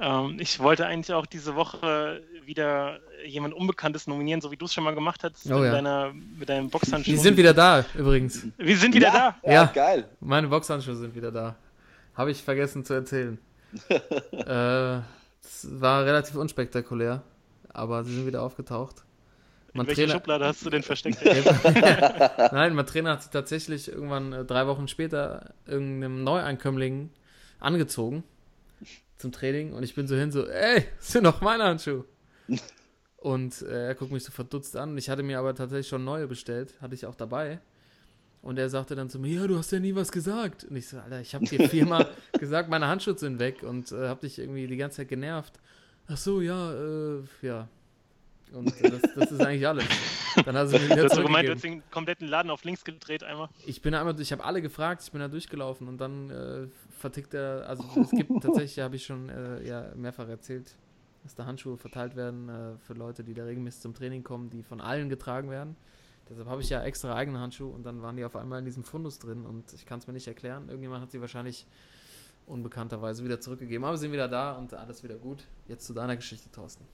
[0.00, 4.74] Ähm, ich wollte eigentlich auch diese Woche wieder jemand Unbekanntes nominieren, so wie du es
[4.74, 5.70] schon mal gemacht hast Oh mit, ja.
[5.70, 7.12] deiner, mit deinem Boxhandschuh.
[7.12, 8.44] Die sind wieder da übrigens.
[8.56, 9.36] Wir sind wieder da.
[9.44, 9.64] Ja, Ja.
[9.66, 10.08] geil.
[10.18, 11.54] Meine Boxhandschuhe sind wieder da.
[12.14, 13.38] Habe ich vergessen zu erzählen.
[14.32, 15.00] äh,
[15.42, 17.22] es war relativ unspektakulär,
[17.68, 19.04] aber sie sind wieder aufgetaucht.
[19.74, 21.22] In welcher Trainer, Schublade hast du den versteckt?
[22.52, 27.10] Nein, mein Trainer hat sich tatsächlich irgendwann äh, drei Wochen später irgendeinem Neueinkömmling
[27.60, 28.24] angezogen
[29.18, 32.04] zum Training und ich bin so hin so, ey, das sind doch meine Handschuhe.
[33.18, 34.96] Und äh, er guckt mich so verdutzt an.
[34.96, 37.58] Ich hatte mir aber tatsächlich schon neue bestellt, hatte ich auch dabei.
[38.40, 40.64] Und er sagte dann zu mir, ja, du hast ja nie was gesagt.
[40.64, 42.08] Und ich so, Alter, ich habe dir viermal
[42.38, 45.58] gesagt, meine Handschuhe sind weg und äh, habe dich irgendwie die ganze Zeit genervt.
[46.06, 47.68] Ach so, ja, äh, ja.
[48.52, 49.84] Und äh, das, das ist eigentlich alles.
[50.44, 52.64] Dann hat sie mir Du wieder hast so gemeint, du hast den kompletten Laden auf
[52.64, 53.48] links gedreht einmal.
[53.66, 56.66] Ich bin einmal, ich habe alle gefragt, ich bin da durchgelaufen und dann äh,
[56.98, 60.74] vertickt er, also es gibt tatsächlich, habe ich schon äh, ja, mehrfach erzählt,
[61.24, 64.62] dass da Handschuhe verteilt werden äh, für Leute, die da regelmäßig zum Training kommen, die
[64.62, 65.76] von allen getragen werden.
[66.30, 68.84] Deshalb habe ich ja extra eigene Handschuhe und dann waren die auf einmal in diesem
[68.84, 70.68] Fundus drin und ich kann es mir nicht erklären.
[70.68, 71.66] Irgendjemand hat sie wahrscheinlich
[72.46, 75.44] unbekannterweise wieder zurückgegeben, aber sie sind wieder da und alles wieder gut.
[75.68, 76.86] Jetzt zu deiner Geschichte, Thorsten.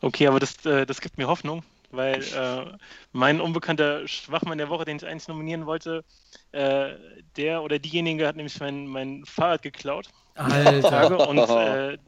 [0.00, 2.72] Okay, aber das, äh, das gibt mir Hoffnung, weil äh,
[3.12, 6.04] mein unbekannter Schwachmann der Woche, den ich eigentlich nominieren wollte,
[6.52, 6.94] äh,
[7.36, 10.08] der oder diejenige hat nämlich mein, mein Fahrrad geklaut.
[10.34, 11.98] Alter, und äh,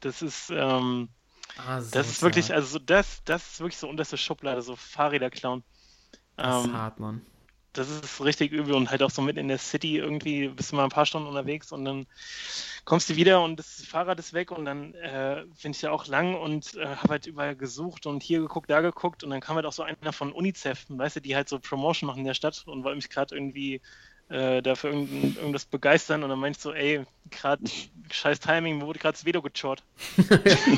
[0.00, 1.08] das ist, ähm,
[1.66, 4.76] ah, so das ist wirklich, also so das, das ist wirklich so unterste Schublade, so
[4.76, 5.62] Fahrräder klauen.
[6.42, 7.22] Das ist Ähm, hart, Mann.
[7.74, 10.76] das ist richtig übel und halt auch so mitten in der City irgendwie bist du
[10.76, 12.06] mal ein paar Stunden unterwegs und dann
[12.84, 16.06] kommst du wieder und das Fahrrad ist weg und dann äh, bin ich ja auch
[16.06, 19.56] lang und äh, habe halt überall gesucht und hier geguckt, da geguckt und dann kam
[19.56, 22.34] halt auch so einer von UNICEF, weißt du, die halt so Promotion machen in der
[22.34, 23.82] Stadt und wollte mich gerade irgendwie
[24.28, 27.62] äh, dafür irgend, irgendwas begeistern und dann ich so, ey, gerade
[28.10, 29.82] scheiß Timing, mir wurde gerade das Veto gechort.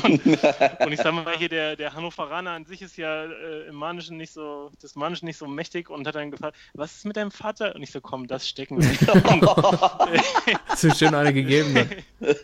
[0.03, 3.75] und, und ich sag mal, hier der, der Hannoveraner an sich ist ja äh, im
[3.75, 7.17] Manischen nicht so, das Manischen nicht so mächtig und hat dann gefragt, was ist mit
[7.17, 7.75] deinem Vater?
[7.75, 8.89] Und ich so, komm, das stecken wir.
[10.67, 11.89] Hast du schön eine gegeben, ne?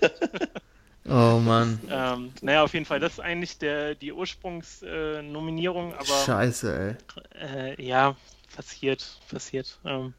[1.09, 1.79] Oh Mann.
[1.89, 6.97] ähm, naja, auf jeden Fall, das ist eigentlich der, die Ursprungsnominierung, äh, aber Scheiße,
[7.39, 7.71] ey.
[7.71, 8.17] äh, ja,
[8.53, 9.79] passiert, passiert.
[9.85, 10.13] Ähm,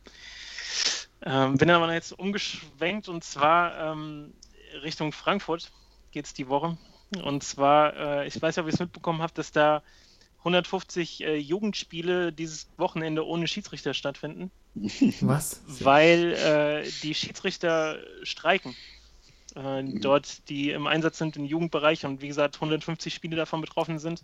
[1.23, 4.33] ähm, bin aber jetzt umgeschwenkt und zwar ähm,
[4.83, 5.71] Richtung Frankfurt
[6.13, 6.77] geht's die Woche.
[7.23, 9.83] Und zwar, äh, ich weiß ja, ob ihr es mitbekommen habt, dass da
[10.39, 14.51] 150 äh, Jugendspiele dieses Wochenende ohne Schiedsrichter stattfinden,
[15.21, 15.63] Was?
[15.67, 18.77] weil äh, die Schiedsrichter streiken.
[19.55, 23.99] Äh, dort, die im Einsatz sind im Jugendbereich und wie gesagt 150 Spiele davon betroffen
[23.99, 24.23] sind,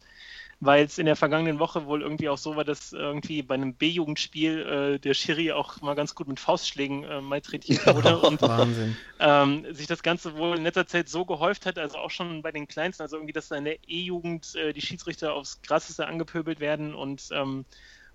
[0.60, 3.74] weil es in der vergangenen Woche wohl irgendwie auch so war, dass irgendwie bei einem
[3.74, 8.96] B-Jugendspiel äh, der Schiri auch mal ganz gut mit Faustschlägen äh, malträtiert wurde und Wahnsinn.
[9.20, 12.52] ähm, sich das Ganze wohl in letzter Zeit so gehäuft hat, also auch schon bei
[12.52, 16.60] den Kleinsten, also irgendwie, dass da in der E-Jugend äh, die Schiedsrichter aufs Krasseste angepöbelt
[16.60, 17.64] werden und ähm,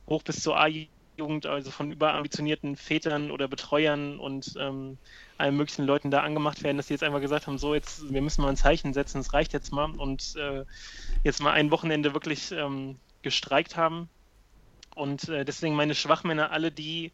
[0.08, 0.90] hoch bis zur A-Jugend,
[1.46, 4.98] also von überambitionierten Vätern oder Betreuern und ähm,
[5.38, 8.22] allen möglichen Leuten da angemacht werden, dass sie jetzt einfach gesagt haben, so jetzt, wir
[8.22, 10.64] müssen mal ein Zeichen setzen, es reicht jetzt mal und äh,
[11.24, 14.10] jetzt mal ein Wochenende wirklich ähm, gestreikt haben.
[14.96, 17.12] Und äh, deswegen meine Schwachmänner, alle die,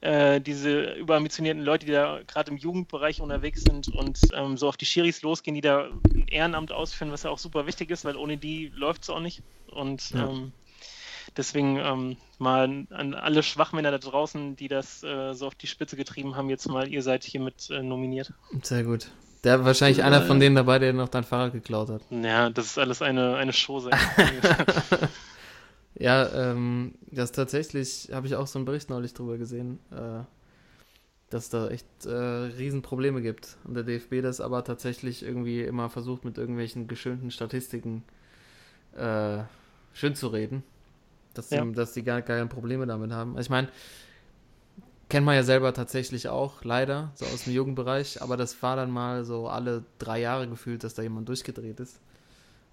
[0.00, 4.76] äh, diese überambitionierten Leute, die da gerade im Jugendbereich unterwegs sind und ähm, so auf
[4.76, 8.16] die Schiris losgehen, die da ein Ehrenamt ausführen, was ja auch super wichtig ist, weil
[8.16, 9.42] ohne die läuft es auch nicht.
[9.68, 10.28] Und Ja.
[10.28, 10.52] ähm,
[11.36, 15.96] deswegen ähm, mal an alle Schwachmänner da draußen, die das äh, so auf die Spitze
[15.96, 18.32] getrieben haben, jetzt mal, ihr seid hiermit äh, nominiert.
[18.62, 19.10] Sehr gut.
[19.44, 22.00] Der wahrscheinlich einer von denen dabei, der noch dein Fahrrad geklaut hat.
[22.10, 23.90] Ja, das ist alles eine, eine Chose.
[25.96, 30.24] Ja, ähm, das tatsächlich, habe ich auch so einen Bericht neulich drüber gesehen, äh,
[31.30, 33.56] dass da echt äh, Riesenprobleme gibt.
[33.64, 38.02] Und der DFB das aber tatsächlich irgendwie immer versucht, mit irgendwelchen geschönten Statistiken
[38.96, 39.38] äh,
[39.92, 40.64] schön zu reden.
[41.34, 41.64] Dass, Ja.
[41.64, 43.36] die, dass die gar keine Probleme damit haben.
[43.36, 43.68] Also ich meine,
[45.08, 48.90] kennt man ja selber tatsächlich auch, leider, so aus dem Jugendbereich, aber das war dann
[48.90, 52.00] mal so alle drei Jahre gefühlt, dass da jemand durchgedreht ist.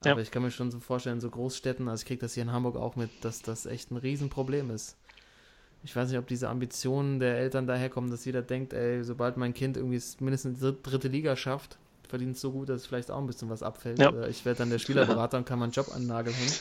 [0.04, 0.14] Ja.
[0.14, 2.52] Aber ich kann mir schon so vorstellen, so Großstädten, also ich kriege das hier in
[2.52, 4.96] Hamburg auch mit, dass das echt ein Riesenproblem ist.
[5.84, 9.54] Ich weiß nicht, ob diese Ambitionen der Eltern daherkommen, dass jeder denkt, ey, sobald mein
[9.54, 11.78] Kind irgendwie es mindestens dritte Liga schafft,
[12.08, 14.00] verdient es so gut, dass es vielleicht auch ein bisschen was abfällt.
[14.00, 14.10] Ja.
[14.10, 16.54] Oder ich werde dann der Spielerberater und kann meinen Job an den Nagel hängen.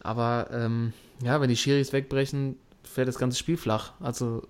[0.00, 0.92] Aber ähm,
[1.22, 3.92] ja, wenn die Schiris wegbrechen, fällt das ganze Spiel flach.
[4.00, 4.46] Also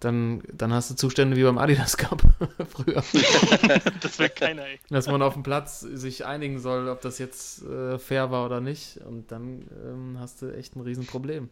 [0.00, 2.22] dann, dann hast du Zustände wie beim Adidas Cup
[2.68, 3.02] früher.
[4.00, 4.78] das will keiner, ey.
[4.90, 8.60] Dass man auf dem Platz sich einigen soll, ob das jetzt äh, fair war oder
[8.60, 8.98] nicht.
[8.98, 11.48] Und dann ähm, hast du echt ein Riesenproblem.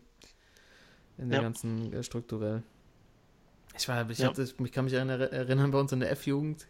[1.17, 1.43] In der Ja.
[1.43, 2.63] ganzen äh, strukturell.
[3.79, 4.29] Ich war, ich Ja.
[4.29, 6.67] hatte, ich kann mich erinnern, erinnern, bei uns in der F-Jugend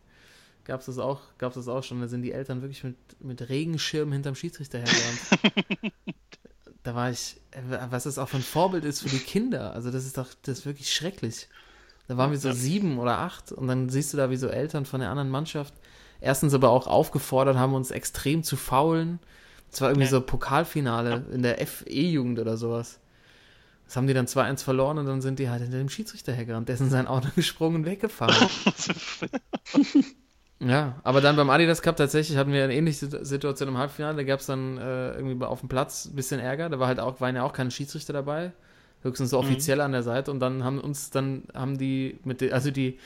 [0.65, 2.01] gab es das auch, gab es das auch schon.
[2.01, 5.19] Da sind die Eltern wirklich mit, mit Regenschirm hinterm Schiedsrichter hergerannt.
[6.83, 7.61] da war ich, äh,
[7.91, 9.73] was das auch für ein Vorbild ist für die Kinder.
[9.73, 11.49] Also das ist doch, das ist wirklich schrecklich.
[12.09, 12.55] Da waren wir so Ja.
[12.55, 15.73] sieben oder acht und dann siehst du da, wie so Eltern von der anderen Mannschaft
[16.21, 19.21] erstens aber auch aufgefordert haben, uns extrem zu faulen.
[19.73, 20.11] Es war irgendwie Ja.
[20.11, 23.01] so Pokalfinale in der FE-Jugend oder sowas.
[23.87, 26.69] Das haben die dann 2-1 verloren und dann sind die halt hinter dem Schiedsrichter hergerannt.
[26.69, 28.49] Der ist in sein Auto gesprungen und weggefahren.
[30.61, 34.17] Ja, aber dann beim Adidas Cup tatsächlich hatten wir eine ähnliche Situ- Situation im Halbfinale.
[34.17, 36.69] Da gab es dann äh, irgendwie auf dem Platz ein bisschen Ärger.
[36.71, 38.53] Da war halt auch, waren ja auch keine Schiedsrichter dabei.
[39.03, 40.31] Höchstens so offiziell an der Seite.
[40.31, 42.99] Und dann haben uns dann, haben die mit den, also die,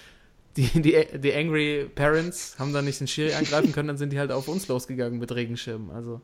[0.56, 4.18] die, die, die Angry Parents haben dann nicht den Schiri angreifen können, dann sind die
[4.18, 5.90] halt auf uns losgegangen mit Regenschirmen.
[5.90, 6.20] Also,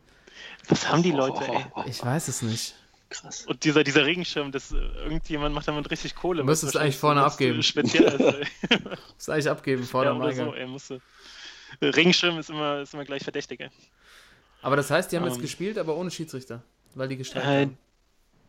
[0.69, 1.65] Was haben die Leute, ey?
[1.87, 2.75] ich weiß es nicht.
[3.15, 3.47] Krass.
[3.47, 6.39] Und dieser, dieser Regenschirm, das äh, irgendjemand macht damit richtig Kohle.
[6.39, 7.63] Du müsstest eigentlich vorne abgeben.
[7.63, 8.79] Speziell ist, ey.
[9.15, 11.01] Muss eigentlich abgeben vor ja, oder so, ey, musste.
[11.81, 13.71] Regenschirm ist immer, ist immer gleich verdächtig, ey.
[14.63, 15.43] Aber das heißt, die haben jetzt Ähm.
[15.43, 16.63] gespielt, aber ohne Schiedsrichter.
[16.95, 17.79] Weil die gestreikt Äh, haben.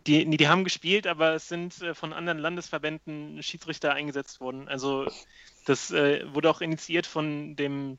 [0.08, 4.68] Die, nee, die haben gespielt, aber es sind äh, von anderen Landesverbänden Schiedsrichter eingesetzt worden.
[4.68, 5.08] Also
[5.66, 7.98] das äh, wurde auch initiiert von dem,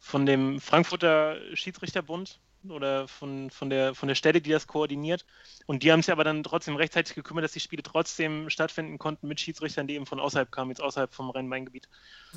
[0.00, 5.24] von dem Frankfurter Schiedsrichterbund oder von, von, der, von der Stelle, die das koordiniert.
[5.66, 9.28] Und die haben sich aber dann trotzdem rechtzeitig gekümmert, dass die Spiele trotzdem stattfinden konnten
[9.28, 11.88] mit Schiedsrichtern, die eben von außerhalb kamen, jetzt außerhalb vom Rhein-Main-Gebiet.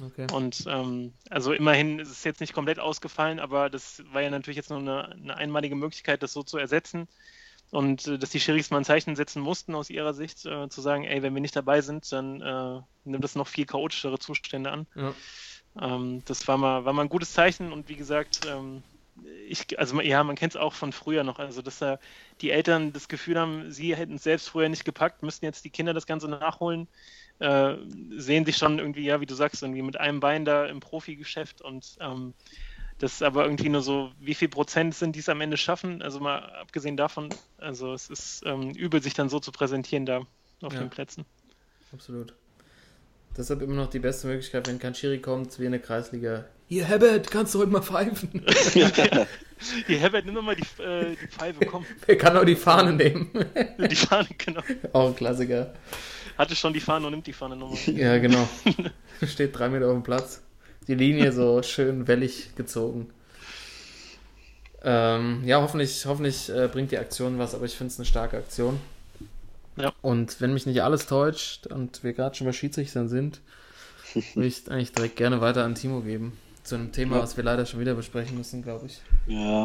[0.01, 0.27] Okay.
[0.33, 4.57] Und ähm, also immerhin ist es jetzt nicht komplett ausgefallen, aber das war ja natürlich
[4.57, 7.07] jetzt nur eine, eine einmalige Möglichkeit, das so zu ersetzen.
[7.71, 10.81] Und äh, dass die Schiris mal ein Zeichen setzen mussten aus ihrer Sicht, äh, zu
[10.81, 14.71] sagen, ey, wenn wir nicht dabei sind, dann äh, nimmt das noch viel chaotischere Zustände
[14.71, 14.87] an.
[14.95, 15.13] Ja.
[15.81, 18.83] Ähm, das war mal, war mal ein gutes Zeichen und wie gesagt, ähm,
[19.47, 21.99] ich, also ja, man kennt es auch von früher noch, also dass da
[22.41, 25.69] die Eltern das Gefühl haben, sie hätten es selbst früher nicht gepackt, müssten jetzt die
[25.69, 26.87] Kinder das Ganze nachholen,
[27.39, 27.75] äh,
[28.17, 31.61] sehen sich schon irgendwie, ja, wie du sagst, irgendwie mit einem Bein da im Profigeschäft
[31.61, 32.33] und ähm,
[32.97, 36.01] das ist aber irgendwie nur so, wie viel Prozent sind, die es am Ende schaffen,
[36.01, 40.21] also mal abgesehen davon, also es ist ähm, übel, sich dann so zu präsentieren da
[40.61, 40.79] auf Ja.
[40.79, 41.25] den Plätzen.
[41.93, 42.33] Absolut.
[43.37, 46.45] Deshalb immer noch die beste Möglichkeit, wenn kein Schiri kommt, wie in der Kreisliga.
[46.67, 48.43] Hier, Herbert, kannst du heute mal pfeifen?
[48.73, 51.85] Hier, Herbert, nimm doch mal die, äh, die Pfeife, komm.
[52.07, 53.29] Wer kann auch die Fahne nehmen?
[53.89, 54.61] Die Fahne, genau.
[54.91, 55.73] auch ein Klassiker.
[56.37, 57.77] Hatte schon die Fahne und nimmt die Fahne nochmal.
[57.93, 58.49] Ja, genau.
[59.25, 60.41] Steht drei Meter auf dem Platz.
[60.87, 63.09] Die Linie so schön wellig gezogen.
[64.83, 68.37] Ähm, ja, hoffentlich, hoffentlich äh, bringt die Aktion was, aber ich finde es eine starke
[68.37, 68.81] Aktion.
[69.77, 69.93] Ja.
[70.01, 73.39] Und wenn mich nicht alles täuscht und wir gerade schon bei Schiedsrichtern sind,
[74.33, 76.33] würde ich eigentlich direkt gerne weiter an Timo geben.
[76.65, 77.21] Zu einem Thema, Ja.
[77.23, 78.99] was wir leider schon wieder besprechen müssen, glaube ich.
[79.27, 79.63] Ja,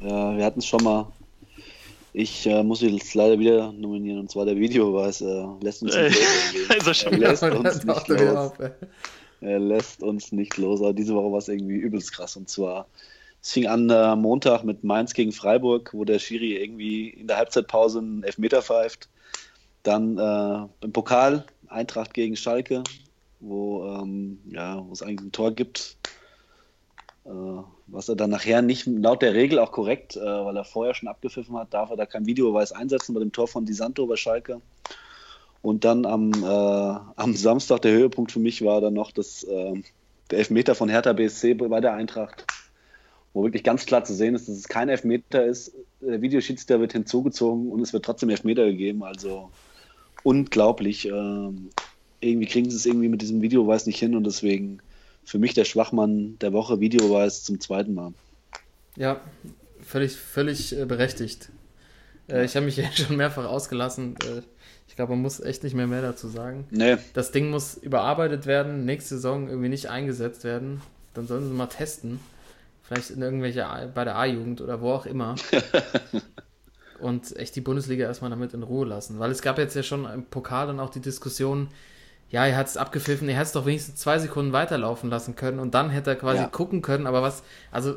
[0.00, 1.10] ja, wir hatten es schon mal.
[2.12, 5.20] Ich äh, muss jetzt leider wieder nominieren, und zwar der Videobeweis.
[5.20, 6.20] Äh, lässt uns Äh, nicht
[6.78, 7.02] los.
[7.02, 8.52] er lässt uns nicht los.
[9.40, 10.80] Er lässt uns nicht los.
[10.80, 12.36] Aber diese Woche war es irgendwie übelst krass.
[12.36, 12.86] Und zwar,
[13.42, 17.38] es fing an äh, Montag mit Mainz gegen Freiburg, wo der Schiri irgendwie in der
[17.38, 19.08] Halbzeitpause einen Elfmeter pfeift.
[19.82, 22.84] Dann äh, im Pokal Eintracht gegen Schalke,
[23.40, 25.96] wo, ähm, ja, wo es eigentlich ein Tor gibt.
[27.24, 27.30] Äh,
[27.86, 31.08] was er dann nachher nicht laut der Regel auch korrekt, äh, weil er vorher schon
[31.08, 34.16] abgepfiffen hat, darf er da kein Videobeweis einsetzen bei dem Tor von Di Santo bei
[34.16, 34.60] Schalke.
[35.62, 39.72] Und dann am, äh, am Samstag der Höhepunkt für mich war dann noch das, äh,
[40.30, 42.44] der Elfmeter von Hertha BSC bei der Eintracht,
[43.32, 45.72] wo wirklich ganz klar zu sehen ist, dass es kein Elfmeter ist.
[46.02, 49.02] Der Videoschiedsrichter wird hinzugezogen und es wird trotzdem Elfmeter gegeben.
[49.02, 49.50] Also
[50.22, 51.06] unglaublich.
[51.06, 51.70] Ähm,
[52.20, 54.80] irgendwie kriegen sie es irgendwie mit diesem Videobeweis nicht hin und deswegen
[55.24, 58.12] für mich der Schwachmann der Woche Videobeweis zum zweiten Mal.
[58.96, 59.20] Ja,
[59.82, 61.50] völlig, völlig äh, berechtigt.
[62.28, 64.16] Äh, ich habe mich ja schon mehrfach ausgelassen.
[64.24, 64.42] Äh,
[64.88, 66.66] ich glaube, man muss echt nicht mehr mehr dazu sagen.
[66.70, 70.80] Nee, Das Ding muss überarbeitet werden, nächste Saison irgendwie nicht eingesetzt werden.
[71.14, 72.20] Dann sollen sie mal testen.
[72.82, 75.34] Vielleicht in irgendwelche, A- bei der A-Jugend oder wo auch immer.
[77.00, 79.18] Und echt die Bundesliga erstmal damit in Ruhe lassen.
[79.18, 81.68] Weil es gab jetzt ja schon im Pokal dann auch die Diskussion,
[82.30, 85.58] ja, er hat es abgepfiffen, er hätte es doch wenigstens zwei Sekunden weiterlaufen lassen können
[85.58, 86.48] und dann hätte er quasi Ja.
[86.48, 87.96] gucken können, aber was, also,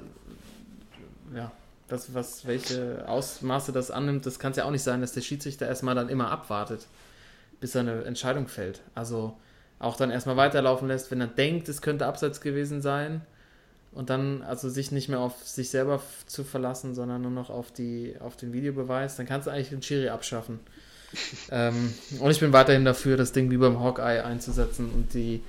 [1.36, 1.52] ja,
[1.88, 5.22] das, was, welche Ausmaße das annimmt, das kann es ja auch nicht sein, dass der
[5.22, 6.88] Schiedsrichter erstmal dann immer abwartet,
[7.60, 8.82] bis seine Entscheidung fällt.
[8.94, 9.38] Also
[9.80, 13.22] auch dann erstmal weiterlaufen lässt, wenn er denkt, es könnte abseits gewesen sein
[13.94, 17.72] und dann also sich nicht mehr auf sich selber zu verlassen, sondern nur noch auf
[17.72, 20.60] die auf den Videobeweis, dann kannst du eigentlich den Schiri abschaffen.
[21.52, 25.42] Ähm, und ich bin weiterhin dafür, das Ding wie beim Hawkeye einzusetzen und die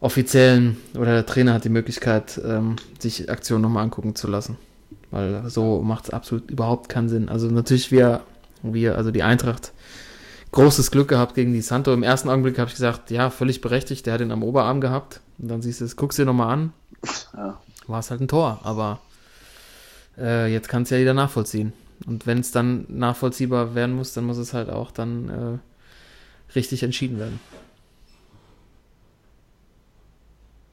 [0.00, 4.56] offiziellen oder der Trainer hat die Möglichkeit, ähm, sich Aktionen nochmal angucken zu lassen.
[5.10, 7.28] Weil so macht es absolut überhaupt keinen Sinn.
[7.28, 8.22] Also natürlich wir,
[8.62, 9.72] wir, also die Eintracht,
[10.52, 11.92] großes Glück gehabt gegen die Santo.
[11.92, 15.20] Im ersten Augenblick habe ich gesagt, ja, völlig berechtigt, der hat ihn am Oberarm gehabt.
[15.38, 16.72] Und dann siehst du es, guckst dir nochmal an,
[17.34, 17.58] ja.
[17.86, 18.60] war es halt ein Tor.
[18.62, 19.00] Aber
[20.18, 21.72] äh, jetzt kann es ja jeder nachvollziehen.
[22.06, 26.82] Und wenn es dann nachvollziehbar werden muss, dann muss es halt auch dann äh, richtig
[26.82, 27.40] entschieden werden.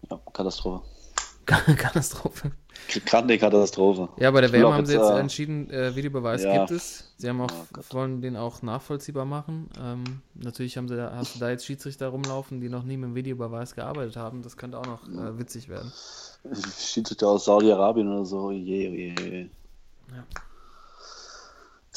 [0.09, 0.85] ja, Katastrophe.
[1.45, 2.51] Katastrophe.
[3.11, 4.09] Eine Katastrophe.
[4.17, 6.57] Ja, bei der WM haben sie jetzt, äh, entschieden, äh, Videobeweis ja.
[6.57, 7.13] gibt es.
[7.17, 9.69] Sie haben auch, Oh wollen den auch nachvollziehbar machen.
[9.81, 10.03] Ähm,
[10.35, 13.15] natürlich haben sie da, hast du da jetzt Schiedsrichter rumlaufen, die noch nie mit dem
[13.15, 14.41] Videobeweis gearbeitet haben.
[14.41, 15.91] Das könnte auch noch äh, witzig werden.
[16.77, 18.51] Schiedsrichter aus Saudi-Arabien oder so.
[18.51, 19.41] Je, je, je.
[20.11, 20.23] Ja.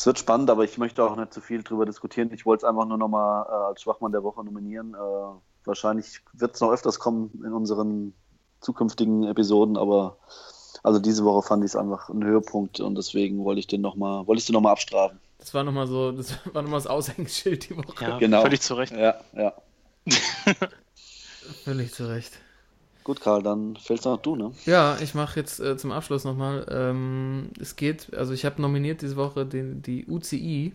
[0.00, 2.30] Es wird spannend, aber ich möchte auch nicht zu viel drüber diskutieren.
[2.32, 4.94] Ich wollte es einfach nur nochmal äh, als Schwachmann der Woche nominieren.
[4.94, 8.14] Äh, wahrscheinlich wird es noch öfters kommen in unseren
[8.62, 10.16] zukünftigen Episoden, aber
[10.82, 13.94] also diese Woche fand ich es einfach ein Höhepunkt und deswegen wollte ich den noch
[13.94, 15.20] mal, wollte ich den nochmal abstrafen.
[15.36, 18.02] Das war nochmal so, das war nochmal das Aushängeschild die Woche.
[18.02, 18.40] Ja, Genau.
[18.40, 18.92] völlig zu Recht.
[18.92, 19.52] Ja, ja.
[21.62, 22.32] Völlig zu Recht.
[23.02, 24.52] Gut, Karl, dann fällst noch du, ne?
[24.66, 26.66] Ja, ich mache jetzt äh, zum Abschluss nochmal.
[26.70, 30.72] Ähm, es geht, also ich habe nominiert diese Woche den, die UCI,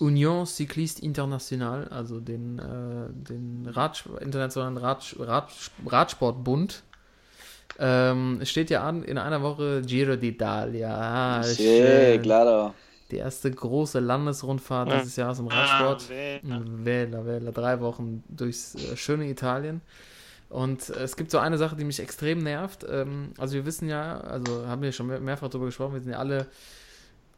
[0.00, 5.48] Union Cycliste International, also den, äh, den Rad, Internationalen Rad, Rad,
[5.86, 6.82] Radsportbund.
[7.78, 10.88] Ähm, es steht ja an, in einer Woche Giro d'Italia.
[10.90, 12.74] Ah, Sí, claro.
[13.10, 14.98] Die erste große Landesrundfahrt Ja.
[14.98, 16.04] dieses Jahres im Radsport.
[16.04, 16.62] Ah, Wähler.
[16.84, 19.80] Wähler, Wähler, drei Wochen durchs äh, schöne Italien.
[20.50, 22.84] Und äh, es gibt so eine Sache, die mich extrem nervt.
[22.88, 26.12] Ähm, also wir wissen ja, also haben wir schon mehr, mehrfach darüber gesprochen, wir sind
[26.12, 26.48] ja alle,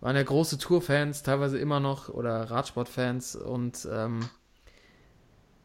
[0.00, 3.36] waren ja große Tourfans, teilweise immer noch, oder Radsportfans.
[3.36, 4.28] Und ähm,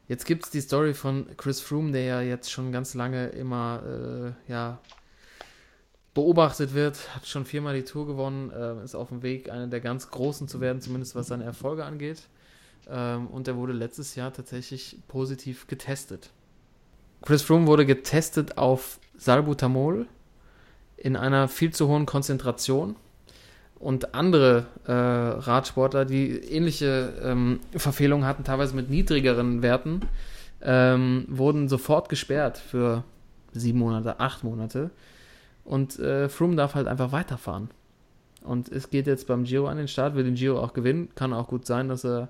[0.07, 4.35] jetzt gibt es die Story von Chris Froome, der ja jetzt schon ganz lange immer,
[4.47, 4.79] äh, ja,
[6.13, 9.79] beobachtet wird, hat schon viermal die Tour gewonnen, äh, ist auf dem Weg, einer der
[9.79, 12.23] ganz Großen zu werden, zumindest was seine Erfolge angeht.
[12.89, 16.31] Ähm, und er wurde letztes Jahr tatsächlich positiv getestet.
[17.21, 20.07] Chris Froome wurde getestet auf Salbutamol
[20.97, 22.95] in einer viel zu hohen Konzentration.
[23.79, 30.01] Und andere äh, Radsportler, die ähnliche ähm, Verfehlungen hatten, teilweise mit niedrigeren Werten,
[30.63, 33.03] ähm, wurden sofort gesperrt für
[33.53, 34.89] sieben Monate, acht Monate.
[35.63, 37.69] Und äh, Froome darf halt einfach weiterfahren.
[38.41, 41.09] Und es geht jetzt beim Giro an den Start, will den Giro auch gewinnen.
[41.13, 42.29] Kann auch gut sein, dass er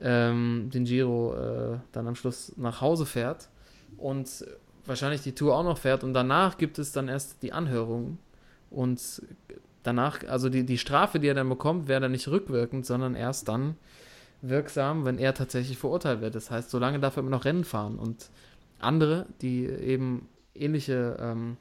[0.00, 3.50] ähm, den Giro äh, dann am Schluss nach Hause fährt
[3.96, 4.44] und
[4.86, 6.04] wahrscheinlich die Tour auch noch fährt.
[6.04, 8.18] Und danach gibt es dann erst die Anhörung.
[8.70, 9.22] Und
[9.82, 13.48] danach, also die, die Strafe, die er dann bekommt, wäre dann nicht rückwirkend, sondern erst
[13.48, 13.76] dann
[14.42, 16.34] wirksam, wenn er tatsächlich verurteilt wird.
[16.34, 17.98] Das heißt, solange darf er immer noch Rennen fahren.
[17.98, 18.30] Und
[18.78, 21.56] andere, die eben ähnliche ähm,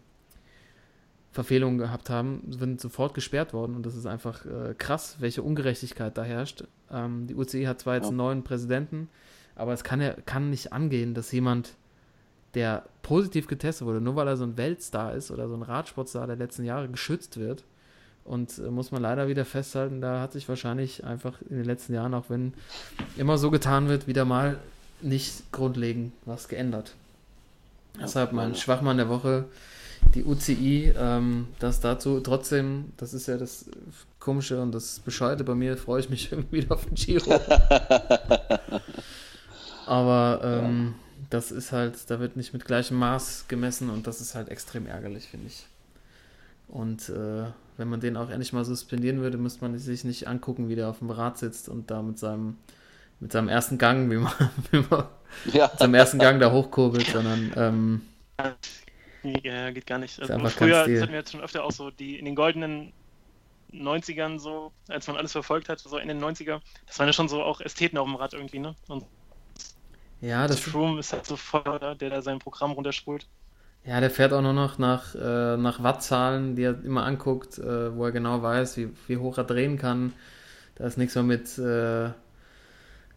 [1.32, 3.76] Verfehlungen gehabt haben, sind sofort gesperrt worden.
[3.76, 6.64] Und das ist einfach äh, krass, welche Ungerechtigkeit da herrscht.
[6.92, 8.10] Ähm, die UCI hat zwar jetzt Ja.
[8.10, 9.10] einen neuen Präsidenten,
[9.56, 11.76] aber es kann ja kann nicht angehen, dass jemand,
[12.56, 16.28] der positiv getestet wurde, nur weil er so ein Weltstar ist oder so ein Radsportstar
[16.28, 17.64] der letzten Jahre geschützt wird.
[18.26, 21.94] Und äh, muss man leider wieder festhalten, da hat sich wahrscheinlich einfach in den letzten
[21.94, 22.54] Jahren, auch wenn
[23.18, 24.58] immer so getan wird, wieder mal
[25.02, 26.94] nicht grundlegend was geändert.
[28.00, 28.56] Deshalb mein.
[28.56, 29.46] Schwachmann der Woche
[30.14, 33.66] die UCI, ähm, dass dazu trotzdem, das ist ja das
[34.20, 37.32] Komische und das Bescheide bei mir, freue ich mich irgendwie wieder auf den Giro.
[39.86, 40.96] Aber ähm,
[41.30, 44.88] das ist halt, da wird nicht mit gleichem Maß gemessen und das ist halt extrem
[44.88, 45.68] ärgerlich, finde ich.
[46.68, 47.46] Und äh,
[47.78, 50.90] wenn man den auch endlich mal suspendieren würde, müsste man sich nicht angucken, wie der
[50.90, 52.58] auf dem Rad sitzt und da mit seinem,
[53.20, 54.34] mit seinem ersten Gang, wie man,
[54.72, 55.06] wie man
[55.44, 55.72] Ja.
[55.72, 58.02] mit seinem ersten Gang da hochkurbelt, sondern ähm,
[59.24, 60.20] Ja, geht gar nicht.
[60.20, 62.94] Also früher, hatten wir jetzt schon öfter auch so, die in den goldenen
[63.72, 67.30] 90ern so, als man alles verfolgt hat, so in den 90er, das waren ja schon
[67.30, 68.76] so auch Ästheten auf dem Rad irgendwie, ne?
[68.88, 69.06] Und
[70.22, 73.28] ja, das, Froome ist halt so voll, der da sein Programm runterspult.
[73.86, 77.96] ja, der fährt auch nur noch nach, äh, nach Wattzahlen, die er immer anguckt, äh,
[77.96, 80.14] wo er genau weiß, wie, wie hoch er drehen kann.
[80.76, 82.10] Da ist nichts mehr mit, äh,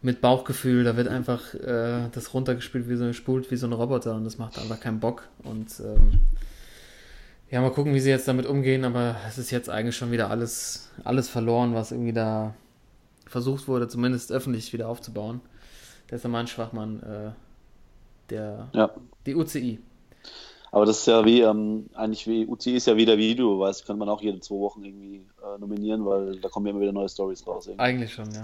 [0.00, 4.14] mit Bauchgefühl, da wird einfach äh, das runtergespielt wie so gespult wie so ein Roboter
[4.14, 5.28] und das macht einfach keinen Bock.
[5.44, 6.20] Und ähm,
[7.50, 10.30] ja, mal gucken, wie sie jetzt damit umgehen, aber es ist jetzt eigentlich schon wieder
[10.30, 12.54] alles, alles verloren, was irgendwie da
[13.26, 15.40] versucht wurde, zumindest öffentlich wieder aufzubauen.
[16.12, 17.30] Der ist ja mein Schwachmann, äh,
[18.28, 18.90] der, ja.
[19.24, 19.78] die UCI.
[20.70, 23.98] Aber das ist ja wie, ähm, eigentlich wie, UCI ist ja wieder Video, weißt könnte
[23.98, 27.08] man auch jede zwei Wochen irgendwie äh, nominieren, weil da kommen ja immer wieder neue
[27.08, 27.66] Stories raus.
[27.66, 27.82] Irgendwie.
[27.82, 28.42] Eigentlich schon, ja.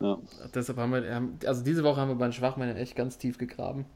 [0.00, 0.18] Ja.
[0.54, 3.86] Deshalb haben wir, also diese Woche haben wir bei den Schwachmännern echt ganz tief gegraben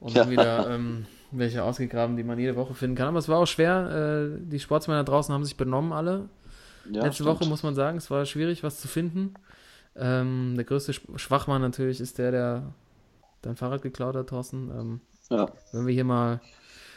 [0.00, 0.22] und Ja.
[0.24, 3.06] haben wieder ähm, welche ausgegraben, die man jede Woche finden kann.
[3.06, 4.32] Aber es war auch schwer.
[4.34, 6.28] Äh, die Sportsmänner draußen haben sich benommen alle.
[6.90, 7.28] Ja, Letzte stimmt.
[7.28, 9.34] Woche muss man sagen, es war schwierig, was zu finden.
[9.96, 12.74] Ähm, der größte Sch- Schwachmann natürlich ist der, der
[13.42, 14.70] dein Fahrrad geklaut hat, Thorsten.
[14.70, 15.00] Ähm,
[15.30, 15.48] Ja.
[15.72, 16.40] wenn wir hier mal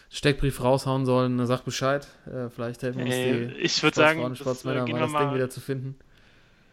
[0.10, 2.08] Steckbrief raushauen sollen, dann sag Bescheid.
[2.28, 5.00] Äh, vielleicht helfen uns Ey, die ich würde sagen, Sportsfrauen, das, äh, Sportsmänner, gehen mal
[5.00, 5.96] wir das Ding mal, wieder zu finden.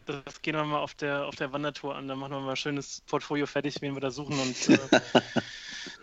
[0.06, 2.08] das gehen wir mal auf der, auf der Wandertour an.
[2.08, 4.88] Dann machen wir mal ein schönes Portfolio fertig, wen wir da suchen und äh,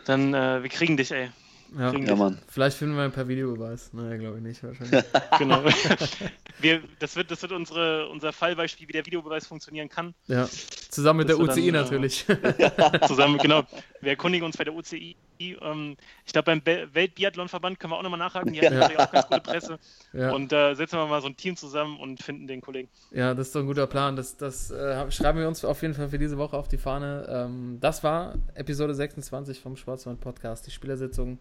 [0.04, 1.32] dann, äh, wir kriegen dich, ey.
[1.78, 1.94] Ja.
[1.96, 2.38] Ja, Mann.
[2.50, 3.94] Vielleicht finden wir ein paar Videobeweis.
[3.94, 5.04] Naja, glaube ich nicht, wahrscheinlich.
[5.40, 5.64] Genau.
[6.60, 10.14] wir, das wird, das wird unsere, unser Fallbeispiel, wie der Videobeweis funktionieren kann.
[10.28, 10.48] Ja,
[10.90, 12.26] zusammen mit Das der UCI dann, äh, natürlich.
[13.08, 13.64] Zusammen, genau.
[14.02, 15.16] Wir erkundigen uns bei der UCI.
[15.40, 15.96] Ähm,
[16.26, 18.54] ich glaube, beim Be Weltbiathlonverband können wir auch nochmal nachhaken.
[18.54, 19.80] Die haben natürlich auch ganz gute Presse.
[20.14, 20.32] ja.
[20.34, 22.90] Und da setzen wir mal so ein Team zusammen und finden den Kollegen.
[23.12, 24.16] ja, das ist doch ein guter Plan.
[24.16, 27.26] Das, das äh, schreiben wir uns auf jeden Fall für diese Woche auf die Fahne.
[27.30, 31.40] Ähm, das war Episode 26 vom Schwarzwald Podcast, die Spielersitzung.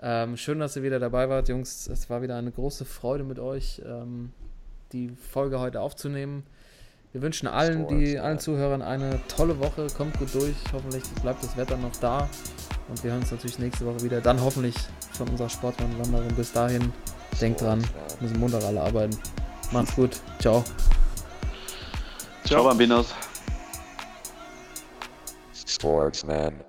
[0.00, 1.88] Ähm, schön, dass ihr wieder dabei wart, Jungs.
[1.88, 4.32] Es war wieder eine große Freude mit euch, ähm,
[4.92, 6.44] die Folge heute aufzunehmen.
[7.12, 9.86] Wir wünschen allen, die, allen Zuhörern eine tolle Woche.
[9.96, 10.54] Kommt gut durch.
[10.72, 12.28] Hoffentlich bleibt das Wetter noch da.
[12.88, 14.20] Und wir hören uns natürlich nächste Woche wieder.
[14.20, 14.76] Dann hoffentlich
[15.12, 16.28] von unserer Sportmann-Wanderung.
[16.36, 16.92] Bis dahin,
[17.40, 17.82] denkt dran,
[18.20, 19.16] müssen Montag alle arbeiten.
[19.72, 20.20] Macht's gut.
[20.38, 20.62] Ciao.
[22.44, 23.14] Ciao, Bambinos.
[25.66, 26.67] Sportsman.